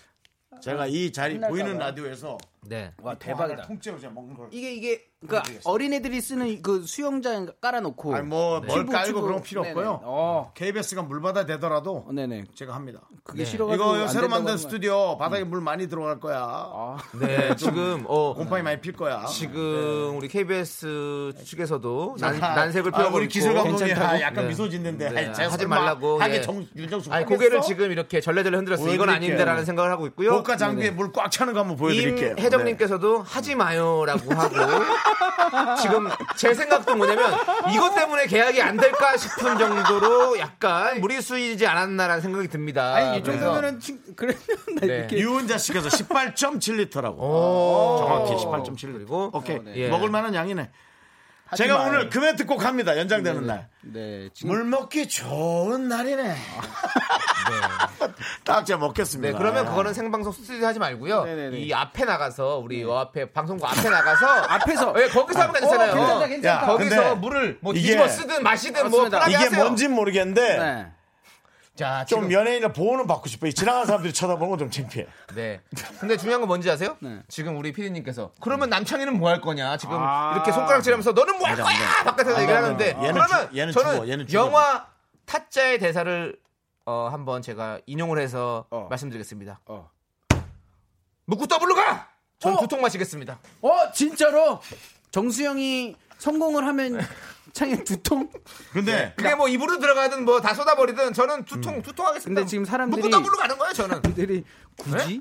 제가 0.61 0.87
이 0.87 1.11
자리 1.13 1.41
보이는 1.41 1.77
봐. 1.77 1.87
라디오에서 1.87 2.39
네. 2.65 2.93
와 3.03 3.15
대박이다. 3.17 3.63
통째로 3.63 3.99
제가 3.99 4.13
먹는 4.13 4.35
걸. 4.37 4.49
이게 4.53 4.73
이게 4.75 5.05
그러니까. 5.27 5.49
어린애들이 5.65 6.21
쓰는 6.21 6.63
그 6.63 6.83
수영장 6.85 7.49
깔아놓고 7.61 8.15
아니 8.15 8.27
뭐뭘 8.27 8.67
튜브, 8.67 8.93
깔고. 8.93 9.21
그런 9.23 9.37
거 9.37 9.43
필요 9.43 9.63
네네. 9.63 9.73
없고요. 9.73 10.01
어, 10.03 10.53
KBS가 10.55 11.03
물 11.03 11.21
받아 11.21 11.45
대더라도 11.47 12.05
어, 12.09 12.13
네네. 12.13 12.45
제가 12.55 12.75
합니다. 12.75 13.01
그게 13.25 13.45
네. 13.45 13.51
싫어가지고 13.51 13.85
이거 13.95 14.03
안 14.03 14.09
새로 14.09 14.29
만든 14.29 14.57
스튜디오 14.59 15.17
바닥에 15.19 15.45
물 15.45 15.61
많이 15.61 15.89
들어갈 15.89 16.19
거야. 16.21 16.39
아, 16.41 16.97
네, 17.21 17.55
지금 17.57 18.05
어 18.07 18.35
곰팡이 18.35 18.63
많이 18.63 18.81
필 18.81 18.93
거야. 18.95 19.25
지금 19.27 20.17
우리 20.17 20.29
KBS 20.29 21.33
측에서도 21.45 22.17
난, 22.21 22.43
아, 22.43 22.55
난색을 22.57 22.93
아, 22.95 22.99
펴고 22.99 23.17
우리 23.17 23.25
있고 23.25 23.33
기술 23.33 23.55
감독이? 23.55 23.93
아, 23.93 24.21
약간 24.21 24.45
네. 24.45 24.49
미소 24.49 24.69
짓는데 24.69 25.11
네, 25.11 25.19
아이, 25.29 25.35
제가 25.35 25.53
하지 25.53 25.67
말라고, 25.67 26.21
하게 26.21 26.37
예. 26.37 26.41
정 26.43 26.67
윤정수 26.75 27.13
아니? 27.13 27.25
고개를 27.27 27.61
지금 27.63 27.91
이렇게 27.93 28.21
절레절레 28.21 28.57
흔들었어요. 28.57 28.93
이건. 28.93 29.09
아닌데라는 29.11 29.65
생각을 29.65 29.91
하고 29.91 30.07
있고요. 30.09 30.31
고가 30.31 30.57
장비에 30.57 30.91
물 30.91 31.13
꽉 31.13 31.31
차는 31.31 31.53
거 31.53 31.61
한번 31.61 31.77
보여드릴게요. 31.77 32.37
임혜정님께서도 32.53 33.23
하지 33.23 33.55
마요라고 33.55 34.35
하고 34.35 34.57
지금 35.81 36.09
제 36.37 36.55
생각도 36.55 36.95
뭐냐면 36.95 37.33
이것 37.73 37.95
때문에 37.95 38.27
계약이 38.27 38.61
안 38.61 38.77
될까 38.77 39.17
싶은 39.17 39.59
정도로 39.59 40.39
약간 40.39 41.01
무리수이지 41.01 41.67
않았나라는 41.67 42.21
생각이 42.21 42.49
듭니다. 42.49 42.95
아니 42.95 43.19
이 43.19 43.25
정도면은 43.25 43.81
그러면 44.17 44.41
나 44.81 44.87
네. 44.87 44.99
이렇게 44.99 45.19
유은자 45.19 45.59
씨께서 45.59 45.89
18.7리터라고. 45.89 47.17
오. 47.19 47.97
정확히 47.99 48.33
18.7리터. 48.35 48.93
그리고 48.93 49.31
오케이. 49.33 49.59
네. 49.63 49.73
예. 49.77 49.89
먹을 49.89 50.11
만한 50.11 50.35
양이네. 50.35 50.71
제가 51.57 51.79
마요. 51.79 51.89
오늘 51.89 52.11
그 52.11 52.19
멘트 52.19 52.47
꼭 52.47 52.65
합니다. 52.65 52.97
연장되는 52.97 53.47
날. 53.47 53.69
네 53.83 54.29
지금 54.33 54.53
물 54.55 54.65
먹기 54.65 55.09
좋은 55.09 55.89
날이네. 55.89 56.37
딱 58.45 58.65
제가 58.65 58.79
먹겠습니다. 58.79 59.33
네, 59.33 59.39
그러면 59.39 59.67
그거는 59.67 59.95
생방송 59.95 60.33
스튜디오 60.33 60.67
하지 60.67 60.79
말고요. 60.79 61.25
네네네. 61.25 61.59
이 61.59 61.73
앞에 61.73 62.05
나가서 62.05 62.59
우리 62.59 62.83
요 62.83 62.97
앞에 62.97 63.33
방송국 63.33 63.69
앞에 63.71 63.89
나가서 63.91 64.27
앞에서 64.49 64.95
예, 65.03 65.09
거기서 65.09 65.41
하면 65.43 65.53
괜찮아요. 65.55 65.93
어, 65.93 65.95
괜찮다, 65.95 66.27
괜찮다. 66.27 66.63
야, 66.63 66.67
거기서 66.67 67.17
물을 67.17 67.59
뭐 67.61 67.73
뒤집어 67.73 68.09
쓰든 68.09 68.43
마시든 68.43 68.91
뭐 68.91 69.03
맞습니다. 69.03 69.19
편하게 69.19 69.33
이게 69.35 69.45
하세요. 69.45 69.65
뭔진 69.65 69.93
모르겠는데 69.93 70.59
네. 70.59 70.87
자, 71.75 72.05
좀 72.05 72.21
지금 72.23 72.33
연예인의 72.33 72.73
보호는 72.75 73.07
받고 73.07 73.29
싶어요. 73.29 73.49
이 73.49 73.55
지나가는 73.55 73.87
사람들이 73.87 74.13
쳐다보는 74.13 74.51
건 74.51 74.59
좀 74.59 74.71
창피해. 74.71 75.07
네. 75.35 75.61
근데 75.99 76.17
중요한 76.19 76.41
건 76.43 76.49
뭔지 76.49 76.71
아세요? 76.71 76.97
네. 77.01 77.21
지금 77.29 77.57
우리 77.57 77.73
피디님께서 77.73 78.33
그러면 78.41 78.69
남창이는 78.69 79.19
뭐 79.19 79.31
할 79.31 79.41
거냐? 79.41 79.77
지금 79.79 79.97
아. 79.99 80.33
이렇게 80.35 80.53
손가락질하면서 80.53 81.13
너는 81.13 81.39
뭐 81.39 81.49
할 81.49 81.57
거야? 81.57 82.05
바깥에서 82.05 82.43
얘기를 82.43 82.57
하는데 82.63 82.89
얘는 82.89 83.13
그러면 83.13 83.29
주- 83.51 83.59
얘는 83.59 83.73
저는 83.73 83.93
죽어, 83.95 84.09
얘는 84.09 84.27
죽어. 84.27 84.45
영화 84.47 84.87
타짜의 85.25 85.79
대사를 85.79 86.39
어, 86.85 87.09
한번 87.11 87.41
제가 87.41 87.79
인용을 87.87 88.19
해서 88.19 88.67
어. 88.71 88.87
말씀드리겠습니다. 88.91 89.61
어. 89.67 89.91
묵고 91.25 91.47
더블로 91.47 91.75
가! 91.75 92.09
전 92.39 92.55
어. 92.55 92.61
두통 92.61 92.83
마시겠습니다. 92.83 93.39
어 93.63 93.93
진짜로 93.93 94.61
정수 95.11 95.54
형이 95.54 95.97
성공을 96.19 96.67
하면 96.67 97.01
창에 97.53 97.83
두 97.85 98.03
통? 98.03 98.29
근데 98.73 99.13
그게 99.17 99.35
뭐 99.35 99.49
입으로 99.49 99.79
들어가든 99.79 100.25
뭐 100.25 100.41
다 100.41 100.55
쏟아버리든 100.55 101.13
저는 101.13 101.45
두통 101.45 101.83
두통 101.83 102.07
하겠습니다. 102.07 102.41
근데 102.41 102.49
지금 102.49 102.65
사람들이- 102.65 102.97
묵고 102.97 103.11
더블로 103.11 103.37
가는 103.37 103.59
거예요 103.59 103.73
저는. 103.75 104.01
들이 104.15 104.43
굳이? 104.79 105.21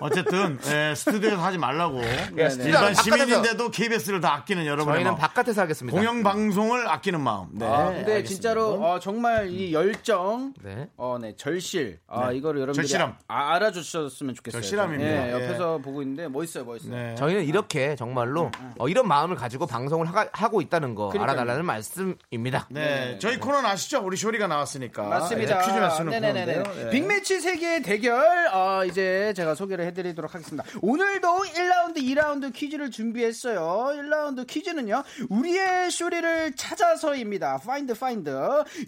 어쨌든 0.00 0.58
예, 0.66 0.94
스튜디오에서 0.94 1.42
하지 1.42 1.58
말라고 1.58 2.00
네, 2.00 2.28
네. 2.34 2.64
일반. 2.64 2.94
시민인데도 2.94 3.70
KBS를 3.70 4.20
다 4.20 4.34
아끼는 4.34 4.66
여러분의 4.66 4.96
저희는 4.96 5.10
마음. 5.12 5.20
바깥에서 5.20 5.62
하겠습니다. 5.62 5.96
공영 5.96 6.22
방송을 6.22 6.88
아끼는 6.88 7.20
마음. 7.20 7.48
네. 7.52 7.66
아, 7.66 7.86
근데 7.86 8.14
알겠습니다. 8.14 8.28
진짜로 8.28 8.82
어, 8.82 8.98
정말 9.00 9.48
이 9.50 9.72
열정, 9.72 10.52
네. 10.62 10.88
어, 10.96 11.18
네 11.20 11.34
절실, 11.36 11.98
아 12.08 12.30
네. 12.30 12.36
이거를 12.38 12.60
여러분들이 12.62 12.86
절실함. 12.88 13.16
아, 13.28 13.54
알아주셨으면 13.54 14.34
좋겠어요. 14.34 14.62
절실함입니다. 14.62 15.10
예, 15.10 15.28
예. 15.28 15.32
옆에서 15.32 15.78
보고 15.78 16.02
있는데 16.02 16.28
멋있어요, 16.28 16.64
멋있어요. 16.64 16.94
네. 16.94 17.14
저희는 17.16 17.44
이렇게 17.44 17.96
정말로 17.96 18.50
어, 18.78 18.88
이런 18.88 19.06
마음을 19.08 19.36
가지고 19.36 19.66
방송을 19.66 20.06
하, 20.06 20.46
고 20.48 20.60
있다 20.60 20.75
는 20.78 20.94
거 20.94 21.08
그러니까요. 21.08 21.22
알아달라는 21.22 21.64
말씀입니다. 21.64 22.66
네, 22.70 23.18
저희 23.20 23.38
코너는 23.38 23.68
아시죠? 23.68 24.00
우리 24.04 24.16
쇼리가 24.16 24.46
나왔으니까. 24.46 25.02
맞습니다. 25.04 25.60
예, 25.60 25.66
퀴즈 25.66 25.78
맞추는 25.78 26.10
네네네네. 26.12 26.54
코너인데요. 26.58 26.86
예. 26.86 26.90
빅매치 26.90 27.40
세계 27.40 27.80
대결 27.82 28.48
어, 28.52 28.84
이제 28.84 29.32
제가 29.36 29.54
소개를 29.54 29.84
해드리도록 29.86 30.34
하겠습니다. 30.34 30.64
오늘도 30.82 31.28
1라운드, 31.28 31.96
2라운드 31.98 32.52
퀴즈를 32.52 32.90
준비했어요. 32.90 33.92
1라운드 33.96 34.46
퀴즈는요. 34.46 35.02
우리의 35.30 35.90
쇼리를 35.90 36.54
찾아서입니다. 36.56 37.58
find 37.58 37.94
find. 37.98 38.30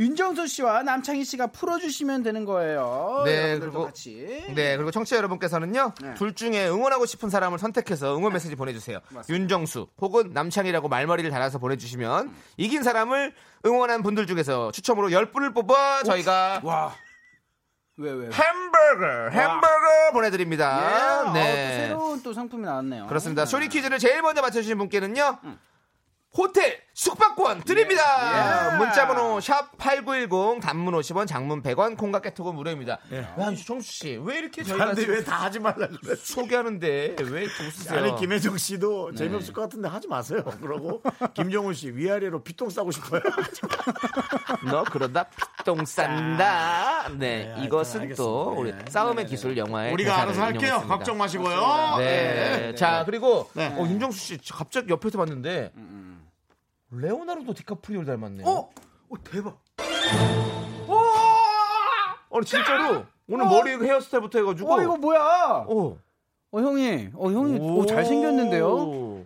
윤정수 0.01 0.47
씨와 0.47 0.83
남창희 0.83 1.25
씨가 1.25 1.49
풀어주시면 1.49 2.23
되는 2.23 2.45
거예요. 2.45 3.23
네, 3.25 3.59
그리고- 3.59 3.85
같이. 3.87 4.45
네, 4.55 4.77
그리고 4.77 4.91
청취자 4.91 5.17
여러분께서는요. 5.17 5.95
네. 6.03 6.15
둘 6.15 6.35
중에 6.35 6.69
응원하고 6.69 7.07
싶은 7.07 7.31
사람을 7.31 7.59
선택해서 7.59 8.17
응원 8.17 8.33
메시지 8.33 8.55
보내주세요. 8.57 8.99
윤정수 9.29 9.89
혹은 10.01 10.31
남창이라고 10.33 10.89
말머리를 10.89 11.31
달아서 11.31 11.59
보내 11.59 11.77
주시면 11.79 12.35
이긴 12.57 12.83
사람을 12.83 13.35
응원한 13.67 14.03
분들 14.03 14.27
중에서 14.27 14.71
추첨으로 14.73 15.09
10분을 15.09 15.55
뽑아 15.55 16.03
저희가 16.05 16.61
와. 16.65 16.95
왜 17.97 18.13
왜? 18.13 18.27
왜? 18.27 18.31
햄버거, 18.33 19.29
햄버거 19.31 20.13
보내드립니다. 20.13 20.81
예, 20.81 21.03
어, 21.03 21.25
또 21.25 21.33
네. 21.33 21.77
새로운 21.89 22.23
또 22.23 22.33
상품이 22.33 22.65
나왔네요. 22.65 23.07
그렇습니다. 23.09 23.45
쇼리 23.45 23.69
퀴즈를 23.69 23.99
제일 23.99 24.23
먼저 24.23 24.41
맞춰주신 24.41 24.79
분께는요. 24.79 25.39
호텔 26.37 26.83
숙박권 26.95 27.63
드립니다. 27.63 28.75
예. 28.75 28.77
문자번호 28.77 29.41
샵 29.41 29.77
#8910 29.79 30.61
단문 30.61 30.95
50원, 30.95 31.27
장문 31.27 31.63
100원, 31.63 31.97
콩과 31.97 32.21
깨톡은 32.21 32.55
무료입니다. 32.55 32.99
야, 33.15 33.55
정수 33.65 33.93
씨, 33.93 34.21
왜 34.23 34.39
이렇게 34.39 34.63
저희가 34.63 34.79
사람들이 34.79 35.11
왜다 35.11 35.37
하지 35.37 35.59
말라 35.59 35.87
그래? 35.87 36.17
소개하는데 36.17 37.17
왜 37.21 37.45
웃으세요? 37.45 37.99
아니 37.99 38.17
김혜정 38.17 38.59
씨도 38.59 39.15
재미없을 39.15 39.55
것 39.55 39.63
같은데 39.63 39.89
하지 39.89 40.07
마세요. 40.09 40.43
그러고 40.61 41.03
김정훈 41.35 41.73
씨 41.75 41.91
위아래로 41.91 42.43
피똥 42.43 42.69
싸고 42.69 42.91
싶어요. 42.91 43.23
너 44.71 44.83
그러다 44.85 45.29
피똥 45.59 45.85
싼다. 45.85 47.09
네, 47.17 47.55
네, 47.57 47.65
이것은 47.65 48.01
하여튼 48.01 48.17
또 48.17 48.51
알겠습니다. 48.51 48.61
우리 48.61 48.73
네. 48.73 48.91
싸움의 48.91 49.27
기술 49.27 49.57
영화의 49.57 49.93
우리가 49.93 50.11
대사를 50.11 50.29
알아서 50.29 50.43
할게요. 50.43 50.61
인용했습니다. 50.61 50.97
걱정 50.97 51.19
마시고요. 51.19 51.97
네. 51.99 52.75
자, 52.75 53.05
그리고 53.07 53.49
네. 53.55 53.69
어, 53.79 53.87
윤정수 53.87 54.19
씨 54.19 54.39
갑자기 54.53 54.91
옆에서 54.91 55.17
봤는데 55.17 55.73
레오나르도 56.91 57.55
디카프리오를 57.55 58.07
닮았네요. 58.07 58.47
어? 58.47 58.71
어 59.11 59.15
대박. 59.25 59.59
아니 62.31 62.45
진짜로 62.45 63.05
오늘 63.29 63.47
머리 63.47 63.71
헤어스타일부터 63.73 64.39
해가지고 64.39 64.73
어 64.73 64.83
이거 64.83 64.97
뭐야? 64.97 65.65
어, 65.67 65.99
어 66.51 66.61
형이, 66.61 67.09
어 67.15 67.31
형이, 67.31 67.59
오, 67.59 67.85
잘 67.87 68.05
생겼는데요. 68.05 69.25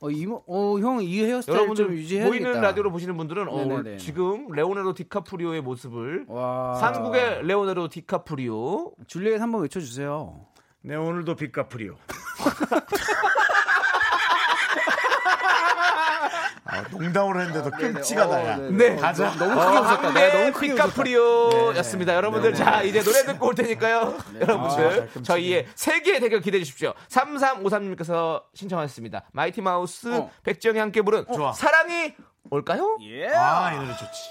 어 0.00 0.10
이모, 0.10 0.42
어형이 0.46 1.24
헤어스타일 1.24 1.56
좀 1.58 1.68
여러분들 1.68 1.96
유지해야겠다. 1.96 2.30
보이는 2.44 2.60
라디오로 2.60 2.90
보시는 2.92 3.16
분들은 3.16 3.48
어. 3.48 3.96
지금 3.96 4.48
레오나르도 4.52 4.92
디카프리오의 4.94 5.62
모습을 5.62 6.26
와. 6.28 6.74
한국의 6.74 7.46
레오나르도 7.46 7.88
디카프리오 7.88 8.92
줄리엣 9.06 9.40
한번 9.40 9.62
외쳐주세요. 9.62 10.44
네 10.82 10.96
오늘도 10.96 11.36
빚갚으리요. 11.36 11.96
아, 16.64 16.83
농담으로 16.98 17.40
했는데도 17.40 17.70
끔찍하다. 17.70 18.46
야. 18.46 18.56
네. 18.56 18.70
네. 18.70 18.96
가자. 18.96 19.30
너무 19.38 19.54
크게 19.54 19.78
웃었다. 19.78 20.12
내가 20.12 20.38
너무 20.38 20.52
크게 20.52 20.72
웃었다. 20.72 20.86
디카프리오였습니다. 20.86 22.14
여러분들 22.14 22.54
자 22.54 22.82
이제 22.82 23.02
노래 23.02 23.22
듣고 23.24 23.48
올 23.48 23.54
테니까요. 23.54 24.16
여러분들 24.40 25.10
아. 25.16 25.22
저희의 25.22 25.66
세계의 25.74 26.20
대결 26.20 26.40
기대해 26.40 26.62
주십시오. 26.62 26.94
3353님께서 27.08 28.42
신청하셨습니다. 28.54 29.24
마이티 29.32 29.60
마우스 29.60 30.12
어. 30.14 30.30
백정이 30.42 30.78
함께 30.78 31.02
부른 31.02 31.24
좋아. 31.34 31.52
사랑이 31.52 32.14
올까요? 32.50 32.98
예. 33.02 33.28
아, 33.28 33.72
이 33.72 33.76
노래 33.76 33.88
좋지. 33.96 34.30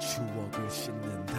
추억을 0.00 0.70
씻는다 0.70 1.34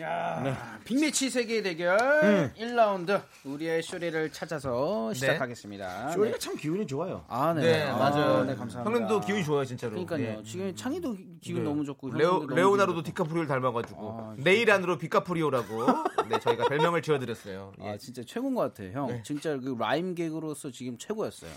야, 0.00 0.78
빅매치 0.84 1.30
세계 1.30 1.62
대결 1.62 2.52
1라운드 2.58 3.22
우리의 3.44 3.82
쇼리를 3.82 4.30
찾아서 4.30 5.12
시작하겠습니다. 5.14 6.10
쇼리가 6.10 6.32
네. 6.36 6.38
참 6.38 6.54
기운이 6.56 6.86
좋아요. 6.86 7.24
아, 7.28 7.54
네. 7.54 7.62
네, 7.62 7.82
아, 7.84 7.96
맞아요. 7.96 8.44
네, 8.44 8.54
감사합니다. 8.54 8.84
형님도 8.84 9.20
기운이 9.20 9.42
좋아요, 9.44 9.64
진짜로. 9.64 9.92
그러니까요. 9.92 10.18
네. 10.38 10.42
지금 10.44 10.74
창희도 10.74 11.12
기- 11.14 11.26
기분 11.40 11.62
네. 11.64 11.68
너무 11.70 11.84
좋고 11.84 12.10
레오, 12.10 12.46
레오나르도. 12.46 13.02
디카프리오를 13.04 13.46
닮아가지고 13.46 14.10
아, 14.20 14.34
내일 14.38 14.70
안으로 14.70 14.98
디카프리오라고 14.98 15.86
네 16.28 16.38
저희가 16.40 16.64
별명을 16.68 17.00
지어드렸어요. 17.02 17.72
예. 17.82 17.88
아, 17.90 17.96
진짜 17.96 18.22
최고인 18.26 18.54
것 18.54 18.62
같아요, 18.62 18.92
형. 18.92 19.06
네. 19.06 19.22
진짜 19.24 19.56
그 19.56 19.76
라임 19.78 20.14
개그로서 20.14 20.70
지금 20.70 20.98
최고였어요. 20.98 21.50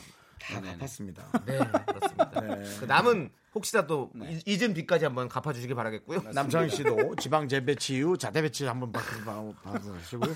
네네네. 0.52 0.74
갚았습니다. 0.78 1.24
네, 1.46 1.58
그렇습니다. 1.88 2.30
그 2.80 2.86
남은 2.86 3.30
혹시라도 3.56 4.12
이- 4.16 4.42
잊은 4.46 4.74
빚까지 4.74 5.06
한번 5.06 5.28
갚아주시기 5.28 5.74
바라겠고요. 5.74 6.24
남창희 6.34 6.70
씨도 6.70 7.16
지방 7.18 7.48
재배치 7.48 7.96
이후 7.98 8.18
자대 8.18 8.42
배치 8.42 8.66
한번 8.66 8.92
받으시고요. 8.92 10.34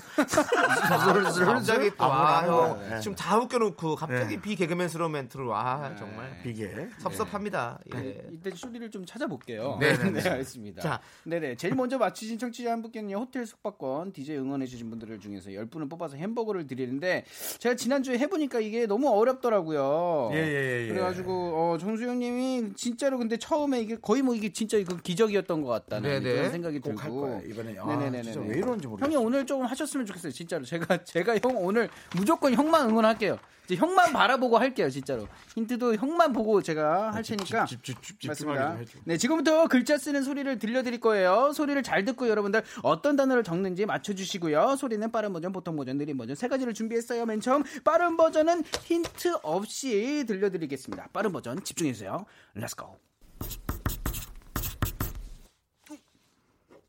갑자기 1.44 1.90
또 1.96 2.04
와, 2.04 2.44
형. 2.46 2.80
네. 2.88 3.00
지금 3.00 3.14
다 3.14 3.38
웃겨놓고 3.38 3.96
갑자기 3.96 4.40
비개그맨스러운 4.40 5.12
멘트로 5.12 5.48
와 5.48 5.88
네. 5.90 5.96
정말 5.96 6.38
비계. 6.42 6.88
섭섭합니다. 6.98 7.78
예. 7.94 8.20
이때 8.32 8.50
쇼리를 8.50 8.90
좀 8.90 9.04
찾아볼게요. 9.04 9.76
네, 9.80 9.96
네, 9.96 10.10
네, 10.10 10.22
네. 10.22 10.28
알겠습니다. 10.30 10.82
자. 10.82 11.00
네네. 11.24 11.56
제일 11.56 11.74
먼저 11.74 11.98
맞히신 11.98 12.38
청취자 12.38 12.72
한 12.72 12.82
분께는요, 12.82 13.16
호텔 13.18 13.46
숙박권, 13.46 14.12
DJ 14.12 14.38
응원해주신 14.38 14.90
분들을 14.90 15.20
중에서 15.20 15.52
10 15.52 15.70
분을 15.70 15.88
뽑아서 15.88 16.16
햄버거를 16.16 16.66
드리는데, 16.66 17.24
제가 17.58 17.76
지난 17.76 18.02
주에 18.02 18.18
해보니까 18.18 18.60
이게 18.60 18.86
너무 18.86 19.08
어렵더라고요. 19.10 20.30
예, 20.32 20.36
예, 20.38 20.42
예, 20.42 20.84
예. 20.84 20.88
그래가지고, 20.88 21.32
어, 21.72 21.78
정수영 21.78 22.18
님이 22.18 22.72
진짜 22.74 23.03
로 23.10 23.18
근데 23.18 23.36
처음에 23.36 23.80
이게 23.80 23.96
거의 24.00 24.22
뭐 24.22 24.34
이게 24.34 24.52
진짜 24.52 24.76
그 24.84 25.00
기적이었던 25.00 25.62
것 25.62 25.68
같다는 25.68 26.08
네네. 26.08 26.34
그런 26.34 26.50
생각이 26.50 26.80
들고. 26.80 27.42
이번에. 27.48 27.76
아, 27.78 27.86
네네네네. 27.86 28.34
왜 28.48 28.58
이러는지 28.58 28.86
모르겠어. 28.86 29.06
형이 29.06 29.16
오늘 29.24 29.44
조금 29.46 29.66
하셨으면 29.66 30.06
좋겠어요, 30.06 30.32
진짜로. 30.32 30.64
제가, 30.64 31.04
제가 31.04 31.38
형 31.42 31.56
오늘 31.56 31.88
무조건 32.16 32.54
형만 32.54 32.88
응원할게요. 32.88 33.38
이제 33.64 33.76
형만 33.76 34.12
바라보고 34.12 34.58
할게요, 34.58 34.90
진짜로. 34.90 35.26
힌트도 35.54 35.96
형만 35.96 36.32
보고 36.32 36.60
제가 36.62 37.12
할 37.12 37.22
테니까. 37.22 37.64
집, 37.64 37.82
집, 37.82 37.96
맞습니다. 38.26 38.76
네, 39.04 39.16
지금부터 39.16 39.68
글자 39.68 39.96
쓰는 39.96 40.22
소리를 40.22 40.58
들려드릴 40.58 41.00
거예요. 41.00 41.52
소리를 41.52 41.82
잘 41.82 42.04
듣고 42.04 42.28
여러분들 42.28 42.62
어떤 42.82 43.16
단어를 43.16 43.42
적는지 43.42 43.86
맞춰주시고요. 43.86 44.76
소리는 44.76 45.10
빠른 45.10 45.32
버전, 45.32 45.52
보통 45.52 45.76
버전, 45.76 45.96
느린 45.96 46.16
버전 46.18 46.36
세 46.36 46.48
가지를 46.48 46.74
준비했어요. 46.74 47.24
맨 47.24 47.40
처음 47.40 47.62
빠른 47.84 48.16
버전은 48.16 48.64
힌트 48.84 49.38
없이 49.42 50.24
들려드리겠습니다. 50.26 51.08
빠른 51.12 51.32
버전 51.32 51.62
집중해주세요. 51.64 52.26
Let's 52.56 52.76
go. 52.76 52.98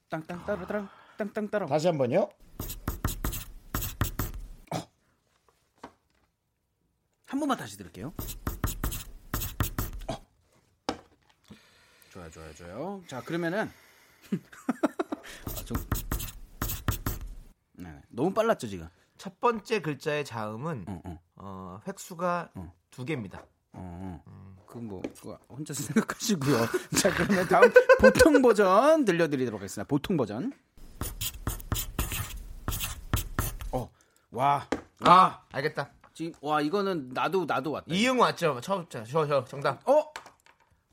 땅땅 0.10 0.46
따라따랑 0.46 0.90
땅땅 1.18 1.50
따라. 1.50 1.66
다시 1.66 1.88
한 1.88 1.98
번요. 1.98 2.30
번만 7.46 7.58
다시 7.60 7.78
들을게요. 7.78 8.12
어. 10.08 10.26
좋아요, 12.10 12.32
좋아요, 12.32 12.54
좋아요. 12.56 13.04
자, 13.08 13.22
그러면은 13.22 13.70
아, 15.46 15.64
좀 15.64 15.78
네, 17.74 18.02
너무 18.10 18.34
빨랐죠 18.34 18.68
지금. 18.68 18.90
첫 19.20 19.40
번째 19.40 19.82
글자의 19.82 20.26
자음은 20.26 20.86
어, 20.88 21.02
어, 21.06 21.20
어, 21.36 21.82
획수가 21.88 22.52
두 22.90 23.06
개입니다. 23.06 23.46
어, 23.74 24.24
어. 24.26 24.56
그뭐 24.66 25.04
그거 25.16 25.40
혼자서 25.48 25.84
생각하시고요. 25.84 26.58
자, 27.00 27.14
그러면 27.14 27.48
다음 27.48 27.72
보통 28.00 28.42
버전 28.42 29.06
들려드리도록 29.06 29.60
하겠습니다. 29.62 29.88
보통 29.88 30.18
버전. 30.18 30.52
어, 33.72 33.92
와, 34.32 34.68
아 35.02 35.44
알겠다. 35.52 35.95
지금 36.16 36.32
와 36.40 36.62
이거는 36.62 37.10
나도 37.10 37.44
나도 37.46 37.72
왔다. 37.72 37.88
이응 37.90 38.18
왔죠. 38.18 38.60
저, 38.62 38.86
저, 38.88 39.04
저, 39.04 39.28
저 39.28 39.44
정답. 39.44 39.82
어 39.88 40.06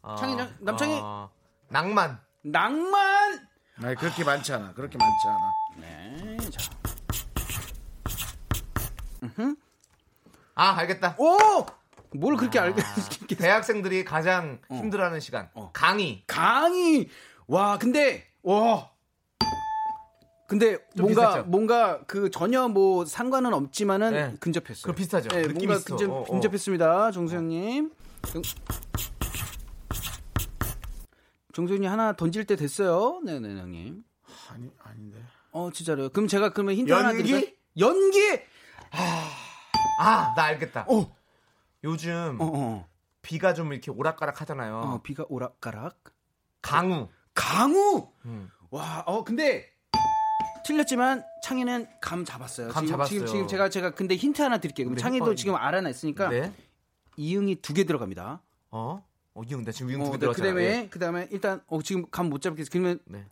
어, 0.02 0.16
창희, 0.16 0.34
남- 0.34 0.56
남창희. 0.58 0.98
어, 1.00 1.30
낭만. 1.68 2.20
낭만. 2.42 3.46
아니 3.80 3.94
그렇게 3.94 4.24
많지 4.24 4.52
않아. 4.52 4.74
그렇게 4.74 4.98
많지 4.98 5.28
않아. 5.28 5.52
네. 5.78 6.36
자. 6.50 6.70
아, 10.56 10.76
알겠다. 10.78 11.14
오! 11.18 11.38
뭘 12.18 12.36
그렇게 12.36 12.58
알게 12.58 12.82
대학생들이 13.38 14.04
가장 14.04 14.60
힘들어하는 14.70 15.20
시간. 15.20 15.48
강의. 15.72 16.24
강의. 16.26 17.08
와, 17.46 17.78
근데 17.78 18.26
와. 18.42 18.90
근데 20.52 20.76
좀 20.94 21.06
뭔가 21.06 21.26
비슷했죠? 21.28 21.48
뭔가 21.48 22.00
그 22.06 22.30
전혀 22.30 22.68
뭐 22.68 23.06
상관은 23.06 23.54
없지만은 23.54 24.10
네. 24.12 24.34
근접했어요. 24.38 24.82
그럼 24.82 24.96
비슷하죠? 24.96 25.30
네, 25.30 25.46
느낌 25.48 25.68
뭔가 25.70 25.74
있어. 25.76 25.84
근접, 25.96 26.10
어, 26.10 26.20
어. 26.20 26.24
근접했습니다. 26.24 27.10
정수영님. 27.12 27.90
정- 28.24 28.42
정수영님 31.54 31.90
하나 31.90 32.12
던질 32.12 32.44
때 32.44 32.56
됐어요. 32.56 33.22
네네 33.24 33.60
형님. 33.60 34.04
아니 34.50 34.70
아닌데. 34.82 35.22
어 35.52 35.70
진짜로요. 35.72 36.10
그럼 36.10 36.28
제가 36.28 36.50
그러면 36.50 36.74
힌트 36.74 36.92
하나 36.92 37.10
연기? 37.12 37.22
드릴까요? 37.22 37.52
연기. 37.78 38.18
아, 39.98 40.34
나 40.36 40.42
알겠다. 40.44 40.84
어. 40.86 41.16
요즘 41.82 42.36
어, 42.40 42.44
어. 42.52 42.88
비가 43.22 43.54
좀 43.54 43.72
이렇게 43.72 43.90
오락가락 43.90 44.42
하잖아요. 44.42 44.76
어, 44.76 45.00
비가 45.02 45.24
오락가락. 45.30 45.98
강우. 46.60 47.08
강우. 47.32 48.08
음. 48.26 48.50
와, 48.70 49.02
어 49.06 49.24
근데 49.24 49.71
틀렸지만 50.64 51.24
창희는 51.42 51.86
감 52.00 52.24
잡았어요. 52.24 52.68
감 52.68 52.84
지금, 52.84 52.92
잡았어요. 52.98 53.08
지금 53.18 53.26
지금 53.26 53.48
제가 53.48 53.68
제가 53.68 53.90
근데 53.90 54.16
힌트 54.16 54.40
하나 54.42 54.58
드릴게요. 54.58 54.86
그럼 54.86 54.94
근데 54.94 55.02
창희도 55.02 55.24
헷갈리네. 55.24 55.36
지금 55.40 55.54
알아냈으니까 55.56 56.28
네. 56.28 56.52
이응이 57.16 57.56
두 57.56 57.74
개 57.74 57.84
들어갑니다. 57.84 58.40
어? 58.70 59.04
어, 59.34 59.42
이응, 59.48 59.64
나 59.64 59.72
지금 59.72 59.90
이응 59.90 60.00
어, 60.02 60.04
두개 60.06 60.16
네, 60.16 60.20
들었잖아. 60.20 60.48
그다음에 60.48 60.88
그다음에 60.88 61.28
일단 61.30 61.60
어, 61.66 61.80
지금 61.82 62.04
감 62.10 62.28
못 62.30 62.40
잡겠어요. 62.42 62.70
그러면 62.70 62.98
네. 63.06 63.24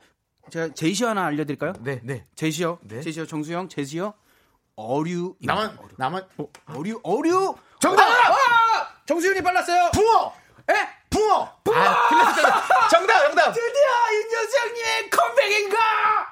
제가 0.51 0.75
제시어 0.75 1.09
하나 1.11 1.27
알려드릴까요? 1.27 1.75
네, 1.81 2.01
네. 2.03 2.27
제시어, 2.35 2.79
네. 2.83 3.01
제시어 3.03 3.27
정수영 3.27 3.69
제시어 3.69 4.15
어류. 4.77 5.37
나만 5.43 5.79
나만 5.97 6.27
어, 6.39 6.49
어류 6.67 7.01
어류. 7.03 7.55
정답! 7.81 8.03
아! 8.03 8.35
정수영이 9.07 9.43
빨랐어요. 9.43 9.91
붕어. 9.93 10.33
에? 10.71 10.75
붕어. 11.11 11.43
아, 11.75 12.09
틀렸어. 12.09 12.89
정답, 12.91 13.21
정답. 13.27 13.53
드디어 13.53 14.13
윤여정님의 14.15 15.11
컴백인가? 15.11 16.30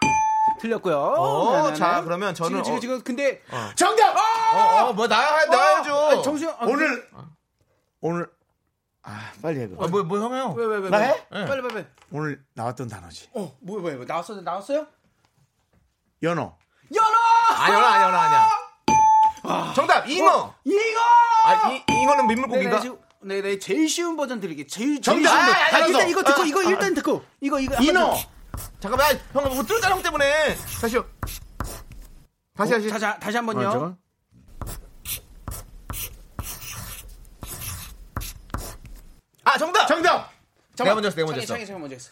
틀렸고요. 0.58 0.96
어, 0.98 1.56
네네네. 1.56 1.76
자, 1.76 2.02
그러면 2.02 2.34
저는 2.34 2.62
지금 2.62 2.64
지금 2.64 2.76
어- 2.76 2.80
지금 2.98 3.02
근데 3.02 3.42
정답. 3.74 4.16
어, 4.16 4.88
어, 4.88 4.92
뭐, 4.92 5.06
나야, 5.06 5.44
나야죠. 5.46 5.94
아, 5.94 6.22
정수영 6.22 6.56
아, 6.58 6.64
오늘 6.66 7.08
오늘 8.00 8.28
아 9.02 9.30
빨리 9.42 9.60
해. 9.60 9.66
그럼. 9.68 9.84
아, 9.84 9.86
뭐, 9.88 10.02
뭐, 10.02 10.18
형이요? 10.18 10.52
왜, 10.56 10.66
왜, 10.66 10.76
왜? 10.78 10.90
나 10.90 10.98
왜? 10.98 11.06
해? 11.08 11.26
빨리, 11.30 11.46
빨리, 11.62 11.68
빨리. 11.74 11.86
오늘 12.10 12.42
나왔던 12.54 12.88
단어지. 12.88 13.28
어, 13.34 13.56
뭐야, 13.60 13.80
뭐야, 13.80 13.94
뭐야. 13.96 14.06
나왔어요? 14.06 14.40
나왔어요? 14.42 14.86
연어. 16.22 16.56
연어! 16.94 17.16
아, 17.54 17.70
연어, 17.70 17.86
아니야, 17.86 18.06
연어, 18.08 18.18
아니야. 18.18 18.48
정답, 19.74 20.08
잉어. 20.08 20.54
이거! 20.64 21.00
아, 21.44 21.70
이, 21.70 21.84
잉어는 21.90 22.26
민물고기인가? 22.26 22.80
지금, 22.80 22.98
네네, 23.22 23.58
제일 23.58 23.88
쉬운 23.88 24.16
버전 24.16 24.40
드릴게요. 24.40 24.66
제일, 24.66 25.00
제일 25.00 25.22
정답! 25.22 25.30
쉬운 25.30 25.46
버전. 25.46 25.54
아, 25.54 25.64
아, 25.64 25.82
아, 25.82 25.86
일단 25.86 26.02
아, 26.02 26.04
이거 26.06 26.22
듣고, 26.22 26.42
아, 26.42 26.44
이거 26.44 26.60
아, 26.60 26.64
일단 26.64 26.94
듣고. 26.94 27.24
이거, 27.40 27.60
이거. 27.60 27.76
한번 27.76 27.84
인어. 27.94 28.16
듣- 28.58 28.80
잠깐만, 28.80 29.16
아, 29.16 29.18
형, 29.40 29.56
못 29.56 29.66
들었잖아, 29.66 29.94
형 29.94 30.02
때문에. 30.02 30.56
다시요. 30.80 31.04
다시, 32.56 32.72
다시. 32.72 32.88
어, 32.88 32.98
다시, 32.98 33.20
다시 33.20 33.36
한 33.36 33.46
번요. 33.46 33.68
어? 33.68 33.96
아, 39.44 39.56
정답! 39.58 39.86
정답. 39.86 40.30
내가 40.76 40.94
먼저 40.94 41.08
했어, 41.08 41.16
내가 41.16 41.26
먼저 41.26 41.40
했어. 41.40 41.54
창희, 41.54 41.66
창희 41.66 41.80
먼저 41.80 41.94
했어. 41.94 42.10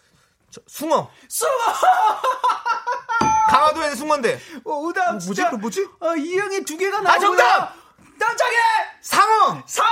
저, 0.51 0.61
숭어. 0.67 1.11
숭어! 1.29 1.51
강화도에는 3.49 3.97
숭어인데. 3.97 4.41
어, 4.65 4.71
오다, 4.73 5.13
뭐지? 5.13 5.27
진짜. 5.27 5.51
그 5.51 5.57
뭐지? 5.57 5.87
어, 6.01 6.17
이 6.17 6.37
형이 6.39 6.65
두 6.65 6.77
개가 6.77 7.01
나오고. 7.01 7.21
정답! 7.21 7.75
남창희! 8.19 8.57
상어! 9.03 9.63
사나! 9.67 9.87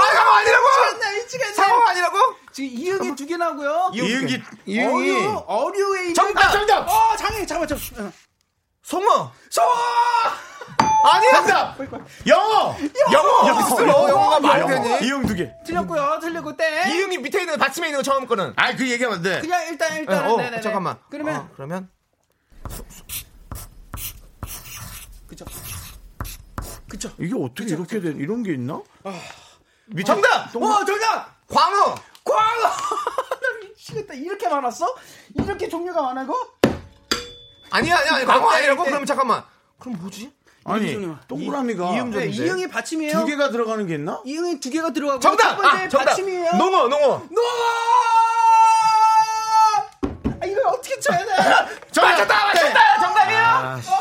아, 0.00 0.14
상어 0.14 0.30
아니라고! 0.32 0.66
미치겠네, 0.94 1.22
미치겠네. 1.22 1.54
상어 1.54 1.82
아니라고? 1.86 2.18
지금 2.52 2.70
이 2.78 2.90
형이 2.90 3.16
두 3.16 3.26
개 3.26 3.36
나오고요. 3.36 3.90
이응기 3.94 4.34
어류, 4.34 4.42
이응이 4.66 5.26
어류에 5.46 6.00
있는. 6.02 6.14
정답! 6.14 6.50
정답! 6.52 6.88
어, 6.88 7.16
장애, 7.16 7.46
잠깐만, 7.46 7.68
좀. 7.68 7.78
어. 8.04 8.12
송어! 8.82 9.32
소! 9.50 9.62
아니야! 11.02 11.32
정답. 11.32 11.76
영어. 12.26 12.76
영어! 13.12 13.48
여기 13.48 13.60
있어, 13.60 13.86
영어가 13.88 14.40
말이 14.40 14.60
영어. 14.60 14.82
되니? 14.82 15.06
이응 15.06 15.26
두 15.26 15.34
개. 15.34 15.50
틀렸고요, 15.64 16.18
틀렸고, 16.20 16.56
땡. 16.56 16.90
이응이 16.90 17.18
밑에 17.18 17.40
있는 17.40 17.56
거, 17.56 17.64
받침에 17.64 17.86
있는 17.88 17.98
거 17.98 18.02
처음 18.02 18.26
거는. 18.26 18.52
아, 18.56 18.74
그 18.74 18.88
얘기하면 18.90 19.18
안 19.18 19.22
돼. 19.22 19.40
그냥 19.40 19.66
일단, 19.68 19.96
일단. 19.96 20.28
어, 20.30 20.36
네네네. 20.36 20.60
잠깐만. 20.60 20.98
그러면, 21.10 21.36
어, 21.36 21.48
그러면 21.54 21.88
그쵸. 25.26 25.44
그쵸. 26.88 27.10
이게 27.18 27.34
어떻게 27.40 27.70
이렇게 27.72 28.00
된 28.00 28.18
이런 28.18 28.42
게 28.42 28.52
있나? 28.54 28.82
미- 29.92 30.04
정답! 30.04 30.54
어, 30.54 30.84
정답! 30.84 31.34
광어! 31.48 31.94
광어! 32.24 32.62
나 32.62 33.58
미치겠다. 33.62 34.14
이렇게 34.14 34.48
많았어? 34.48 34.94
이렇게 35.34 35.68
종류가 35.68 36.00
많아고? 36.00 36.34
아니야, 37.70 37.98
아니야, 37.98 38.14
아니, 38.14 38.24
광어 38.24 38.48
아니라고? 38.50 38.84
그럼 38.84 39.04
잠깐만. 39.04 39.42
그럼 39.78 39.98
뭐지? 40.00 40.32
아니, 40.64 40.92
이응이 40.92 41.16
동그라미가 41.26 41.84
이응 41.86 41.92
네, 41.92 41.98
정도인데? 41.98 42.36
이 42.36 42.48
형이 42.48 42.68
받침이에요. 42.68 43.18
두 43.18 43.26
개가 43.26 43.50
들어가는 43.50 43.86
게 43.86 43.94
있나? 43.94 44.20
이 44.24 44.36
형이 44.36 44.60
두 44.60 44.70
개가 44.70 44.92
들어가고. 44.92 45.20
정답! 45.20 45.56
첫 45.56 45.62
번째 45.62 45.84
아, 45.84 45.88
정답! 45.88 46.04
받침이에요. 46.10 46.52
농어, 46.52 46.86
농어! 46.88 47.22
아, 50.40 50.46
이걸 50.46 50.66
어떻게 50.66 51.00
쳐야 51.00 51.18
돼? 51.18 51.26
맞췄다! 52.00 52.46
맞췄다! 52.46 53.00
정답이에요! 53.00 53.40
아, 53.42 53.80
정 53.80 53.94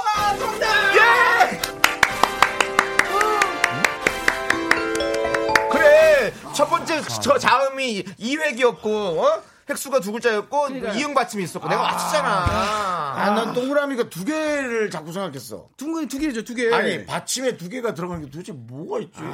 첫 6.60 6.70
번째 6.70 7.02
저 7.22 7.38
자음이 7.38 8.04
이획이었고 8.18 8.90
어? 9.22 9.42
획수가 9.70 10.02
두 10.02 10.12
글자였고 10.12 10.62
그러니까요. 10.64 11.00
이응 11.00 11.14
받침이 11.14 11.42
있었고 11.42 11.70
내가 11.70 11.84
맞췄잖아 11.84 12.28
아, 12.28 13.30
난 13.34 13.54
동그라미가 13.54 14.10
두 14.10 14.26
개를 14.26 14.90
자꾸 14.90 15.14
생각했어. 15.14 15.70
두 15.78 15.96
개, 15.96 16.06
두 16.06 16.20
개죠, 16.20 16.44
두 16.44 16.54
개. 16.56 16.74
아니, 16.74 17.06
받침에 17.06 17.56
두 17.56 17.70
개가 17.70 17.94
들어가는 17.94 18.26
게 18.26 18.30
도대체 18.30 18.52
뭐가 18.52 19.00
있지? 19.00 19.14
근데 19.20 19.30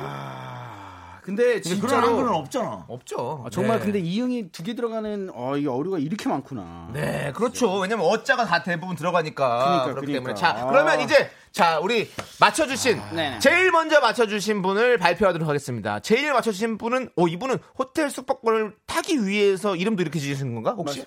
근데 1.26 1.60
진짜로. 1.60 1.88
그런 1.88 2.04
한글은 2.04 2.30
없잖아. 2.36 2.86
없죠 2.88 3.44
아, 3.46 3.50
정말 3.50 3.80
네. 3.80 3.86
근데 3.86 4.00
이 4.00 4.20
형이 4.22 4.52
두 4.52 4.62
개 4.64 4.76
들어가는 4.76 5.32
어, 5.34 5.58
이 5.58 5.66
어류가 5.66 5.98
이렇게 5.98 6.30
많구나. 6.30 6.90
네 6.94 7.32
그렇죠 7.36 7.80
왜냐면 7.80 8.06
어자가 8.06 8.46
다 8.46 8.62
대부분 8.62 8.96
들어가니까 8.96 9.48
그러니까, 9.48 9.84
그렇기 9.86 10.06
그러니까. 10.06 10.14
때문에 10.14 10.34
자 10.36 10.50
아. 10.64 10.68
그러면 10.70 11.02
이제 11.02 11.32
자 11.52 11.80
우리 11.80 12.12
맞춰주신 12.40 13.02
네네. 13.16 13.40
제일 13.40 13.72
먼저 13.72 14.00
맞춰주신 14.02 14.62
분을 14.62 14.98
발표하도록 15.00 15.48
하겠습니다 15.48 16.00
제일 16.02 16.32
맞춰주신 16.34 16.78
분은 16.78 17.10
오 17.16 17.28
이분은 17.28 17.58
호텔 17.80 18.10
숙박권을 18.12 18.76
타기 18.86 19.26
위해서 19.26 19.76
이름도 19.76 20.04
이렇게 20.04 20.20
지으신 20.20 20.54
건가 20.54 20.76
혹시 20.78 21.06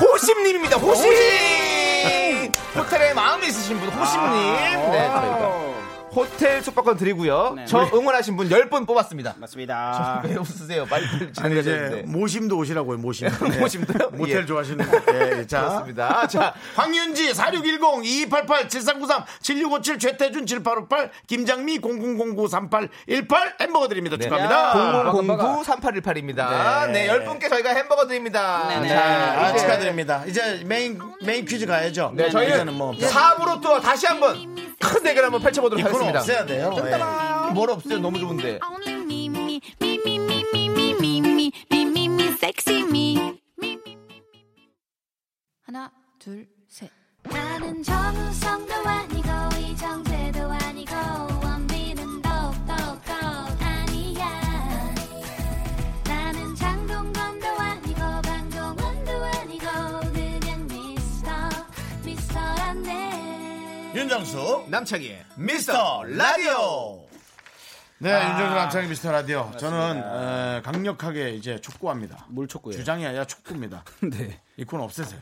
호심님입니다 0.00 0.76
호심 0.76 1.10
호텔에 2.76 3.14
마음이 3.14 3.46
있으신 3.46 3.78
분 3.80 3.88
호심님 3.88 4.32
네 4.92 5.06
저희가 5.08 5.93
호텔 6.14 6.62
숙박권 6.62 6.96
드리고요 6.96 7.54
네. 7.56 7.64
저 7.66 7.88
응원하신 7.92 8.36
분 8.36 8.48
10분 8.48 8.86
뽑았습니다 8.86 9.34
맞습니다. 9.38 10.22
왜 10.24 10.36
웃으세요 10.36 10.86
빨리 10.86 11.06
아니, 11.40 11.58
이제 11.60 11.70
되는데 11.72 12.02
모심도 12.06 12.56
오시라고요, 12.58 12.98
모심. 12.98 13.28
모심도요? 13.60 14.10
모텔 14.12 14.42
예. 14.42 14.46
좋아하시는 14.46 14.84
분. 14.84 15.02
예, 15.14 15.46
자. 15.46 15.60
그렇습니다 15.62 16.26
자 16.28 16.54
황윤지 16.76 17.34
4610 17.34 18.04
2288 18.04 18.68
7393 18.68 19.24
7657 19.42 19.98
최태준 19.98 20.46
7858 20.46 21.10
김장미 21.26 21.78
00093818 21.80 23.60
햄버거 23.60 23.88
드립니다. 23.88 24.16
네. 24.16 24.24
축하합니다. 24.24 24.72
00093818입니다. 25.12 26.90
네. 26.92 27.08
10분께 27.08 27.48
저희가 27.48 27.70
햄버거 27.70 28.06
드립니다. 28.06 28.66
네네. 28.68 28.88
자, 28.88 29.02
아, 29.02 29.50
이제- 29.50 29.58
축하드립니다. 29.60 30.24
이제 30.26 30.62
메인 30.66 30.98
메인 31.22 31.44
퀴즈 31.44 31.66
가야죠. 31.66 32.12
네, 32.14 32.30
저희는 32.30 32.54
이제는 32.54 32.74
뭐 32.74 32.92
4부로 32.92 33.60
또 33.60 33.80
다시 33.80 34.06
한번 34.06 34.54
큰 34.80 35.02
대결 35.02 35.24
한번 35.24 35.40
펼쳐보도록 35.40 35.80
이코는 35.80 36.03
하 36.03 36.03
좋습니다. 36.12 36.20
없애야 36.20 36.46
돼요. 36.46 36.74
예. 37.48 37.52
뭘 37.52 37.70
없어요? 37.70 37.98
너무 37.98 38.18
좋은데. 38.18 38.58
하나, 45.62 45.90
둘, 46.18 46.46
셋. 46.68 46.90
나는 47.22 47.82
정우성도 47.82 48.74
아니고 48.74 49.28
이정재도 49.60 50.40
아니고 50.52 50.94
윤정수 64.04 64.66
남창희의 64.68 65.24
미스터 65.36 66.04
라디오. 66.04 67.06
네, 67.96 68.10
윤정수 68.12 68.54
남창희 68.54 68.88
미스터 68.88 69.10
라디오. 69.10 69.50
저는 69.58 69.96
에, 70.58 70.60
강력하게 70.62 71.30
이제 71.30 71.58
촉구합니다. 71.58 72.26
뭘 72.28 72.46
촉구해요? 72.46 72.78
주장이 72.78 73.06
아니라 73.06 73.24
촉구입니다. 73.26 73.82
네. 74.12 74.42
이 74.58 74.64
코너 74.64 74.84
없애세요. 74.84 75.18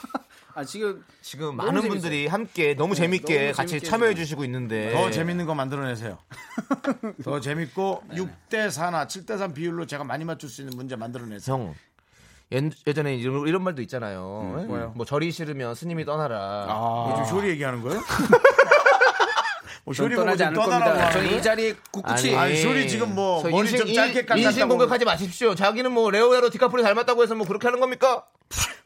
아 0.56 0.64
지금 0.64 1.04
지금 1.20 1.54
많은 1.56 1.72
재밌어요. 1.82 1.90
분들이 1.90 2.26
함께 2.26 2.72
너무 2.74 2.94
재밌게 2.94 3.38
너무 3.48 3.52
같이 3.56 3.68
재밌게 3.72 3.86
참여해. 3.90 4.14
주시고 4.14 4.42
있는데 4.44 4.90
더 4.94 5.10
재밌는 5.10 5.44
거 5.44 5.54
만들어내세요. 5.54 6.16
더 7.24 7.40
재밌고 7.40 8.04
6대 8.10 8.68
4나 8.70 9.06
7대 9.06 9.36
3 9.36 9.52
비율로 9.52 9.86
제가 9.86 10.02
많이 10.04 10.24
맞출 10.24 10.48
수 10.48 10.62
있는 10.62 10.74
문제 10.78 10.96
만들어내세요. 10.96 11.54
형 11.54 11.74
예, 12.54 12.70
예전에 12.86 13.16
이런, 13.16 13.46
이런 13.46 13.62
말도 13.62 13.82
있잖아요. 13.82 14.56
예? 14.60 14.64
뭐요? 14.64 14.92
뭐 14.96 15.04
절이 15.04 15.30
싫으면 15.32 15.74
스님이 15.74 16.04
떠나라. 16.04 16.66
아, 16.68 17.08
요즘 17.12 17.24
쇼리 17.24 17.50
얘기하는 17.50 17.82
거예요? 17.82 18.00
뭐전 19.84 20.06
쇼리 20.06 20.16
떠나지 20.16 20.42
않을 20.44 20.56
겁니다. 20.56 21.10
저는? 21.10 21.30
이 21.34 21.42
자리에 21.42 21.74
꿋꿋이 21.92 22.34
아니, 22.34 22.56
쇼리 22.56 22.88
지금 22.88 23.14
뭐저 23.14 23.50
머리 23.50 23.68
좀 23.70 23.92
짧게 23.92 24.20
인- 24.20 24.26
깎았다고. 24.26 24.40
인신 24.40 24.68
공격하지 24.68 25.04
마십시오. 25.04 25.54
자기는 25.54 25.92
뭐 25.92 26.10
레오나르도 26.10 26.48
디카프리오 26.50 26.82
닮았다고 26.84 27.22
해서 27.22 27.34
뭐 27.34 27.46
그렇게 27.46 27.66
하는 27.66 27.80
겁니까? 27.80 28.24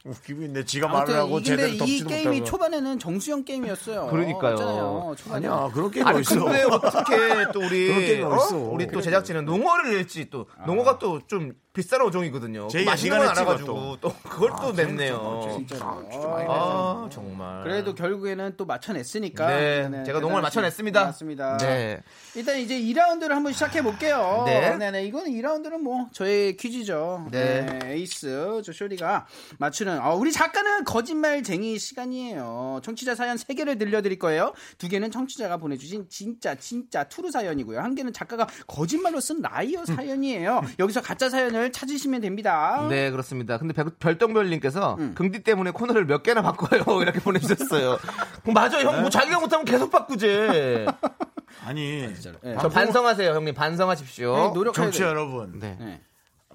웃기고 0.05 0.43
있네. 0.43 0.65
지가 0.65 0.89
말을 0.89 1.15
하고 1.15 1.37
아무튼 1.37 1.57
근데 1.57 1.71
제대로 1.73 1.85
이 1.87 2.03
게임이 2.05 2.39
못하고. 2.41 2.45
초반에는 2.45 2.99
정수 2.99 3.23
형 3.23 3.45
게임이었어요. 3.45 4.07
그러니까요. 4.07 5.15
아니야, 5.31 5.71
그런 5.73 5.91
게임 5.91 6.07
아니 6.07 6.19
어딨어. 6.21 6.45
근데 6.45 6.63
어떻게 6.65 7.17
또 7.53 7.61
그런 7.61 7.65
우리 7.71 7.87
게임이 8.07 8.23
어? 8.23 8.29
어딨어. 8.31 8.57
우리 8.57 8.87
또 8.89 9.01
제작진은 9.01 9.45
농어를 9.45 9.95
낼지 9.97 10.31
또 10.31 10.47
농어가 10.67 10.99
또 10.99 11.21
좀 11.29 11.53
비싼 11.79 12.01
어종이거든요. 12.03 12.67
제일 12.67 12.87
맛있는 12.87 13.19
건 13.19 13.29
알아가지고 13.29 13.99
또 14.01 14.13
그걸 14.25 14.51
또 14.61 14.73
냈네요. 14.73 15.49
진짜로. 15.57 16.05
아 16.49 17.09
정말. 17.09 17.63
그래도 17.63 17.95
결국에는 17.95 18.55
또 18.57 18.67
맞춰냈으니까. 18.67 19.47
네, 19.47 20.03
제가 20.05 20.19
농어를 20.19 20.43
맞춰냈습니다. 20.43 21.05
맞습니다. 21.05 21.57
네. 21.59 22.03
일단 22.35 22.59
이제 22.59 22.77
2라운드를 22.81 23.29
한번 23.29 23.53
시작해 23.53 23.81
볼게요. 23.81 24.43
네. 24.47 24.77
네 24.77 24.91
네. 24.91 25.05
이거는 25.05 25.31
2라운드는 25.31 25.79
뭐 25.79 26.09
저의 26.13 26.57
퀴즈죠. 26.57 27.29
네. 27.31 27.63
네. 27.63 27.93
에이스 27.93 28.63
저 28.65 28.73
쇼리가 28.73 29.29
맞추는. 29.59 30.01
어, 30.01 30.17
우리 30.17 30.33
작가는 30.33 30.83
거짓말쟁이 30.83 31.79
시간이에요. 31.79 32.81
청취자 32.83 33.15
사연 33.15 33.37
3 33.37 33.55
개를 33.55 33.79
들려드릴 33.79 34.19
거예요. 34.19 34.53
두 34.79 34.89
개는 34.89 35.13
청취자가 35.13 35.59
보내주신 35.59 36.09
진짜 36.09 36.57
진짜 36.57 37.05
true 37.05 37.31
사연이고요. 37.31 37.79
한 37.81 37.95
개는 37.95 38.13
작가가 38.13 38.49
거짓말로 38.67 39.21
쓴 39.21 39.41
liar 39.41 39.85
사연이에요. 39.87 40.63
여기서 40.81 41.03
가짜 41.03 41.29
사연을 41.29 41.68
찾으시면 41.73 42.21
됩니다. 42.21 42.87
네 42.89 43.11
그렇습니다. 43.11 43.59
근데 43.59 43.73
별- 43.75 43.91
별똥별님께서 43.99 44.99
긍디 45.15 45.43
때문에 45.43 45.71
코너를 45.73 46.07
몇 46.07 46.23
개나 46.23 46.43
바꿔요 46.43 46.83
이렇게 47.03 47.21
보내주셨어요. 47.21 47.99
맞아 48.53 48.81
형 48.81 49.01
뭐 49.01 49.11
자기가 49.11 49.39
못하면 49.41 49.65
계속 49.65 49.91
바꾸지. 49.91 50.87
아니, 51.65 52.07
네. 52.43 52.57
저 52.61 52.69
반성하세요 52.69 53.33
형님 53.35 53.55
반성하십시오. 53.55 54.37
네, 54.37 54.43
노력해야 54.55 54.73
정치 54.85 54.99
돼요. 55.01 55.09
여러분. 55.09 55.59
네. 55.59 55.77
네. 55.81 56.01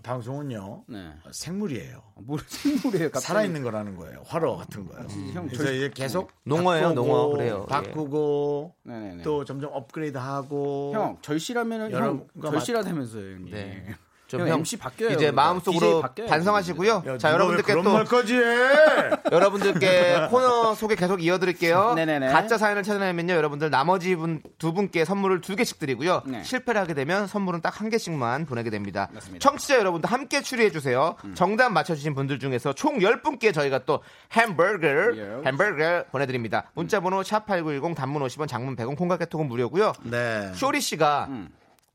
방송은요. 0.01 0.83
네. 0.89 1.11
생물이에요. 1.31 2.01
뭘 2.25 2.39
생물이에요, 2.45 3.05
갑자기. 3.09 3.25
살아있는 3.25 3.63
거라는 3.63 3.95
거예요. 3.95 4.21
화로 4.25 4.57
같은 4.57 4.85
거예요. 4.85 5.07
형, 5.33 5.47
그래서 5.47 5.63
절- 5.63 5.75
이제 5.75 5.91
계속 5.93 6.29
농어예요, 6.43 6.89
바꾸고, 6.89 7.07
농어. 7.07 7.27
그래요. 7.29 7.65
예. 7.65 7.71
바꾸고 7.71 8.75
네네네. 8.83 9.23
또 9.23 9.45
점점 9.45 9.69
업그레이드하고 9.73 10.91
형 10.93 11.17
절실하면은 11.21 11.85
형 11.91 11.93
여러분과 11.93 12.51
절실하다면서요 12.51 13.23
형님. 13.35 13.51
네. 13.53 13.95
형, 14.39 14.45
좀 14.45 14.47
형, 14.49 14.59
MC 14.59 14.77
바뀌어요. 14.77 15.09
이제 15.09 15.17
그러니까. 15.17 15.41
마음속으로 15.43 16.01
바뀌어요. 16.01 16.27
반성하시고요. 16.29 17.03
야, 17.07 17.17
자 17.17 17.31
여러분들께 17.31 17.71
그런 17.73 17.83
또 17.83 17.93
말까지 17.93 18.35
해? 18.35 18.41
여러분들께 19.31 20.27
코너 20.29 20.73
소개 20.75 20.95
계속 20.95 21.23
이어드릴게요. 21.23 21.93
네네네. 21.95 22.31
가짜 22.31 22.57
사연을 22.57 22.83
찾아내면요, 22.83 23.33
여러분들 23.33 23.69
나머지 23.69 24.15
분 24.15 24.41
두 24.57 24.73
분께 24.73 25.03
선물을 25.05 25.41
두 25.41 25.55
개씩 25.55 25.79
드리고요. 25.79 26.21
네. 26.25 26.43
실패를 26.43 26.79
하게 26.79 26.93
되면 26.93 27.27
선물은 27.27 27.61
딱 27.61 27.73
한 27.73 27.89
개씩만 27.89 28.45
보내게 28.45 28.69
됩니다. 28.69 29.09
맞습니다. 29.11 29.37
음. 29.37 29.39
청취자 29.39 29.79
여러분들 29.79 30.09
함께 30.11 30.41
추리해 30.41 30.71
주세요. 30.71 31.15
정답 31.33 31.69
맞춰주신 31.71 32.13
분들 32.13 32.37
중에서 32.39 32.71
총 32.73 32.99
10분께 32.99 33.51
저희가 33.53 33.79
또 33.85 34.01
햄버거, 34.31 34.87
예. 34.87 35.41
햄버거 35.45 36.03
보내드립니다. 36.11 36.69
문자번호 36.75 37.21
샵8910 37.21 37.95
단문 37.95 38.21
50원, 38.21 38.47
장문 38.47 38.75
100원, 38.75 38.95
콩깍개톡은 38.95 39.47
무료고요. 39.47 39.93
네. 40.03 40.51
쇼리 40.53 40.81
씨가 40.81 41.25
음. 41.29 41.49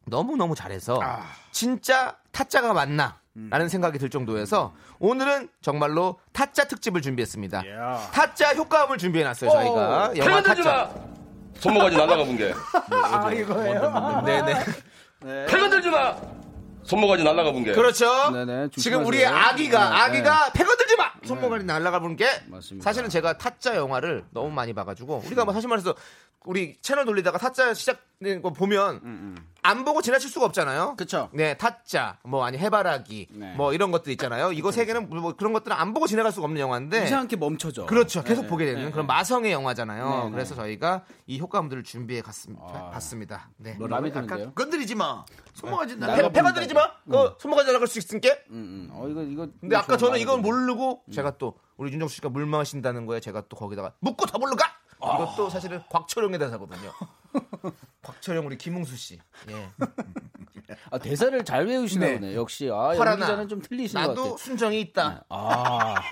너무너무 0.09 0.54
잘해서 0.54 1.00
아. 1.02 1.22
진짜 1.52 2.16
타짜가 2.32 2.72
맞나? 2.72 3.18
음. 3.36 3.48
라는 3.50 3.68
생각이 3.68 3.98
들 3.98 4.11
정도여서 4.11 4.74
오늘은 4.98 5.48
정말로 5.62 6.18
타짜 6.32 6.64
특집을 6.64 7.02
준비했습니다. 7.02 7.62
예. 7.66 8.11
타짜 8.12 8.54
효과음을 8.54 8.98
준비해놨어요 8.98 9.50
저희가. 9.50 10.12
영화 10.16 10.42
타짜. 10.42 10.90
손모가지 11.59 11.96
날라가 11.96 12.24
본 12.24 12.36
게. 12.36 12.52
아 12.90 13.32
이거예요? 13.32 14.22
네네. 14.24 14.54
패가 15.46 15.68
들지 15.70 15.90
마. 15.90 16.16
손모가지 16.84 17.22
날라가 17.22 17.52
본 17.52 17.64
게. 17.64 17.72
그렇죠. 17.72 18.30
네네, 18.30 18.70
지금 18.70 19.02
조심하세요. 19.02 19.06
우리의 19.06 19.26
아기가 19.26 19.90
네, 19.90 19.96
아기가 19.96 20.52
패거들지 20.52 20.96
마. 20.96 21.11
손모가지 21.24 21.64
날라가 21.66 21.98
보는 22.00 22.16
게 22.16 22.26
맞습니다. 22.46 22.82
사실은 22.82 23.11
제가 23.11 23.36
타짜 23.36 23.76
영화를 23.76 24.24
너무 24.30 24.50
많이 24.50 24.72
봐가지고 24.72 25.22
우리가 25.26 25.44
뭐 25.44 25.52
사실 25.52 25.68
말해서 25.68 25.94
우리 26.45 26.76
채널 26.80 27.05
돌리다가 27.05 27.36
타짜 27.36 27.74
시작된 27.74 28.41
거 28.43 28.53
보면 28.53 29.36
안 29.62 29.84
보고 29.84 30.01
지나칠 30.01 30.30
수가 30.30 30.47
없잖아요. 30.47 30.91
음, 30.91 30.97
그쵸. 30.97 31.28
네, 31.34 31.57
타짜, 31.59 32.16
뭐 32.24 32.45
아니 32.45 32.57
해바라기, 32.57 33.26
네. 33.32 33.55
뭐 33.55 33.74
이런 33.74 33.91
것들 33.91 34.12
있잖아요. 34.12 34.53
이거 34.53 34.70
세 34.70 34.86
개는 34.86 35.11
뭐 35.11 35.34
그런 35.36 35.53
것들은 35.53 35.76
안 35.76 35.93
보고 35.93 36.07
지나갈 36.07 36.32
수가 36.32 36.45
없는 36.47 36.61
영화인데. 36.61 37.05
이상하게 37.05 37.36
멈춰져. 37.36 37.86
그렇죠. 37.86 38.22
계속 38.22 38.43
네, 38.43 38.49
보게 38.49 38.64
되는 38.66 38.84
네, 38.86 38.91
그런 38.91 39.07
네. 39.07 39.12
마성의 39.12 39.53
영화잖아요. 39.53 40.09
네, 40.09 40.24
네. 40.24 40.30
그래서 40.30 40.55
저희가 40.55 41.05
이 41.26 41.39
효과음들을 41.39 41.82
준비해 41.82 42.22
갔습니다. 42.22 42.91
봤습니다. 42.91 43.51
네. 43.57 43.76
마음에 43.78 44.11
드는데요? 44.11 44.53
건드리지 44.55 44.95
마. 44.95 45.24
손모가지 45.55 45.97
네. 45.97 46.07
나. 46.07 46.14
패, 46.14 46.32
패가 46.32 46.55
들이지 46.55 46.72
마. 46.72 46.91
그 47.11 47.34
손모가지 47.41 47.66
날아갈 47.66 47.89
수 47.89 47.99
있으니까. 47.99 48.28
음, 48.51 48.89
음. 48.89 48.91
어 48.93 49.09
이거 49.09 49.22
이거. 49.22 49.49
근데 49.61 49.76
아까 49.76 49.97
좀 49.97 50.09
저는 50.09 50.20
이건. 50.20 50.41
모르고 50.41 51.03
제가 51.12 51.36
또 51.36 51.59
우리 51.76 51.93
윤정수 51.93 52.14
씨가 52.16 52.28
물 52.28 52.47
마신다는 52.47 53.07
거에 53.07 53.18
제가 53.20 53.43
또 53.49 53.57
거기다가 53.57 53.93
묻고 54.01 54.24
더 54.26 54.39
모르가. 54.39 54.64
이것도 54.99 55.51
사실은 55.51 55.82
곽철용의 55.88 56.38
대사거든요. 56.38 56.92
곽철용 58.03 58.46
우리 58.46 58.59
김웅수 58.59 58.96
씨. 58.96 59.18
예. 59.51 59.68
아, 60.90 60.99
대사를 60.99 61.44
잘 61.44 61.66
외우시나 61.66 62.07
네. 62.07 62.14
보네. 62.20 62.34
역시 62.34 62.68
아. 62.72 62.94
연기자는 62.96 63.49
좀 63.49 63.61
틀리신 63.62 64.01
것 64.01 64.09
나도 64.09 64.22
같아요. 64.22 64.36
순정이 64.36 64.80
있다. 64.80 65.24
아 65.28 65.94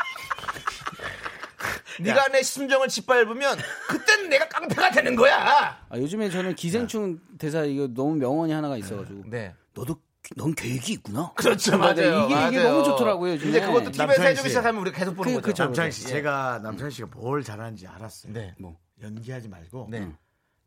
네가 2.01 2.28
내 2.28 2.43
심정을 2.43 2.89
짓밟으면 2.89 3.59
그땐 3.89 4.28
내가 4.28 4.49
깡패가 4.49 4.91
되는 4.91 5.16
거야. 5.16 5.78
아, 5.89 5.99
요즘에 5.99 6.30
저는 6.30 6.55
기생충 6.55 7.20
대사 7.39 7.64
이거 7.64 7.89
너무 7.89 8.16
명언이 8.16 8.53
하나가 8.53 8.76
있어가지고 8.76 9.22
네. 9.26 9.55
너도 9.74 9.99
넌 10.35 10.55
계획이 10.55 10.93
있구나. 10.95 11.33
그렇죠. 11.37 11.79
맞아요. 11.79 11.95
맞아요. 11.95 12.24
이게- 12.24 12.35
이게 12.49 12.57
맞아요. 12.59 12.72
너무 12.72 12.85
좋더라고요, 12.85 13.33
요즘에. 13.35 13.53
근데 13.53 13.66
그것도 13.66 13.91
TV에서 13.93 14.07
남창희 14.07 14.31
해주기 14.31 14.49
씨. 14.49 14.51
시작하면 14.51 14.81
우리가 14.83 14.99
계속 14.99 15.14
보는 15.14 15.31
그- 15.35 15.41
거죠. 15.41 15.47
그쵸, 15.53 15.64
남창희 15.64 15.93
씨, 15.93 16.05
예. 16.05 16.09
제가 16.09 16.61
남창희 16.62 16.91
씨가 16.93 17.09
뭘 17.14 17.43
잘하는지 17.45 17.87
알았어요. 17.87 18.33
네. 18.33 18.55
뭐. 18.59 18.77
연기하지 19.03 19.49
말고 19.49 19.89
네. 19.91 20.09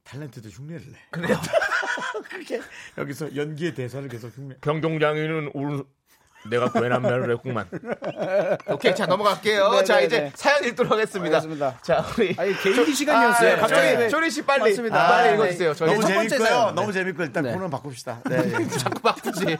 탤런트도 0.05 0.49
흉내를 0.51 0.86
내. 0.91 0.97
그래요. 1.12 1.36
그렇게 2.30 2.62
여기서 2.97 3.36
연기의 3.36 3.74
대사를 3.74 4.07
계속 4.07 4.30
흉내. 4.38 4.55
병종장이는 4.62 5.51
오른 5.53 5.84
내가 6.49 6.99
말을 6.99 7.31
했구만. 7.33 7.67
오케이, 8.71 8.95
자 8.95 9.05
넘어갈게요. 9.05 9.71
네, 9.71 9.83
자 9.83 9.97
네, 9.97 10.05
이제 10.05 10.19
네. 10.21 10.31
사연 10.35 10.63
읽도록 10.63 10.91
하겠습니다. 10.91 11.37
알겠습니다. 11.37 11.79
자 11.81 12.05
우리 12.17 12.35
아니 12.37 12.55
개인기 12.61 12.93
시간이었어요. 12.93 13.51
아, 13.51 13.55
네, 13.55 13.61
갑자기 13.61 13.97
네. 13.97 14.07
조리 14.09 14.29
씨 14.29 14.41
빨리 14.43 14.69
맞습니다. 14.69 15.07
빨리 15.07 15.29
아, 15.29 15.33
읽어주세요. 15.33 15.73
저희 15.73 15.89
너무 15.91 16.01
첫 16.01 16.13
번째 16.13 16.29
재밌고요. 16.29 16.47
사연. 16.59 16.75
너무 16.75 16.93
재밌고 16.93 17.23
일단 17.23 17.43
네. 17.43 17.53
코너 17.53 17.67
바꿉시다. 17.69 18.21
네. 18.29 18.67
자꾸 18.67 19.01
바꾸지. 19.01 19.57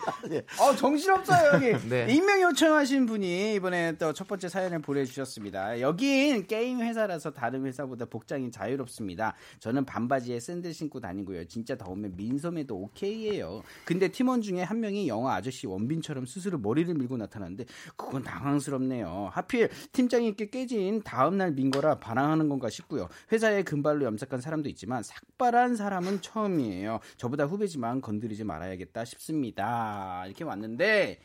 어, 0.60 0.76
정신없어요, 0.76 1.52
여기. 1.54 1.74
네. 1.90 2.06
익명 2.10 2.42
요청하신 2.42 3.06
분이 3.08 3.56
이번에 3.56 3.94
또 3.98 4.14
첫 4.20 4.28
번째 4.28 4.50
사연을 4.50 4.80
보내주셨습니다. 4.80 5.80
여긴 5.80 6.46
게임 6.46 6.82
회사라서 6.82 7.32
다른 7.32 7.66
회사보다 7.66 8.04
복장이 8.06 8.52
자유롭습니다. 8.52 9.34
저는 9.60 9.86
반바지에 9.86 10.40
샌들 10.42 10.74
신고 10.74 11.00
다니고요. 11.00 11.46
진짜 11.48 11.78
더우면 11.78 12.18
민소매도 12.18 12.76
오케이예요. 12.76 13.64
근데 13.86 14.10
팀원 14.10 14.42
중에 14.42 14.62
한 14.62 14.82
명이 14.82 15.08
영화 15.08 15.36
아저씨 15.36 15.68
원빈처럼 15.68 16.26
스스로 16.26 16.58
머리를 16.70 16.94
밀고 16.94 17.18
나타났는데 17.18 17.66
그건 17.96 18.24
당황스럽네요. 18.24 19.30
하필 19.32 19.70
팀장님께 19.92 20.50
깨진 20.50 21.02
다음 21.04 21.38
날 21.38 21.50
민 21.50 21.72
거라 21.72 21.96
반항하는 22.00 22.48
건가 22.48 22.70
싶고요. 22.70 23.10
회사에 23.32 23.64
금발로 23.64 24.06
염색한 24.06 24.40
사람도 24.40 24.70
있지만 24.70 25.02
삭발한 25.04 25.76
사람은 25.76 26.22
처음이에요. 26.22 27.00
저보다 27.18 27.46
후배지만 27.46 28.02
건드리지 28.02 28.44
말아야겠다 28.44 29.04
싶습니다. 29.06 30.24
이렇게 30.28 30.44
왔는데 30.44 31.20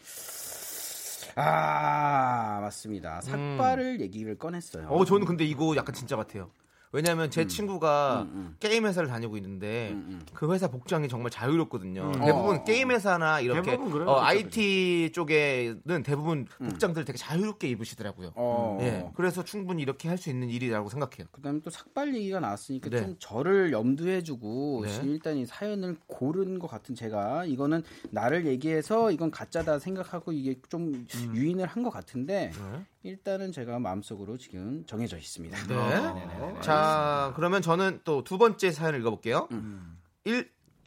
아 1.37 2.59
맞습니다. 2.63 3.21
삭발을 3.21 4.01
얘기를 4.01 4.39
꺼냈어요. 4.39 4.89
어 4.89 5.05
저는 5.05 5.27
근데 5.27 5.45
이거 5.45 5.77
약간 5.77 5.95
진짜 5.95 6.17
같아요. 6.17 6.51
왜냐하면 6.95 7.29
제 7.29 7.45
친구가 7.45 8.23
음, 8.23 8.31
음. 8.35 8.57
게임 8.61 8.87
회사를 8.87 9.09
다니고 9.09 9.37
있는데 9.39 9.91
음, 9.91 10.07
음. 10.11 10.27
그 10.33 10.53
회사 10.53 10.69
복장이 10.69 11.09
정말 11.09 11.31
자유롭거든요. 11.33 12.13
음. 12.15 12.21
대부분 12.25 12.57
어. 12.59 12.65
게임 12.65 12.93
회사나 12.93 13.41
이렇게 13.41 13.73
어, 13.75 14.21
IT 14.21 15.11
쪽에는 15.13 16.03
대부분 16.05 16.45
복장들 16.45 17.05
되게 17.05 17.19
자유롭게 17.19 17.67
입으시더라고요. 17.69 18.31
어. 18.37 18.79
예, 18.81 19.11
그래서 19.17 19.43
충분히 19.43 19.83
이렇게 19.83 20.09
할 20.09 20.15
수 20.15 20.31
있는 20.31 20.49
일이라고 20.49 20.89
생각해요. 20.89 21.27
그다음에 21.33 21.61
또 21.65 21.71
삭발 21.71 22.15
얘기가 22.15 22.39
나왔으니까 22.39 22.89
네. 22.89 23.01
좀 23.03 23.17
저를 23.19 23.73
염두해주고 23.73 24.83
네. 24.85 25.01
일단 25.05 25.37
이 25.37 25.45
사연을 25.45 25.97
고른 26.07 26.61
것 26.61 26.69
같은 26.69 26.95
제가 26.95 27.45
이거는 27.45 27.83
나를 28.11 28.47
얘기해서 28.47 29.11
이건 29.11 29.33
가짜다 29.33 29.81
생각하고 29.81 30.31
이게 30.31 30.55
좀 30.69 31.05
유인을 31.35 31.67
한 31.67 31.83
것 31.83 31.91
같은데 31.91 32.53
네. 32.55 32.85
일단은 33.05 33.53
제가 33.53 33.79
마음속으로 33.79 34.39
지금 34.39 34.85
정해져 34.87 35.19
있습니다. 35.19 35.67
네. 35.69 36.61
자, 36.63 37.33
그러면 37.37 37.63
저는 37.63 38.01
또 38.05 38.25
두 38.25 38.39
번째 38.39 38.73
사연을 38.73 39.01
읽어볼게요. 39.01 39.47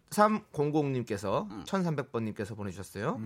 1300님께서 0.10 1.48
1300번님께서 1.66 2.58
보내주셨어요. 2.58 3.22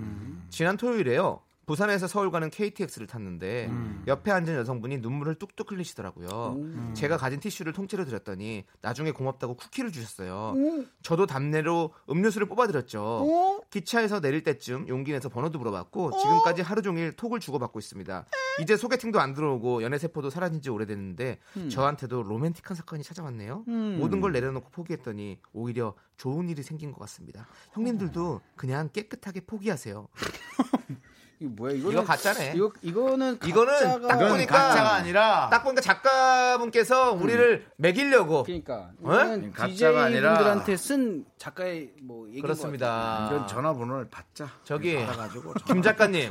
지난 0.50 0.76
토요일에요. 0.76 1.42
부산에서 1.72 2.06
서울 2.06 2.32
가는 2.32 2.50
KTX를 2.50 3.08
탔는데 3.08 3.72
옆에 4.06 4.30
앉은 4.32 4.56
여성분이 4.56 4.98
눈물을 4.98 5.36
뚝뚝 5.36 5.72
흘리시더라고요. 5.72 6.94
제가 6.94 7.16
가진 7.16 7.40
티슈를 7.40 7.72
통째로 7.72 8.04
드렸더니 8.04 8.66
나중에 8.82 9.12
고맙다고 9.12 9.54
쿠키를 9.56 9.90
주셨어요. 9.94 10.54
저도 11.02 11.28
답례로 11.28 11.94
음료수를 12.10 12.48
뽑아드렸죠. 12.50 13.62
기차에서 13.70 14.20
내릴 14.20 14.44
때쯤 14.44 14.90
용기 14.90 15.14
내서 15.14 15.30
번호도 15.30 15.60
물어봤고 15.60 16.18
지금까지 16.18 16.62
하루 16.62 16.82
종일 16.82 17.14
톡을 17.14 17.40
주고받고 17.40 17.80
있습니다. 17.80 18.26
이제 18.62 18.76
소개팅도 18.76 19.22
안 19.22 19.34
들어오고 19.34 19.82
연애 19.82 19.98
세포도 19.98 20.30
사라진 20.30 20.62
지 20.62 20.70
오래됐는데 20.70 21.40
저한테도 21.70 22.24
로맨틱한 22.24 22.76
사건이 22.76 23.02
찾아왔네요. 23.04 23.64
모든 23.98 24.20
걸 24.20 24.34
내려놓고 24.34 24.72
포기했더니 24.72 25.40
오히려 25.54 25.94
좋은 26.18 26.50
일이 26.50 26.64
생긴 26.64 26.92
것 26.92 27.00
같습니다. 27.00 27.48
형님들도 27.72 28.42
그냥 28.58 28.90
깨끗하게 28.92 29.40
포기하세요. 29.46 30.10
이거 31.42 31.50
뭐야? 31.56 31.74
이거는 31.74 31.92
이거 31.98 32.04
가짜네. 32.06 32.54
이거 32.56 32.72
이거는 32.84 33.40
이거는 33.44 33.74
가짜가 33.74 34.08
딱 34.08 34.30
보니까 34.30 34.56
가짜가 34.56 34.94
아니라 34.94 35.50
딱 35.50 35.64
보니까 35.64 35.82
작가분께서 35.82 37.14
우리를 37.14 37.66
매기려고 37.78 38.44
그러니까 38.44 38.92
어? 39.02 39.14
이거는 39.14 39.52
가짜가 39.52 39.68
DJ 39.68 39.96
아니라- 39.98 40.34
분들한테 40.36 40.78
쓴 40.78 41.26
작가의 41.40 41.94
뭐 42.04 42.28
얘기인 42.28 42.42
것 42.44 42.48
그렇습니다. 42.48 43.28
이건 43.32 43.48
전화번호를 43.48 44.10
받자. 44.12 44.50
저기 44.64 44.96
받아가지고 45.04 45.54
김 45.66 45.82
작가님, 45.82 46.30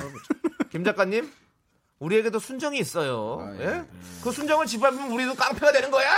김 0.70 0.84
작가님, 0.84 1.28
우리에게도 1.98 2.38
순정이 2.38 2.78
있어요. 2.78 3.38
아, 3.40 3.52
예. 3.58 3.64
예? 3.66 3.84
그 4.22 4.30
순정을 4.30 4.66
지배하면 4.66 5.10
우리도 5.10 5.34
깡패가 5.34 5.72
되는 5.72 5.90
거야. 5.90 6.08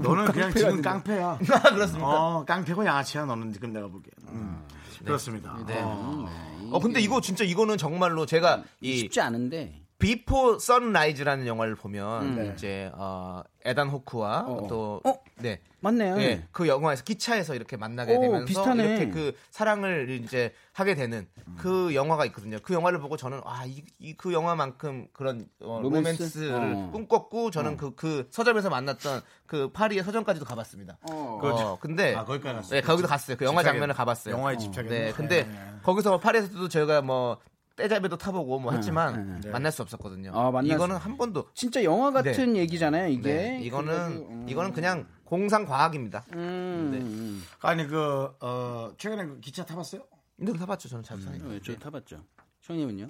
너는 0.00 0.26
그냥 0.32 0.52
지금 0.54 0.80
깡패야. 0.80 1.38
그렇습니까? 1.74 2.06
어, 2.08 2.44
깡패고 2.44 2.84
양아치야 2.86 3.24
너는 3.24 3.52
지금 3.52 3.72
내가 3.72 3.88
보기엔. 3.88 4.12
음. 4.28 4.62
그렇습니다. 5.04 5.58
네. 5.66 5.80
어. 5.82 6.28
어 6.72 6.80
근데 6.80 7.00
이거 7.00 7.20
진짜 7.20 7.44
이거는 7.44 7.78
정말로 7.78 8.26
제가 8.26 8.64
이 8.80 8.98
쉽지 8.98 9.20
않은데 9.20 9.80
Before 9.98 10.60
Sunrise라는 10.60 11.46
영화를 11.48 11.74
보면 11.74 12.22
음, 12.22 12.34
네. 12.36 12.52
이제 12.54 12.90
어, 12.94 13.42
에단 13.64 13.88
호크와 13.88 14.44
어, 14.46 14.52
어. 14.52 14.66
또 14.68 15.00
어? 15.04 15.14
네. 15.36 15.60
맞네요. 15.80 16.18
예, 16.20 16.44
그 16.52 16.68
영화에서 16.68 17.02
기차에서 17.02 17.54
이렇게 17.56 17.76
만나게 17.76 18.16
오, 18.16 18.20
되면서 18.20 18.46
비슷하네. 18.46 18.84
이렇게 18.84 19.10
그 19.10 19.32
사랑을 19.50 20.08
이제 20.10 20.52
하게 20.72 20.94
되는 20.94 21.28
그 21.56 21.94
영화가 21.94 22.24
있거든요. 22.26 22.58
그 22.62 22.74
영화를 22.74 23.00
보고 23.00 23.16
저는 23.16 23.40
아이 23.44 23.82
그 24.16 24.32
영화만큼 24.32 25.08
그런 25.12 25.48
어, 25.60 25.80
로맨스? 25.82 26.22
로맨스를 26.22 26.74
어. 26.76 26.90
꿈꿨고 26.92 27.50
저는 27.50 27.76
그그 27.76 28.28
서점에서 28.30 28.70
만났던 28.70 29.20
그 29.46 29.70
파리의 29.72 30.04
서점까지도 30.04 30.44
가봤습니다. 30.46 30.98
어. 31.02 31.40
어, 31.42 31.78
근데 31.80 32.14
아, 32.14 32.24
거기까지 32.24 32.54
갔어요? 32.54 32.80
네, 32.80 32.86
거기도 32.86 33.08
갔어요. 33.08 33.36
그 33.36 33.44
영화 33.44 33.64
장면을 33.64 33.94
가봤어요. 33.94 34.34
영화에 34.34 34.56
집착했네. 34.56 35.04
네, 35.06 35.12
근데 35.12 35.44
네. 35.44 35.52
거기서 35.82 36.18
파리에서도 36.20 36.68
저희가 36.68 37.02
뭐 37.02 37.38
떼잡이도 37.78 38.18
타보고 38.18 38.58
뭐 38.58 38.72
했지만 38.72 39.40
네. 39.40 39.50
만날 39.50 39.70
수 39.70 39.82
없었거든요. 39.82 40.32
아, 40.34 40.50
만날 40.50 40.74
이거는 40.74 40.96
수- 40.98 41.04
한 41.04 41.16
번도 41.16 41.48
진짜 41.54 41.82
영화 41.84 42.10
같은 42.10 42.56
얘기잖아요, 42.56 43.06
이게. 43.08 43.32
네, 43.32 43.60
이거는 43.62 43.94
음. 44.28 44.46
이거는 44.48 44.72
그냥 44.72 45.06
공상 45.24 45.64
과학입니다. 45.64 46.24
음, 46.34 46.88
네. 46.92 46.98
음. 46.98 47.44
아니 47.60 47.86
그 47.86 48.30
어, 48.40 48.90
최근에 48.98 49.26
그 49.26 49.40
기차 49.40 49.64
타봤어요? 49.64 50.02
근데 50.36 50.52
타봤죠, 50.58 50.88
저는 50.88 51.04
잘 51.04 51.20
타니까. 51.20 51.46
네, 51.48 51.60
저 51.64 51.74
타봤죠. 51.76 52.20
형님은요? 52.62 53.06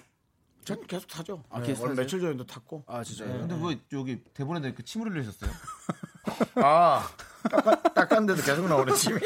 전 0.65 0.87
계속 0.87 1.07
타죠. 1.09 1.43
아, 1.49 1.61
네, 1.61 1.69
계속 1.69 1.85
오늘 1.85 1.95
타세요? 1.97 2.05
며칠 2.05 2.21
전에도 2.21 2.45
탔고. 2.45 2.85
아, 2.87 3.03
진짜요? 3.03 3.47
근데 3.47 3.59
왜 3.63 3.81
여기 3.99 4.23
대본에다 4.35 4.67
이렇게 4.67 4.83
침을 4.83 5.11
흘리셨어요? 5.11 5.51
아, 6.57 7.09
닦았는데도 7.95 8.43
계속 8.43 8.69
나오네 8.69 8.93
침이. 8.95 9.19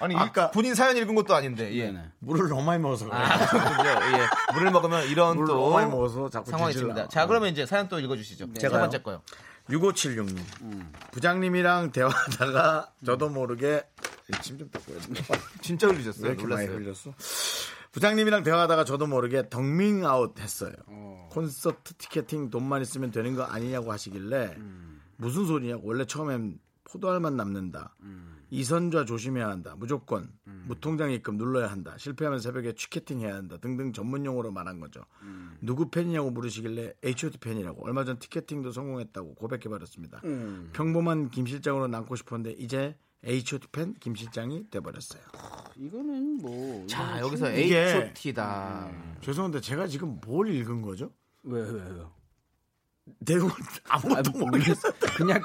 아니 0.00 0.14
아까- 0.16 0.50
본인 0.50 0.74
사연 0.74 0.96
읽은 0.96 1.14
것도 1.14 1.34
아닌데. 1.34 1.74
예. 1.76 1.94
물을 2.20 2.48
너무 2.48 2.62
많이 2.62 2.80
먹어서 2.82 3.06
그래요. 3.06 3.20
아. 3.20 4.18
예. 4.18 4.26
물을 4.54 4.70
먹으면 4.70 5.08
이런 5.08 5.36
물을 5.36 5.48
또 5.48 5.54
너무 5.60 5.72
많이 5.74 5.90
먹어서 5.90 6.28
자꾸 6.30 6.50
상황이 6.50 6.72
있습니다. 6.72 7.02
나. 7.02 7.08
자, 7.08 7.26
그러면 7.26 7.50
이제 7.50 7.66
사연 7.66 7.88
또 7.88 7.98
읽어주시죠. 7.98 8.46
세 8.54 8.60
제가요? 8.60 8.80
번째 8.82 9.02
거요. 9.02 9.22
6576님. 9.68 10.38
부장님이랑 11.12 11.92
대화하다가 11.92 12.92
저도 13.04 13.28
모르게 13.28 13.82
침 14.42 14.58
좀 14.58 14.70
닦고. 14.70 14.92
진짜 15.62 15.86
왜 15.88 15.94
흘리셨어요. 15.94 16.34
놀랐어요. 16.34 16.76
흘렸어? 16.76 17.14
부장님이랑 17.92 18.42
대화하다가 18.42 18.84
저도 18.84 19.06
모르게 19.06 19.48
덕밍 19.48 20.06
아웃 20.06 20.38
했어요. 20.38 20.72
콘서트 21.30 21.94
티켓팅 21.94 22.50
돈만 22.50 22.82
있으면 22.82 23.10
되는 23.10 23.34
거 23.34 23.42
아니냐고 23.44 23.92
하시길래 23.92 24.56
무슨 25.16 25.46
소리냐고 25.46 25.88
원래 25.88 26.04
처음엔 26.06 26.58
포도알만 26.84 27.36
남는다. 27.36 27.94
이선좌 28.50 29.04
조심해야 29.04 29.48
한다. 29.48 29.74
무조건 29.78 30.30
무통장 30.66 31.10
입금 31.12 31.36
눌러야 31.36 31.66
한다. 31.68 31.94
실패하면 31.98 32.40
새벽에 32.40 32.74
취캐팅 32.74 33.20
해야 33.20 33.34
한다. 33.36 33.56
등등 33.58 33.92
전문 33.92 34.24
용어로 34.24 34.50
말한 34.50 34.80
거죠. 34.80 35.02
누구 35.60 35.90
팬이냐고 35.90 36.30
물으시길래 36.30 36.94
H.O.T 37.04 37.38
팬이라고 37.38 37.84
얼마 37.86 38.04
전 38.04 38.18
티켓팅도 38.18 38.72
성공했다고 38.72 39.34
고백해 39.34 39.62
버렸습니다. 39.64 40.20
평범한 40.72 41.30
김 41.30 41.46
실장으로 41.46 41.88
남고 41.88 42.16
싶었는데 42.16 42.52
이제 42.58 42.96
H.O.T 43.24 43.68
팬 43.72 43.94
김 43.98 44.14
실장이 44.14 44.70
돼 44.70 44.80
버렸어요. 44.80 45.22
이거는 45.76 46.38
뭐. 46.38 46.86
자, 46.86 47.18
이거는 47.18 47.26
여기서 47.26 47.50
H.O.T다. 47.50 48.90
죄송한데 49.20 49.60
제가 49.60 49.86
지금 49.88 50.20
뭘 50.24 50.48
읽은 50.48 50.82
거죠? 50.82 51.12
왜, 51.42 51.60
왜, 51.62 51.70
왜요? 51.70 52.12
내용을 53.20 53.50
아무것도 53.88 54.30
모르겠어요. 54.32 54.92
그냥 55.16 55.40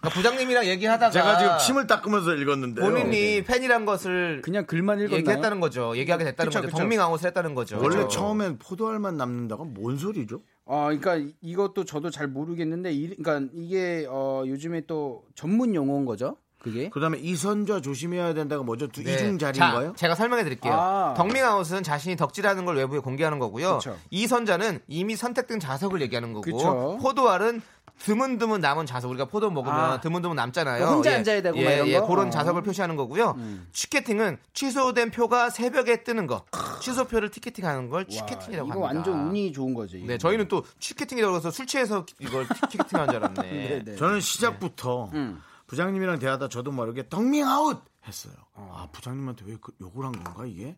그러니까 0.00 0.08
부장님이랑 0.14 0.66
얘기하다가 0.66 1.10
제가 1.10 1.38
지금 1.38 1.58
침을 1.58 1.86
닦으면서 1.86 2.34
읽었는데요. 2.34 2.84
본인이 2.84 3.42
팬이란 3.44 3.84
것을 3.86 4.40
그냥 4.42 4.66
글만 4.66 4.98
읽었나요? 5.00 5.18
얘기했다는 5.18 5.60
거죠. 5.60 5.96
얘기하게 5.96 6.24
됐다는 6.24 6.48
그쵸, 6.50 6.60
거죠. 6.60 6.68
그쵸. 6.70 6.78
덕밍아웃을 6.82 7.26
했다는 7.28 7.54
거죠. 7.54 7.76
원래 7.78 7.96
그렇죠. 7.96 8.08
처음엔 8.08 8.58
포도알만 8.58 9.16
남는다고 9.16 9.64
뭔 9.66 9.96
소리죠? 9.98 10.42
어, 10.64 10.84
그러니까 10.84 11.16
이- 11.16 11.34
이것도 11.40 11.84
저도 11.84 12.10
잘 12.10 12.28
모르겠는데, 12.28 12.92
이, 12.92 13.16
그러니까 13.16 13.50
이게 13.54 14.06
어, 14.08 14.44
요즘에 14.46 14.82
또 14.86 15.24
전문 15.34 15.74
용어인 15.74 16.04
거죠. 16.04 16.36
그게. 16.60 16.90
그다음에 16.90 17.18
이선좌 17.18 17.80
조심해야 17.80 18.34
된다가 18.34 18.62
뭐죠? 18.62 18.86
두 18.86 19.02
네. 19.02 19.14
이중 19.14 19.38
자리인가요? 19.38 19.88
자, 19.88 19.96
제가 19.96 20.14
설명해 20.14 20.44
드릴게요. 20.44 20.72
아. 20.74 21.14
덕밍아웃은 21.16 21.82
자신이 21.82 22.16
덕질하는 22.16 22.66
걸 22.66 22.76
외부에 22.76 22.98
공개하는 22.98 23.38
거고요. 23.38 23.78
그쵸. 23.78 23.96
이선자는 24.10 24.80
이미 24.86 25.16
선택된 25.16 25.58
자석을 25.58 26.02
얘기하는 26.02 26.32
거고 26.34 26.42
그쵸. 26.42 26.98
포도알은 27.00 27.62
드문드문 28.00 28.60
남은 28.60 28.86
자석 28.86 29.10
우리가 29.10 29.26
포도 29.26 29.50
먹으면 29.50 29.78
아. 29.78 30.00
드문드문 30.00 30.34
남잖아요. 30.36 30.86
그 30.86 30.92
혼자 30.94 31.14
앉아야 31.14 31.42
되고 31.42 31.56
예, 31.58 31.64
막 31.64 31.70
이런 31.72 31.88
예, 31.88 31.98
거? 31.98 32.06
그런 32.06 32.28
어. 32.28 32.30
자석을 32.30 32.62
표시하는 32.62 32.96
거고요. 32.96 33.36
취캐팅은 33.72 34.38
취소된 34.54 35.10
표가 35.10 35.50
새벽에 35.50 36.02
뜨는 36.02 36.26
거. 36.26 36.44
취소표를 36.80 37.30
티켓팅하는 37.30 37.90
걸 37.90 38.06
취캐팅이라고 38.06 38.68
이거 38.70 38.86
합니다. 38.86 39.10
완전 39.10 39.28
운이 39.28 39.52
좋은 39.52 39.74
거죠. 39.74 39.98
이거. 39.98 40.06
네, 40.06 40.18
저희는 40.18 40.48
또 40.48 40.64
취캐팅이라고 40.78 41.36
해서 41.36 41.50
술 41.50 41.66
취해서 41.66 42.06
이걸 42.18 42.46
티켓팅하는 42.70 43.12
줄 43.12 43.22
알았네. 43.22 43.42
네, 43.52 43.82
네. 43.84 43.96
저는 43.96 44.20
시작부터 44.20 45.10
음. 45.12 45.42
부장님이랑 45.70 46.18
대하다 46.18 46.48
저도 46.48 46.72
모르게 46.72 47.08
덕밍아웃 47.08 47.84
했어요. 48.06 48.34
아 48.54 48.88
부장님한테 48.92 49.44
왜 49.46 49.56
그 49.60 49.72
욕을 49.80 50.04
한 50.04 50.12
건가 50.12 50.44
이게? 50.44 50.76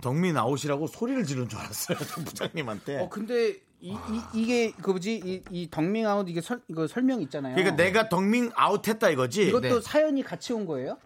덕밍아웃이라고 0.00 0.86
소리를 0.86 1.24
지른 1.24 1.48
줄 1.48 1.58
알았어요. 1.58 1.98
저 1.98 2.22
부장님한테. 2.22 3.00
어, 3.00 3.08
근데 3.08 3.56
이, 3.80 3.96
이, 4.34 4.46
게그 4.46 4.90
뭐지? 4.90 5.20
이, 5.24 5.42
이 5.50 5.68
덕밍 5.70 6.06
아웃 6.06 6.28
이게 6.28 6.40
설, 6.40 6.60
이거 6.68 6.86
설명 6.86 7.20
있잖아요. 7.22 7.54
그러니까 7.56 7.76
내가 7.76 8.08
덕밍 8.08 8.50
아웃 8.54 8.86
했다 8.86 9.10
이거지. 9.10 9.48
이것도 9.48 9.60
네. 9.60 9.80
사연이 9.80 10.22
같이 10.22 10.52
온 10.52 10.66
거예요? 10.66 10.98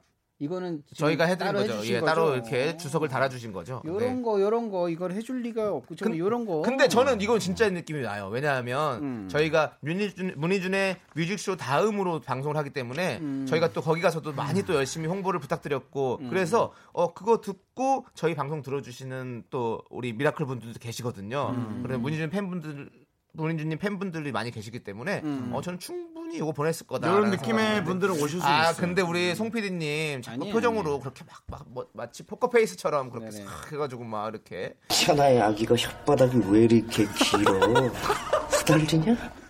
이거는 0.43 0.83
저희가 0.97 1.25
해드린 1.27 1.53
따로 1.53 1.59
거죠. 1.61 1.87
예, 1.87 2.01
따로 2.01 2.25
거죠? 2.25 2.35
이렇게 2.35 2.77
주석을 2.77 3.09
달아주신 3.09 3.53
거죠. 3.53 3.81
요런 3.85 4.17
네. 4.17 4.23
거 4.23 4.41
요런 4.41 4.71
거 4.71 4.89
이걸 4.89 5.13
해줄 5.13 5.41
리가 5.43 5.73
없고 5.73 5.95
저는 5.95 6.19
요런 6.19 6.47
거. 6.47 6.63
근데 6.63 6.89
저는 6.89 7.21
이건 7.21 7.39
진짜 7.39 7.71
느낌이 7.71 8.03
나요. 8.03 8.29
왜냐하면 8.29 9.03
음. 9.03 9.29
저희가 9.31 9.77
문희준, 9.81 10.35
문희준의 10.37 10.97
뮤직쇼 11.15 11.57
다음으로 11.57 12.21
방송을 12.23 12.57
하기 12.57 12.71
때문에 12.71 13.19
음. 13.21 13.47
저희가 13.49 13.73
또 13.73 13.83
거기 13.83 14.01
가서도 14.01 14.33
많이 14.33 14.65
또 14.65 14.75
열심히 14.75 15.07
홍보를 15.07 15.39
부탁드렸고 15.39 16.23
그래서 16.29 16.73
어 16.93 17.15
그거 17.15 17.41
듣고 17.41 18.05
저희 18.15 18.35
방송 18.35 18.63
들어주시는 18.63 19.45
또 19.51 19.81
우리 19.91 20.13
미라클 20.13 20.45
분들도 20.45 20.81
계시거든요. 20.81 21.55
음. 21.55 21.81
그래서 21.85 22.01
문희준 22.01 22.31
팬분들 22.31 22.91
노린주님 23.35 23.79
팬분들이 23.79 24.31
많이 24.33 24.51
계시기 24.51 24.81
때문에 24.81 25.23
어 25.53 25.61
저는 25.63 25.79
충분히 25.79 26.37
이거 26.37 26.53
보냈을 26.53 26.87
거다. 26.87 27.09
이런 27.11 27.31
느낌의 27.31 27.85
분들은 27.85 28.15
오실 28.15 28.41
수 28.41 28.47
아 28.47 28.71
있어요. 28.71 28.77
근데 28.77 29.03
우리 29.03 29.35
송 29.35 29.51
PD님 29.51 30.23
자꾸 30.23 30.51
표정으로. 30.51 31.01
그렇게 31.01 31.25
막, 31.25 31.43
막 31.47 31.65
뭐, 31.69 31.87
마치 31.93 32.23
포커페이스처럼 32.25 33.11
그렇게 33.11 33.31
네네. 33.31 33.45
싹 33.45 33.73
해가지고 33.73 34.05
막 34.05 34.29
이렇게 34.29 34.75
천하의 34.89 35.41
아기가 35.41 35.75
혓바닥이 35.75 36.51
왜 36.53 36.61
이렇게 36.65 37.07
길어? 37.17 37.59
후달리냐? 38.53 39.42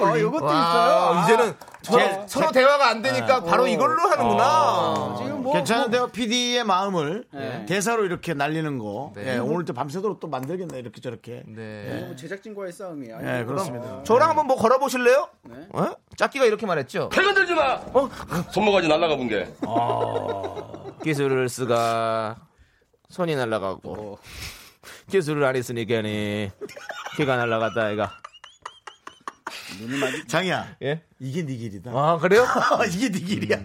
어, 0.00 0.18
요것도 0.18 0.44
와, 0.44 0.52
있어요. 0.52 0.92
아, 1.18 1.24
이제는 1.24 1.54
서로, 1.82 1.98
제- 2.00 2.24
서로 2.28 2.52
대화가 2.52 2.88
안 2.90 3.02
되니까 3.02 3.42
바로 3.42 3.66
이걸로 3.66 4.02
하는구나. 4.08 5.14
지금 5.18 5.42
뭐 5.42 5.52
괜찮은데요? 5.54 6.08
PD의 6.08 6.64
마음을 6.64 7.24
네. 7.32 7.66
대사로 7.66 8.04
이렇게 8.04 8.34
날리는 8.34 8.78
거. 8.78 9.12
네. 9.16 9.34
예, 9.34 9.38
오늘도 9.38 9.72
밤새도록 9.74 10.20
또 10.20 10.28
만들겠네 10.28 10.78
이렇게 10.78 11.00
저렇게. 11.00 11.42
네. 11.46 12.04
뭐 12.06 12.16
제작진과의 12.16 12.72
싸움이야. 12.72 13.40
예, 13.40 13.44
그렇습니다. 13.44 14.02
저랑 14.04 14.28
한번 14.30 14.46
뭐 14.46 14.56
걸어보실래요? 14.56 15.28
네. 15.42 15.56
어? 15.72 15.90
짝기가 16.16 16.44
이렇게 16.44 16.66
말했죠. 16.66 17.08
배 17.08 17.22
건들지 17.22 17.54
마! 17.54 17.80
손모가지 18.52 18.88
날라가 18.88 19.16
본 19.16 19.28
게. 19.28 19.48
기술을 21.02 21.48
쓰가 21.48 22.36
손이 23.08 23.34
날아가고 23.34 24.18
기술을 25.10 25.44
안 25.44 25.56
했으니까 25.56 26.00
기가 27.16 27.36
날아갔다 27.36 27.90
애가. 27.90 28.10
장이야. 30.28 30.76
예? 30.82 31.02
이게 31.18 31.44
네 31.44 31.56
길이다. 31.56 31.90
아 31.94 32.18
그래요? 32.18 32.44
이게 32.92 33.10
네 33.10 33.18
길이야. 33.20 33.58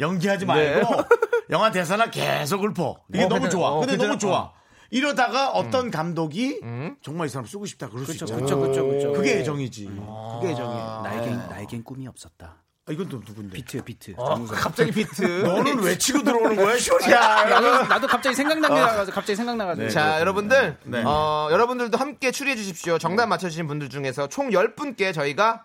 연기하지 0.00 0.46
말고 0.46 0.88
영화 1.50 1.70
대사나 1.70 2.10
계속 2.10 2.64
읊어. 2.64 2.96
이게 3.12 3.24
어, 3.24 3.28
너무 3.28 3.40
괜찮- 3.42 3.50
좋아. 3.50 3.70
어, 3.70 3.80
근데. 3.80 3.96
너무 3.96 4.18
좋아. 4.18 4.52
이러다가 4.90 5.50
어떤 5.52 5.90
감독이 5.90 6.60
정말 7.02 7.26
이 7.26 7.30
사람 7.30 7.46
쓰고 7.46 7.64
싶다 7.64 7.88
그럴 7.88 8.04
수 8.04 8.12
있잖아. 8.12 8.36
그쵸, 8.36 8.60
그쵸, 8.60 8.86
그쵸. 8.88 9.12
그게 9.12 9.38
애정이지. 9.38 9.86
그게 9.86 10.52
애정이야. 10.52 10.82
아. 10.82 11.00
나에겐 11.04 11.38
나에겐 11.48 11.82
꿈이 11.84 12.06
없었다. 12.06 12.56
아, 12.84 12.92
이건 12.92 13.08
또 13.08 13.18
누군데? 13.18 13.54
비트 13.54 13.84
비트. 13.84 14.14
어, 14.16 14.44
갑자기 14.46 14.90
비트. 14.90 15.22
너는 15.46 15.78
왜 15.82 15.96
치고 15.96 16.24
들어오는 16.24 16.56
거야, 16.56 16.74
야, 16.74 16.78
쇼리야? 16.78 17.44
나도, 17.44 17.82
나도 17.86 18.06
갑자기 18.08 18.34
생각나가지고 18.34 19.14
갑자기 19.14 19.36
생각나가지고. 19.36 19.88
자, 19.90 20.18
여러분들, 20.18 20.78
네. 20.84 21.02
어, 21.06 21.48
여러분들도 21.52 21.96
함께 21.96 22.32
추리해 22.32 22.56
주십시오. 22.56 22.98
정답 22.98 23.26
맞춰주신 23.26 23.68
분들 23.68 23.88
중에서 23.88 24.28
총 24.28 24.50
10분께 24.50 25.14
저희가 25.14 25.64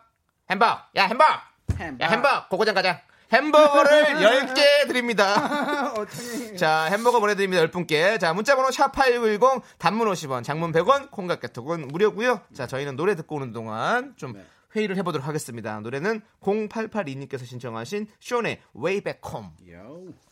햄버거, 0.51 0.79
야, 0.95 1.05
햄버거! 1.07 1.33
야, 1.99 2.07
햄버거! 2.07 2.47
고고장 2.49 2.75
가자. 2.75 3.01
햄버거를 3.33 4.05
10개 4.05 4.87
드립니다. 4.87 6.05
자, 6.55 6.83
햄버거 6.85 7.19
보내드립니다. 7.19 7.65
10분께. 7.65 8.19
자, 8.19 8.33
문자번호 8.33 8.69
샵8910, 8.69 9.63
단문 9.79 10.07
50원, 10.07 10.43
장문 10.43 10.71
100원, 10.71 11.09
콩깍개톡은 11.11 11.87
무료고요 11.87 12.41
자, 12.53 12.67
저희는 12.67 12.95
노래 12.95 13.15
듣고 13.15 13.35
오는 13.37 13.51
동안 13.53 14.13
좀 14.17 14.35
회의를 14.77 14.95
해보도록 14.97 15.27
하겠습니다. 15.27 15.79
노래는 15.79 16.21
0882님께서 16.41 17.45
신청하신 17.45 18.07
쇼의 18.19 18.59
Way 18.75 19.01
Back 19.01 19.21
Home. 19.33 19.51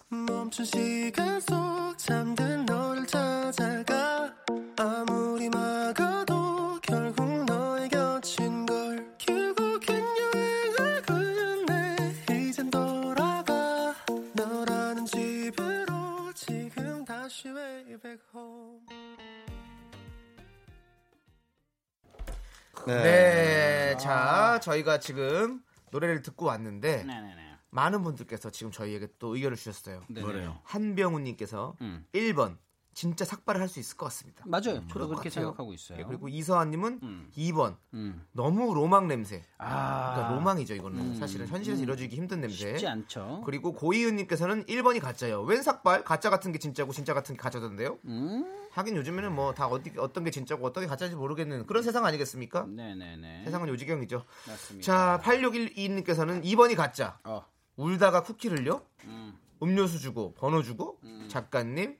멈춘 0.09 0.65
시간 0.65 1.41
속 1.41 1.97
잠든 1.97 2.65
너를 2.65 3.07
찾아가 3.07 4.33
아무리 4.77 5.49
막아도 5.49 6.79
결국 6.81 7.43
너의 7.45 7.89
곁인 7.89 8.65
걸 8.67 9.15
결국엔 9.17 10.03
여행을 10.33 11.01
끝내 11.01 11.95
이젠 12.39 12.69
돌아가 12.69 13.95
너라는 14.33 15.05
집으로 15.05 16.31
지금 16.35 17.03
다시 17.03 17.49
way 17.49 17.97
back 17.97 18.21
home 18.33 19.04
네. 22.87 23.97
자, 23.97 24.59
저희가 24.61 24.99
지금 24.99 25.61
노래를 25.91 26.21
듣고 26.21 26.45
왔는데 26.45 27.03
네네네. 27.03 27.55
많은 27.69 28.03
분들께서 28.03 28.49
지금 28.51 28.71
저희에게 28.71 29.07
또 29.19 29.35
의견을 29.35 29.57
주셨어요. 29.57 30.03
뭐래요? 30.09 30.59
한병우님께서 30.63 31.75
1번 32.13 32.57
진짜 32.95 33.25
삭발을 33.25 33.59
할 33.61 33.67
수 33.67 33.79
있을 33.81 33.97
것 33.97 34.05
같습니다. 34.05 34.43
맞아요. 34.47 34.63
그럴 34.63 34.87
저도 34.87 34.99
것 34.99 35.07
그렇게 35.15 35.29
같아요. 35.29 35.45
생각하고 35.47 35.73
있어요. 35.73 35.99
예, 35.99 36.03
그리고 36.05 36.29
이서환님은 36.29 36.99
음. 37.03 37.29
2번 37.35 37.75
음. 37.93 38.25
너무 38.31 38.73
로망 38.73 39.07
냄새. 39.09 39.43
아, 39.57 40.13
그러니까 40.13 40.35
로망이죠 40.35 40.75
이거는 40.75 41.15
사실은 41.15 41.45
현실에서 41.47 41.81
이루어지기 41.83 42.15
힘든 42.15 42.39
냄새. 42.39 42.69
쉽지 42.71 42.87
않죠. 42.87 43.41
그리고 43.45 43.73
고이은님께서는 43.73 44.63
1번이 44.65 45.01
가짜예요. 45.01 45.41
웬 45.41 45.61
삭발? 45.61 46.05
가짜 46.05 46.29
같은 46.29 46.53
게 46.53 46.57
진짜고 46.57 46.93
진짜 46.93 47.13
같은 47.13 47.35
게 47.35 47.41
가짜던데요? 47.41 47.99
음? 48.05 48.67
하긴 48.71 48.95
요즘에는 48.95 49.35
뭐 49.35 49.53
다 49.53 49.67
어디 49.67 49.91
어떤 49.97 50.23
게 50.23 50.31
진짜고 50.31 50.65
어떤 50.65 50.83
게 50.83 50.87
가짜인지 50.87 51.17
모르겠는 51.17 51.65
그런 51.67 51.83
세상 51.83 52.05
아니겠습니까? 52.05 52.65
네네네. 52.65 53.43
세상은 53.43 53.67
요지경이죠. 53.69 54.23
맞습니다. 54.47 54.85
자, 54.85 55.19
8612님께서는 55.23 56.43
2번이 56.45 56.75
가짜. 56.77 57.19
어. 57.25 57.43
울다가 57.75 58.23
쿠키를요? 58.23 58.81
음. 59.05 59.37
음료수 59.61 59.99
주고 59.99 60.33
번호 60.33 60.61
주고 60.63 60.99
작가님 61.27 61.97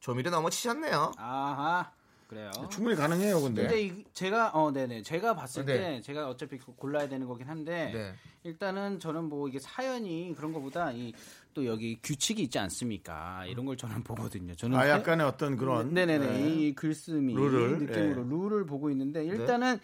조미료 0.00 0.30
너무 0.30 0.50
치셨네요. 0.50 1.12
아하. 1.16 1.90
그래요. 2.28 2.50
충분히 2.72 2.96
가능해요, 2.96 3.40
근데. 3.40 3.62
근데 3.62 3.82
이, 3.82 4.04
제가 4.12 4.50
어 4.50 4.72
네네 4.72 5.02
제가 5.02 5.36
봤을 5.36 5.64
네. 5.64 5.76
때 5.76 6.00
제가 6.02 6.28
어차피 6.28 6.58
그 6.58 6.72
골라야 6.74 7.08
되는 7.08 7.26
거긴 7.28 7.48
한데 7.48 7.92
네. 7.94 8.14
일단은 8.42 8.98
저는 8.98 9.24
뭐 9.24 9.46
이게 9.48 9.60
사연이 9.60 10.34
그런 10.36 10.52
거보다 10.52 10.92
이 10.92 11.12
또 11.56 11.64
여기 11.64 11.98
규칙이 12.02 12.42
있지 12.42 12.58
않습니까 12.58 13.46
이런 13.46 13.64
걸 13.64 13.78
저는 13.78 14.02
보거든요. 14.04 14.54
저는 14.56 14.76
아, 14.78 14.82
세- 14.82 14.90
약간의 14.90 15.24
어떤 15.24 15.56
그런. 15.56 15.94
네네네 15.94 16.26
네. 16.26 16.50
이 16.50 16.74
글쓰미 16.74 17.32
룰을, 17.32 17.78
느낌으로 17.78 18.24
예. 18.26 18.28
룰을 18.28 18.66
보고 18.66 18.90
있는데 18.90 19.24
일단은 19.24 19.78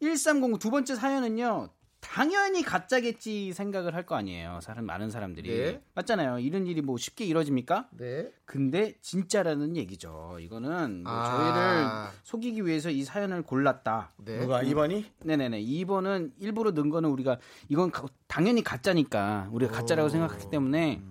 1309 0.00 0.60
두 0.60 0.70
번째 0.70 0.94
사연은요 0.94 1.68
당연히 2.08 2.62
가짜겠지 2.62 3.52
생각을 3.52 3.94
할 3.94 4.06
거 4.06 4.14
아니에요 4.14 4.60
사람 4.62 4.86
많은 4.86 5.10
사람들이 5.10 5.48
네. 5.48 5.80
맞잖아요 5.94 6.38
이런 6.38 6.66
일이 6.66 6.80
뭐 6.80 6.96
쉽게 6.96 7.24
이루어집니까 7.24 7.88
네. 7.90 8.30
근데 8.44 8.94
진짜라는 9.02 9.76
얘기죠 9.76 10.38
이거는 10.40 11.02
뭐 11.02 11.12
아. 11.12 12.10
저희를 12.12 12.20
속이기 12.22 12.64
위해서 12.64 12.88
이 12.90 13.02
사연을 13.02 13.42
골랐다 13.42 14.12
네. 14.24 14.38
누가 14.38 14.62
2번이? 14.62 15.04
네네네 15.24 15.60
2번은 15.62 16.32
일부러 16.38 16.70
넣은 16.70 16.88
거는 16.90 17.10
우리가 17.10 17.38
이건 17.68 17.90
가- 17.90 18.06
당연히 18.28 18.62
가짜니까 18.62 19.48
우리가 19.52 19.72
가짜라고 19.72 20.08
생각하기 20.08 20.50
때문에 20.50 21.02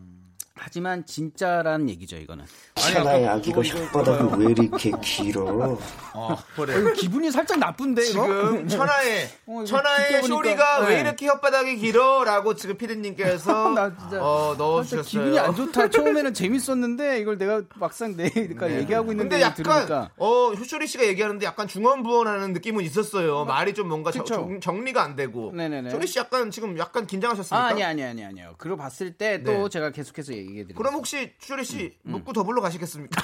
하지만 0.65 1.05
진짜라는 1.05 1.89
얘기죠 1.89 2.15
이거는 2.15 2.45
천하의 2.75 3.27
아기가 3.27 3.61
혓바닥이 3.61 4.39
왜 4.39 4.51
이렇게 4.51 4.91
길어? 5.03 5.77
어, 6.13 6.37
그래. 6.55 6.75
어, 6.75 6.93
기분이 6.93 7.29
살짝 7.29 7.59
나쁜데 7.59 8.05
이거 8.07 8.23
지금 8.25 8.67
천하의 8.69 9.29
어, 9.47 9.63
천하의 9.65 10.23
쇼리가 10.23 10.79
왜 10.81 10.95
네. 10.95 11.01
이렇게 11.01 11.27
혓바닥이 11.27 11.79
길어라고 11.81 12.55
지금 12.55 12.77
피디님께서 12.77 13.75
어, 14.21 14.55
넣어주셨어요. 14.57 15.03
기분이 15.03 15.37
안 15.39 15.53
좋다. 15.53 15.89
처음에는 15.89 16.33
재밌었는데 16.33 17.19
이걸 17.19 17.37
내가 17.37 17.61
막상 17.75 18.15
내가 18.15 18.71
얘기하고 18.71 19.11
있는데 19.11 19.29
근데 19.37 19.41
약간 19.41 19.55
들으니까 19.55 20.09
어 20.17 20.53
효쇼리 20.53 20.87
씨가 20.87 21.05
얘기하는데 21.05 21.45
약간 21.45 21.67
중언부언하는 21.67 22.53
느낌은 22.53 22.81
있었어요. 22.85 23.43
말이 23.43 23.73
좀 23.73 23.89
뭔가 23.89 24.11
정- 24.11 24.59
정리가 24.61 25.03
안 25.03 25.17
되고. 25.17 25.51
네네네. 25.53 25.89
쇼리 25.89 26.07
씨 26.07 26.17
약간 26.19 26.49
지금 26.49 26.77
약간 26.77 27.05
긴장하셨습니까? 27.05 27.57
아, 27.61 27.67
아니 27.69 27.83
아니 27.83 28.03
아니 28.03 28.23
아니요. 28.23 28.55
그리고 28.57 28.77
봤을 28.77 29.11
때또 29.11 29.51
네. 29.51 29.69
제가 29.69 29.91
계속해서 29.91 30.33
얘기 30.33 30.44
해 30.49 30.53
드릴게요. 30.63 30.75
그럼 30.77 30.95
혹시 30.95 31.33
쇼리 31.39 31.63
씨 31.63 31.97
음, 32.05 32.11
묵고 32.11 32.33
더불러 32.33 32.61
가시겠습니까? 32.61 33.21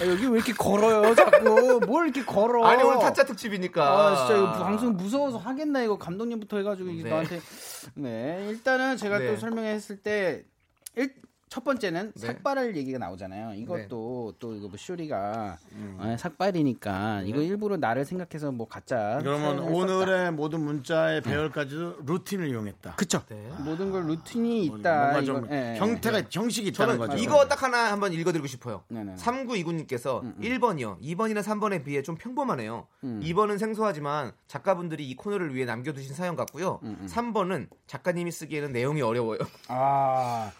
아, 0.00 0.06
여기 0.06 0.26
왜 0.26 0.36
이렇게 0.36 0.52
걸어요? 0.52 1.14
자꾸 1.14 1.80
뭘 1.86 2.06
이렇게 2.06 2.24
걸어? 2.24 2.64
아니 2.64 2.82
오늘 2.82 2.98
타짜 3.00 3.24
특집이니까. 3.24 3.82
아, 3.82 4.16
진짜 4.16 4.36
이거 4.36 4.52
방송 4.52 4.96
무서워서 4.96 5.38
하겠나 5.38 5.82
이거 5.82 5.98
감독님부터 5.98 6.58
해가지고 6.58 6.90
네. 6.90 7.02
나한테 7.08 7.40
네 7.94 8.46
일단은 8.48 8.96
제가 8.96 9.18
네. 9.18 9.26
또 9.28 9.36
설명했을 9.36 10.02
때 10.02 10.44
일, 10.96 11.14
첫 11.50 11.64
번째는 11.64 12.12
네. 12.14 12.26
삭발할 12.28 12.76
얘기가 12.76 12.98
나오잖아요. 13.00 13.54
이것도 13.54 14.34
또 14.38 14.54
이거 14.54 14.68
뭐 14.68 14.76
쇼리가 14.78 15.58
아, 15.98 16.16
삭발이니까 16.16 17.22
이거 17.26 17.40
일부러 17.40 17.76
나를 17.76 18.04
생각해서 18.04 18.52
뭐 18.52 18.68
가짜 18.68 19.18
그러면 19.20 19.56
썼다. 19.58 19.68
오늘의 19.68 20.32
모든 20.32 20.60
문자의 20.60 21.20
배열까지도 21.22 21.96
루틴을 22.06 22.48
이용했다. 22.50 22.94
그쵸. 22.94 23.24
네. 23.28 23.50
모든 23.64 23.90
걸 23.90 24.06
루틴이 24.06 24.64
있다. 24.66 25.00
뭔가 25.02 25.22
좀 25.24 25.44
이거- 25.44 25.48
예, 25.56 25.74
예. 25.74 25.78
형태가 25.78 26.22
형식이 26.30 26.68
있다는 26.68 26.94
저는 26.94 27.08
거죠. 27.08 27.20
이거 27.20 27.44
딱 27.48 27.64
하나 27.64 27.90
한번 27.90 28.12
읽어드리고 28.12 28.46
싶어요. 28.46 28.84
네네. 28.86 29.16
3929님께서 29.16 30.38
1번이요. 30.40 31.00
2번이나 31.02 31.42
3번에 31.42 31.82
비해 31.84 32.02
좀 32.02 32.14
평범하네요. 32.14 32.86
음. 33.02 33.20
2번은 33.24 33.58
생소하지만 33.58 34.30
작가분들이 34.46 35.04
이 35.08 35.16
코너를 35.16 35.52
위해 35.56 35.66
남겨두신 35.66 36.14
사연 36.14 36.36
같고요. 36.36 36.78
음, 36.84 37.08
3번은 37.10 37.66
작가님이 37.88 38.30
쓰기에는 38.30 38.70
내용이 38.72 39.02
어려워요. 39.02 39.40
아 39.66 40.52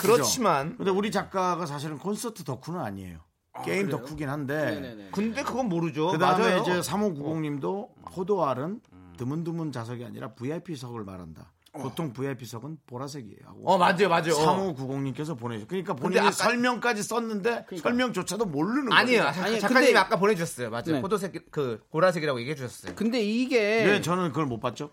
그렇지만 0.00 0.76
근데 0.76 0.90
우리 0.90 1.10
작가가 1.10 1.66
사실은 1.66 1.98
콘서트 1.98 2.44
덕후는 2.44 2.80
아니에요. 2.80 3.18
게임 3.64 3.88
덕후긴 3.88 4.28
한데. 4.28 4.64
네네네. 4.80 5.08
근데 5.12 5.42
그건 5.44 5.68
모르죠. 5.68 6.08
그 6.10 6.18
다음에 6.18 6.44
맞아요. 6.44 6.60
이제 6.62 6.80
3590님도 6.80 7.88
호도알은 8.16 8.80
드문드문 9.16 9.70
좌석이 9.72 10.04
아니라 10.04 10.32
VIP석을 10.34 11.04
말한다. 11.04 11.52
보통 11.72 12.12
VIP석은 12.12 12.78
보라색이에요. 12.86 13.56
어 13.64 13.78
맞아요 13.78 14.08
맞아요. 14.08 14.34
어. 14.34 14.74
3590님께서 14.74 15.36
보내주셨어요. 15.36 15.66
그러니까 15.66 15.94
본인이 15.94 16.20
아까- 16.20 16.30
설명까지 16.30 17.02
썼는데 17.02 17.66
설명조차도 17.80 18.44
모르는 18.46 18.92
아니에요. 18.92 19.20
거예요. 19.22 19.32
자- 19.34 19.44
아니, 19.44 19.60
작가님이 19.60 19.86
근데- 19.86 19.98
아까 19.98 20.16
보내주셨어요. 20.16 20.70
맞아요. 20.70 20.84
네. 20.92 21.00
포도색 21.00 21.50
그 21.50 21.80
보라색이라고 21.90 22.38
얘기해 22.40 22.54
주셨어요. 22.54 22.94
근데 22.94 23.20
이게 23.22 23.84
왜 23.84 24.00
저는 24.00 24.28
그걸 24.28 24.46
못 24.46 24.60
봤죠? 24.60 24.90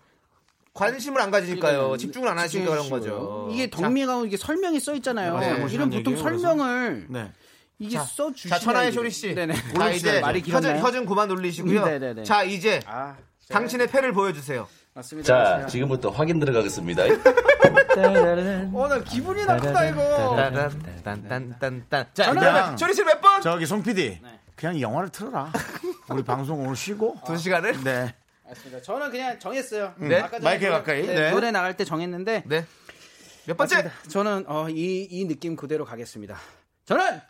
관심을 0.74 1.20
안 1.20 1.30
가지니까요. 1.30 1.76
그러니까 1.78 1.96
집중을 1.98 2.28
안 2.28 2.38
하시니까 2.38 2.70
그런 2.70 2.88
거죠. 2.90 3.48
이게 3.52 3.68
자, 3.68 3.76
덕미가고 3.82 4.26
이게 4.26 4.36
설명이 4.36 4.80
써 4.80 4.94
있잖아요. 4.94 5.38
네, 5.38 5.66
이런 5.70 5.90
보통? 5.90 6.16
설명을 6.16 7.06
네. 7.10 7.32
이게 7.78 7.96
자, 7.96 8.04
써 8.04 8.32
주시. 8.32 8.48
자 8.48 8.58
천하의 8.58 8.92
쇼리 8.92 9.10
씨. 9.10 9.34
네네. 9.34 9.54
자 9.76 9.90
이제 9.90 10.20
말이 10.20 10.40
길었나요? 10.40 10.82
혀준 10.82 11.04
그만 11.04 11.28
놀리시고요. 11.28 11.84
네네네. 11.84 12.22
자 12.24 12.42
이제 12.42 12.80
아, 12.86 13.16
당신의 13.48 13.88
패를 13.88 14.12
보여 14.12 14.32
주세요. 14.32 14.66
맞습니다. 14.94 15.60
자, 15.60 15.66
지금부터 15.66 16.10
확인 16.10 16.38
들어가겠습니다. 16.38 17.04
어, 18.72 18.88
나 18.88 19.00
기분이 19.00 19.44
나쁘다 19.44 19.86
이거. 19.86 20.36
딴딴딴딴. 21.04 22.06
자 22.14 22.76
쇼리 22.76 22.94
씨몇 22.94 23.20
번? 23.20 23.42
저기 23.42 23.66
송 23.66 23.82
PD 23.82 24.20
네. 24.22 24.40
그냥 24.56 24.80
영화를 24.80 25.10
틀어라. 25.10 25.52
우리 26.08 26.22
방송 26.22 26.62
오늘 26.62 26.76
쉬고 26.76 27.16
두 27.26 27.36
시간을? 27.36 27.82
네. 27.84 28.14
맞습니다. 28.52 28.82
저는 28.82 29.10
그냥 29.10 29.38
정했어요. 29.38 29.94
네, 29.96 30.18
아까 30.18 30.30
전에 30.38 30.44
마이크에 30.44 30.68
노래- 30.68 30.78
가까이. 30.78 31.06
네, 31.06 31.14
네. 31.14 31.30
노래 31.30 31.50
나갈 31.50 31.76
때 31.76 31.84
정했는데 31.84 32.42
네. 32.46 32.66
몇 33.46 33.56
번째? 33.56 33.76
맞습니다. 33.76 34.08
저는 34.10 34.44
어, 34.46 34.68
이, 34.68 35.08
이 35.10 35.24
느낌 35.26 35.56
그대로 35.56 35.84
가겠습니다. 35.84 36.36
저는 36.84 37.20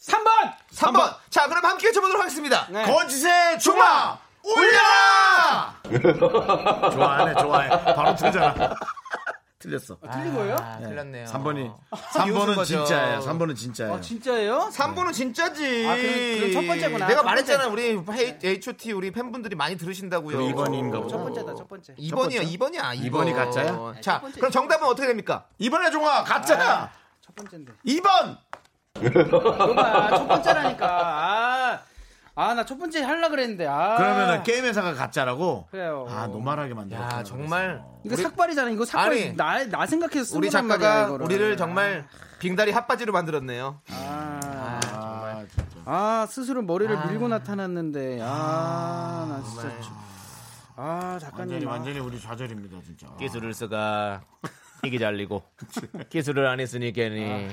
3번! 0.00 0.54
3번. 0.72 1.16
자 1.30 1.48
그럼 1.48 1.64
함께 1.64 1.88
해보도록 1.88 2.20
하겠습니다. 2.20 2.68
네. 2.70 2.84
거짓의 2.84 3.58
중화 3.58 4.18
올려라. 4.44 5.80
좋아하네, 6.90 7.34
좋아해. 7.42 7.68
바로 7.94 8.14
틀잖아. 8.14 8.74
틀렸어. 9.58 9.96
틀린 10.12 10.34
거예요? 10.34 10.54
아, 10.60 10.78
틀렸네요. 10.78 11.26
3번이 11.26 11.74
비웃은 12.24 12.32
3번은 12.32 12.54
거죠. 12.54 12.64
진짜예요. 12.84 13.20
3번은 13.20 13.56
진짜예요. 13.56 13.94
아, 13.94 14.00
진짜예요? 14.00 14.68
3번은 14.72 15.12
진짜지. 15.12 15.86
아, 15.88 15.96
그럼- 15.96 16.38
그럼 16.38 16.52
첫 16.52 16.66
번째구나. 16.68 17.06
내가 17.08 17.20
첫 17.20 17.26
말했잖아. 17.26 17.66
우리 17.66 17.98
H.O.T. 18.44 18.92
우리 18.92 19.10
팬분들이 19.10 19.56
많이 19.56 19.76
들으신다고요. 19.76 20.36
그럼 20.36 20.52
2번인가 20.54 21.02
보다. 21.02 21.08
첫 21.08 21.18
번째다, 21.24 21.54
첫 21.56 21.68
번째. 21.68 21.94
2번이요. 21.96 22.56
2번이야. 22.56 23.10
2번이 23.10 23.34
가짜야? 23.34 23.94
자, 24.00 24.20
그럼 24.34 24.50
정답은 24.52 24.86
어떻게 24.86 25.08
됩니까? 25.08 25.46
이번에 25.58 25.90
종아 25.90 26.22
가짜야. 26.22 26.92
첫 27.20 27.34
번째인데. 27.34 27.72
2번. 27.84 28.38
이거 29.02 29.74
봐, 29.74 30.08
첫 30.10 30.26
번째라니까. 30.28 30.86
아, 30.88 31.80
아, 32.40 32.54
나 32.54 32.64
첫 32.64 32.78
번째 32.78 33.02
하려 33.02 33.28
그랬는데. 33.30 33.66
아. 33.66 33.96
그러면은 33.96 34.44
게임 34.44 34.64
회사가 34.64 34.94
가짜라고. 34.94 35.66
그래요. 35.72 36.06
아 36.08 36.28
노말하게 36.28 36.72
만들었다. 36.72 37.18
야, 37.18 37.22
정말 37.24 37.82
이거 38.04 38.14
우리- 38.14 38.22
삭발이잖아. 38.22 38.70
이거 38.70 38.84
삭발. 38.84 39.10
아니, 39.10 39.34
나, 39.36 39.64
나 39.66 39.86
생각해서 39.86 40.24
쓴 40.24 40.38
우리 40.38 40.48
작가가 40.48 40.78
말이야, 40.88 41.04
이거를. 41.06 41.24
우리를 41.26 41.56
정말 41.56 42.06
빙다리 42.38 42.70
핫바지로 42.70 43.12
만들었네요. 43.12 43.80
아, 43.90 44.80
아, 44.86 45.44
진짜. 45.50 45.78
아, 45.84 46.26
스스로 46.30 46.62
머리를 46.62 46.96
아. 46.96 47.06
밀고 47.06 47.26
나타났는데. 47.26 48.20
아, 48.22 49.26
나 49.28 49.42
진짜. 49.42 49.80
좀- 49.82 49.96
아, 50.76 51.18
작가님. 51.20 51.50
완전히 51.54 51.66
아. 51.66 51.70
완전히 51.70 51.98
우리 51.98 52.20
좌절입니다 52.20 52.76
진짜. 52.84 53.08
기술을 53.18 53.52
쓰가 53.52 54.20
이게 54.84 54.96
잘리고 54.96 55.42
기술을 56.08 56.46
안 56.46 56.60
했으니 56.60 56.92
괜히 56.92 57.48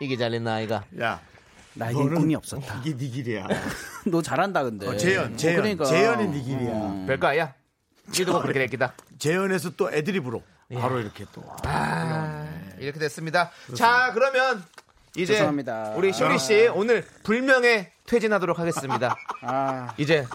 이게 0.00 0.16
잘린 0.16 0.42
나이가 0.42 0.82
야, 1.00 1.20
나에겐 1.74 2.14
꿈이 2.14 2.34
없었다. 2.34 2.80
이게 2.80 2.96
네 2.96 3.06
길이야. 3.08 3.46
너 4.12 4.22
잘한다, 4.22 4.64
근데. 4.64 4.86
어, 4.86 4.96
재현, 4.96 5.36
재현, 5.36 5.56
그러니까. 5.56 5.84
재현이 5.84 6.28
네 6.28 6.42
길이야. 6.42 6.72
음. 6.72 7.06
별거 7.06 7.28
아니야. 7.28 7.54
이도 8.18 8.40
그렇게 8.40 8.60
됐기다. 8.60 8.94
재현에서 9.18 9.70
또 9.76 9.92
애드립으로 9.92 10.42
바로 10.74 11.00
이렇게 11.00 11.26
또. 11.32 11.42
아, 11.64 12.46
이렇게 12.78 12.98
됐습니다. 12.98 13.50
자, 13.74 14.12
그러면 14.14 14.64
이제 15.16 15.34
죄송합니다. 15.34 15.92
우리 15.96 16.12
쇼리 16.12 16.38
씨 16.38 16.68
오늘 16.68 17.04
불명예 17.22 17.92
퇴진하도록 18.06 18.58
하겠습니다. 18.58 19.16
아, 19.42 19.92
이제 19.98 20.26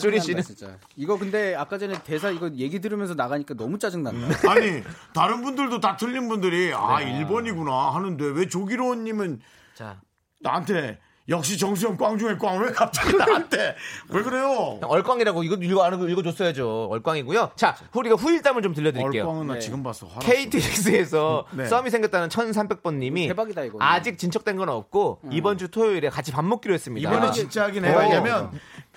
쇼리 0.00 0.20
씨는 0.20 0.42
진짜. 0.42 0.76
이거 0.96 1.18
근데 1.18 1.54
아까 1.54 1.78
전에 1.78 2.02
대사 2.04 2.30
이거 2.30 2.50
얘기 2.54 2.80
들으면서 2.80 3.14
나가니까 3.14 3.54
너무 3.54 3.78
짜증난다. 3.78 4.50
아니 4.50 4.82
다른 5.14 5.42
분들도 5.42 5.80
다 5.80 5.96
틀린 5.96 6.28
분들이 6.28 6.72
아 6.74 7.00
1번이구나 7.00 7.90
하는데 7.92 8.24
왜 8.24 8.48
조기로님은 8.48 9.40
자 9.74 10.00
나한테 10.40 10.98
역시 11.28 11.56
정수영 11.56 11.96
꽝 11.96 12.18
중에 12.18 12.36
꽝 12.36 12.60
왜 12.62 12.70
갑자기 12.72 13.16
나한테 13.16 13.74
왜 14.10 14.22
그래요? 14.22 14.78
얼꽝이라고 14.82 15.42
이거 15.42 15.56
읽어 15.56 15.82
안 15.82 16.08
읽어 16.08 16.22
줬어야죠. 16.22 16.88
얼꽝이고요. 16.90 17.52
자, 17.56 17.74
우리가 17.94 18.16
후일담을 18.16 18.60
좀 18.62 18.74
들려드릴게요. 18.74 19.22
얼꽝은 19.24 19.46
나 19.46 19.54
네. 19.54 19.60
지금 19.60 19.82
봤어. 19.82 20.06
화났어. 20.06 20.26
KTX에서 20.30 21.46
네. 21.52 21.66
썸이 21.66 21.88
생겼다는 21.90 22.28
1300번님이 22.28 23.28
대박이다, 23.28 23.62
이거. 23.64 23.78
아직 23.80 24.18
진척된 24.18 24.56
건 24.56 24.68
없고 24.68 25.20
이번 25.30 25.56
주 25.56 25.68
토요일에 25.68 26.10
같이 26.10 26.30
밥 26.30 26.44
먹기로 26.44 26.74
했습니다. 26.74 27.10
이번에 27.10 27.32
진짜 27.32 27.64
하긴 27.64 27.84
해요. 27.86 27.96
어. 27.96 28.00
왜냐면 28.00 28.50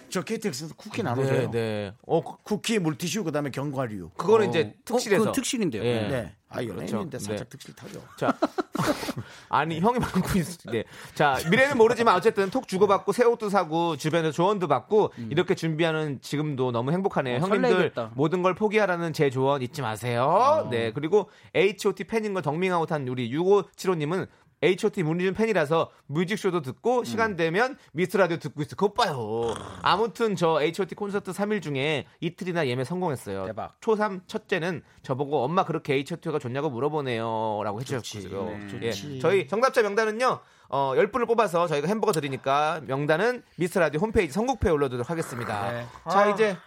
저 0.10 0.22
KTX에서 0.22 0.76
쿠키 0.76 1.03
나눠줘요. 1.03 1.51
네, 1.51 1.51
네. 1.51 1.93
어, 2.05 2.24
그- 2.24 2.38
쿠키, 2.43 2.80
물티슈, 2.80 3.24
그다음에 3.24 3.49
견과류. 3.51 4.12
그거는 4.18 4.47
어. 4.47 4.49
이제 4.49 4.74
어, 4.76 4.82
특실에서 4.86 5.20
그건 5.22 5.34
특실인데요. 5.34 5.84
예. 5.84 5.93
네. 6.08 6.34
아 6.49 6.64
연예인인데 6.64 6.88
그렇죠. 7.10 7.20
살짝 7.20 7.49
네. 7.49 7.49
특실 7.49 7.76
타죠. 7.76 8.01
자, 8.18 8.34
아니 9.49 9.82
형이 9.82 9.99
많고 9.99 10.39
있. 10.39 10.45
네. 10.72 10.86
자 11.14 11.38
미래는 11.49 11.78
모르지만 11.78 12.16
어쨌든 12.16 12.49
톡 12.49 12.70
주고받고 12.70 13.12
새 13.12 13.26
옷도 13.26 13.49
사고 13.49 13.97
주변에서 13.97 14.32
조언도 14.32 14.70
받고 14.70 15.12
이렇게 15.30 15.55
준비하는 15.55 16.20
지금도 16.22 16.72
너무 16.72 16.91
행복하네요. 16.93 17.38
어, 17.38 17.39
형님들 17.39 17.70
설레겠다. 17.72 18.12
모든 18.16 18.43
걸 18.43 18.55
포기하라는 18.55 19.12
제 19.12 19.30
조언 19.30 19.62
잊지 19.62 19.82
마세요. 19.82 20.68
네 20.72 20.93
그리고 20.93 21.30
H.O.T 21.53 22.05
팬인 22.05 22.34
걸 22.34 22.41
덕밍아웃한 22.43 23.05
우리 23.10 23.30
6575님은 23.36 24.28
H.O.T 24.64 25.03
문리준 25.03 25.34
팬이라서 25.34 25.91
뮤직쇼도 26.08 26.62
듣고 26.62 27.03
시간 27.03 27.36
되면 27.36 27.78
미스터 27.93 28.18
라디오 28.18 28.38
듣고 28.38 28.62
있어. 28.64 28.76
그것 28.76 28.93
봐요. 28.93 29.53
아무튼 29.84 30.36
저 30.36 30.62
H.O.T 30.62 30.95
콘서트 30.95 31.32
3일 31.32 31.62
중에 31.62 32.05
이틀이나 32.22 32.68
예매 32.68 32.84
성공했어요. 32.84 33.45
대박. 33.45 33.80
초3 33.82 34.22
첫째는 34.28 34.82
저보고 35.03 35.43
엄마 35.43 35.64
그렇게 35.64 35.93
H.O.T가 35.93 36.39
좋냐고 36.39 36.70
물어보네요. 36.70 37.62
라고 37.64 37.80
해주셨고요. 37.82 38.45
네. 38.80 38.80
예. 38.88 39.20
저희 39.20 39.47
정답자 39.47 39.82
명단은요. 39.82 40.39
어, 40.70 40.93
10분을 40.95 41.28
뽑아서 41.28 41.68
저희가 41.68 41.88
햄버거 41.88 42.12
드리니까 42.12 42.82
명단은 42.88 43.43
미스터 43.58 43.80
라디오 43.80 44.01
홈페이지 44.01 44.34
선곡표에 44.34 44.72
올려두도록 44.72 45.10
하겠습니다. 45.10 45.72
네. 45.72 45.86
자, 46.10 46.30
이제 46.32 46.58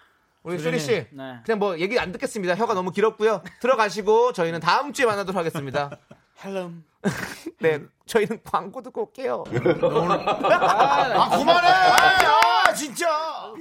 우리 0.43 0.59
쇼리 0.59 0.78
씨. 0.78 1.07
네. 1.11 1.41
그냥 1.45 1.59
뭐 1.59 1.78
얘기 1.78 1.99
안 1.99 2.12
듣겠습니다. 2.12 2.55
혀가 2.57 2.74
너무 2.74 2.93
길었고요. 2.93 3.43
들어가시고 3.61 4.32
저희는 4.32 4.61
다음 4.61 4.93
주에 4.93 5.05
만나도록 5.07 5.36
하겠습니다. 5.36 5.91
헬럼. 6.45 6.84
네, 7.61 7.80
저희는 8.07 8.41
광고 8.45 8.82
듣고 8.82 9.03
올게요. 9.03 9.45
아 9.53 11.38
그만해! 11.38 11.68
아 11.68 12.72
진짜. 12.74 13.53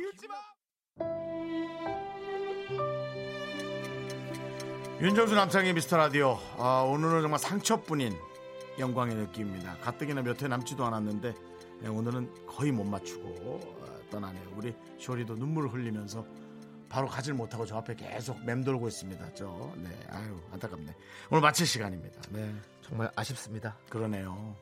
윤정수 5.01 5.33
남창의 5.33 5.73
미스터 5.73 5.95
라디오. 5.97 6.37
아, 6.57 6.81
오늘은 6.81 7.21
정말 7.21 7.39
상처뿐인 7.39 8.13
영광의 8.77 9.15
느낌입니다. 9.15 9.77
가뜩이나 9.81 10.21
몇 10.21 10.41
회 10.41 10.47
남지도 10.47 10.85
않았는데 10.85 11.33
네, 11.81 11.87
오늘은 11.87 12.45
거의 12.45 12.71
못 12.73 12.83
맞추고 12.83 13.27
어, 13.27 13.85
떠나네요. 14.11 14.43
우리 14.57 14.75
쇼리도 14.97 15.35
눈물을 15.35 15.71
흘리면서 15.73 16.25
바로 16.89 17.07
가질 17.07 17.33
못하고 17.33 17.65
저 17.65 17.77
앞에 17.77 17.95
계속 17.95 18.43
맴돌고 18.43 18.87
있습니다. 18.87 19.33
저, 19.35 19.71
네, 19.77 19.89
아유 20.09 20.41
안타깝네. 20.51 20.95
오늘 21.29 21.41
마칠 21.41 21.67
시간입니다. 21.67 22.21
네, 22.31 22.53
정말 22.81 23.11
아쉽습니다. 23.15 23.77
그러네요. 23.89 24.55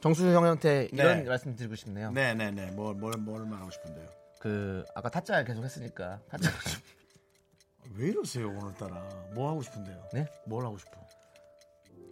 정수 0.00 0.26
형한테 0.26 0.88
이런 0.92 1.22
네. 1.22 1.28
말씀 1.28 1.54
드리고 1.54 1.74
싶네요. 1.76 2.10
네, 2.12 2.34
네, 2.34 2.50
네. 2.50 2.70
뭘, 2.70 2.94
뭘, 2.94 3.14
뭘 3.18 3.44
말하고 3.46 3.70
싶은데요? 3.70 4.06
그 4.40 4.84
아까 4.94 5.08
타짜 5.08 5.42
계속 5.44 5.64
했으니까 5.64 6.20
타짜 6.28 6.50
왜 7.96 8.08
이러세요 8.08 8.48
오늘따라? 8.48 8.96
뭐 9.34 9.50
하고 9.50 9.62
싶은데요? 9.62 10.08
네? 10.12 10.26
뭘 10.46 10.64
하고 10.64 10.76
싶어? 10.78 10.92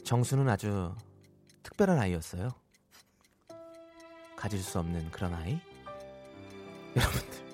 정수는 0.05 0.49
아주 0.49 0.95
특별한 1.63 1.99
아이였어요. 1.99 2.51
가질 4.37 4.59
수 4.63 4.79
없는 4.79 5.11
그런 5.11 5.35
아이. 5.35 5.61
여러분들, 6.97 7.52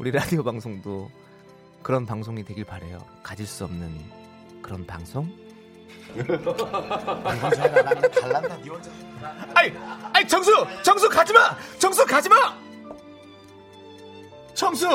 우리 0.00 0.10
라디오 0.10 0.42
방송도 0.42 1.10
그런 1.82 2.06
방송이 2.06 2.42
되길 2.42 2.64
바래요. 2.64 3.04
가질 3.22 3.46
수 3.46 3.64
없는 3.64 4.00
그런 4.62 4.86
방송. 4.86 5.30
갈란다. 8.18 8.56
니 8.56 8.70
혼자. 8.70 8.90
아이, 9.54 9.70
아이 10.14 10.26
정수, 10.26 10.50
정수 10.82 11.06
가지 11.06 11.34
마, 11.34 11.54
정수 11.78 12.06
가지 12.06 12.30
마. 12.30 12.56
정수, 14.54 14.88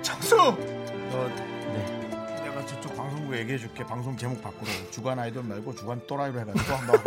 정수. 0.00 0.36
너, 0.36 1.28
네, 1.28 2.42
내가 2.42 2.64
저쪽 2.64 2.96
방송국에 2.96 3.40
얘기해줄게. 3.40 3.84
방송 3.84 4.16
제목 4.16 4.40
바꾸라고. 4.40 4.90
주간 4.90 5.18
아이돌 5.18 5.44
말고 5.44 5.74
주간 5.74 6.00
또라이로 6.06 6.40
해가지고 6.40 6.72
한번. 6.76 7.04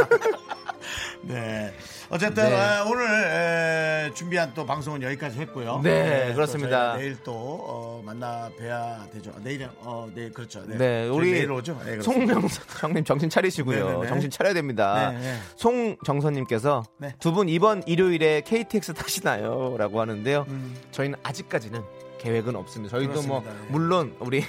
네. 1.26 1.74
어쨌든 2.10 2.44
네. 2.50 2.56
아, 2.56 2.84
오늘 2.86 3.06
에, 3.08 4.14
준비한 4.14 4.52
또 4.54 4.66
방송은 4.66 5.02
여기까지 5.04 5.40
했고요. 5.40 5.80
네, 5.84 6.28
또 6.30 6.34
그렇습니다. 6.36 6.70
저희가 6.70 6.98
내일 6.98 7.18
또 7.24 7.34
어, 7.34 8.02
만나 8.06 8.50
뵈야 8.58 9.08
되죠. 9.14 9.32
내일은 9.42 9.70
어, 9.80 10.10
내일 10.14 10.32
그렇죠. 10.34 10.64
네, 10.68 10.78
네, 10.78 11.08
우리 11.08 11.32
내일 11.32 11.52
오죠. 11.52 11.80
네. 11.86 12.02
송명선 12.02 12.64
형님 12.82 13.04
정신 13.06 13.30
차리시고요. 13.30 13.86
네네네. 13.86 14.08
정신 14.08 14.30
차려야 14.30 14.54
됩니다. 14.54 15.12
네, 15.12 15.20
네. 15.20 15.38
송정선님께서 15.56 16.84
네. 16.98 17.16
두분 17.20 17.48
이번 17.50 17.84
일요일에 17.88 18.42
KTX 18.42 18.94
타시나요?라고 18.94 20.02
하는데요. 20.02 20.46
음. 20.50 20.76
저희는 20.92 21.18
아직까지는 21.24 21.82
계획은 22.20 22.56
없습니다. 22.56 22.98
저희도 22.98 23.22
뭐 23.24 23.42
그렇습니다. 23.42 23.52
네. 23.64 23.68
물론 23.72 24.16
우리 24.20 24.44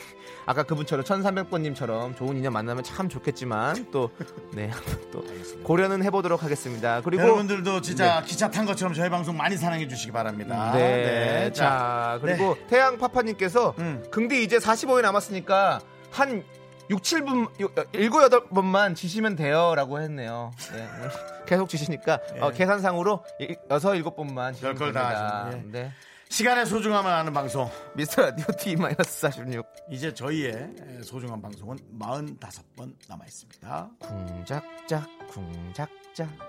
아까 0.46 0.62
그분처럼 0.62 1.04
1300번님처럼 1.04 2.16
좋은 2.16 2.36
인연 2.36 2.52
만나면 2.52 2.84
참 2.84 3.08
좋겠지만 3.08 3.90
또 3.90 4.10
네, 4.52 4.70
또 5.12 5.24
고려는 5.62 6.02
해보도록 6.04 6.42
하겠습니다. 6.42 7.00
그리고 7.02 7.22
여러분들도 7.22 7.80
진짜 7.80 8.22
기차 8.22 8.50
탄 8.50 8.66
것처럼 8.66 8.94
저희 8.94 9.08
방송 9.08 9.36
많이 9.36 9.56
사랑해 9.56 9.88
주시기 9.88 10.12
바랍니다. 10.12 10.72
네. 10.72 11.50
자, 11.52 12.18
그리고 12.20 12.56
태양 12.68 12.98
파파님께서 12.98 13.74
음. 13.78 14.04
긍디 14.10 14.42
이제 14.42 14.58
45일 14.58 15.02
남았으니까 15.02 15.80
한 16.10 16.44
6, 16.90 17.00
7분, 17.00 17.48
7, 17.92 18.10
8번만 18.10 18.94
지시면 18.94 19.36
돼요. 19.36 19.74
라고 19.74 20.00
했네요. 20.00 20.52
네. 20.72 20.88
계속 21.46 21.68
지시니까 21.68 22.20
어, 22.40 22.50
계산상으로 22.50 23.24
6, 23.40 23.68
7번만 23.68 24.52
지시면 24.54 24.76
됩니다. 24.76 25.46
하시네. 25.46 25.92
네. 26.34 26.38
시간의 26.38 26.66
소중함을 26.66 27.08
아는 27.12 27.32
방송. 27.32 27.70
미스터 27.94 28.22
라디오 28.22 28.44
T-46 28.58 29.64
이제 29.90 30.12
저희의 30.12 30.68
소중한 31.04 31.40
방송은 31.40 31.76
45번 31.96 32.92
남아 33.08 33.24
있습니다. 33.24 33.90
쿵작작 34.00 35.06
쿵작작 35.28 35.88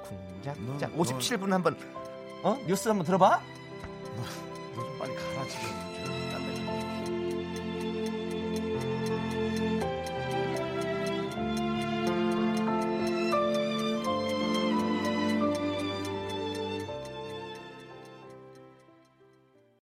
쿵작작 0.04 0.92
너- 0.96 1.04
57분 1.04 1.52
한번 1.52 1.78
어? 2.42 2.58
뉴스 2.66 2.88
한번 2.88 3.06
들어봐? 3.06 3.40
너좀 4.76 4.98
빨리 4.98 5.16
가라 5.16 5.48
지금. 5.48 6.25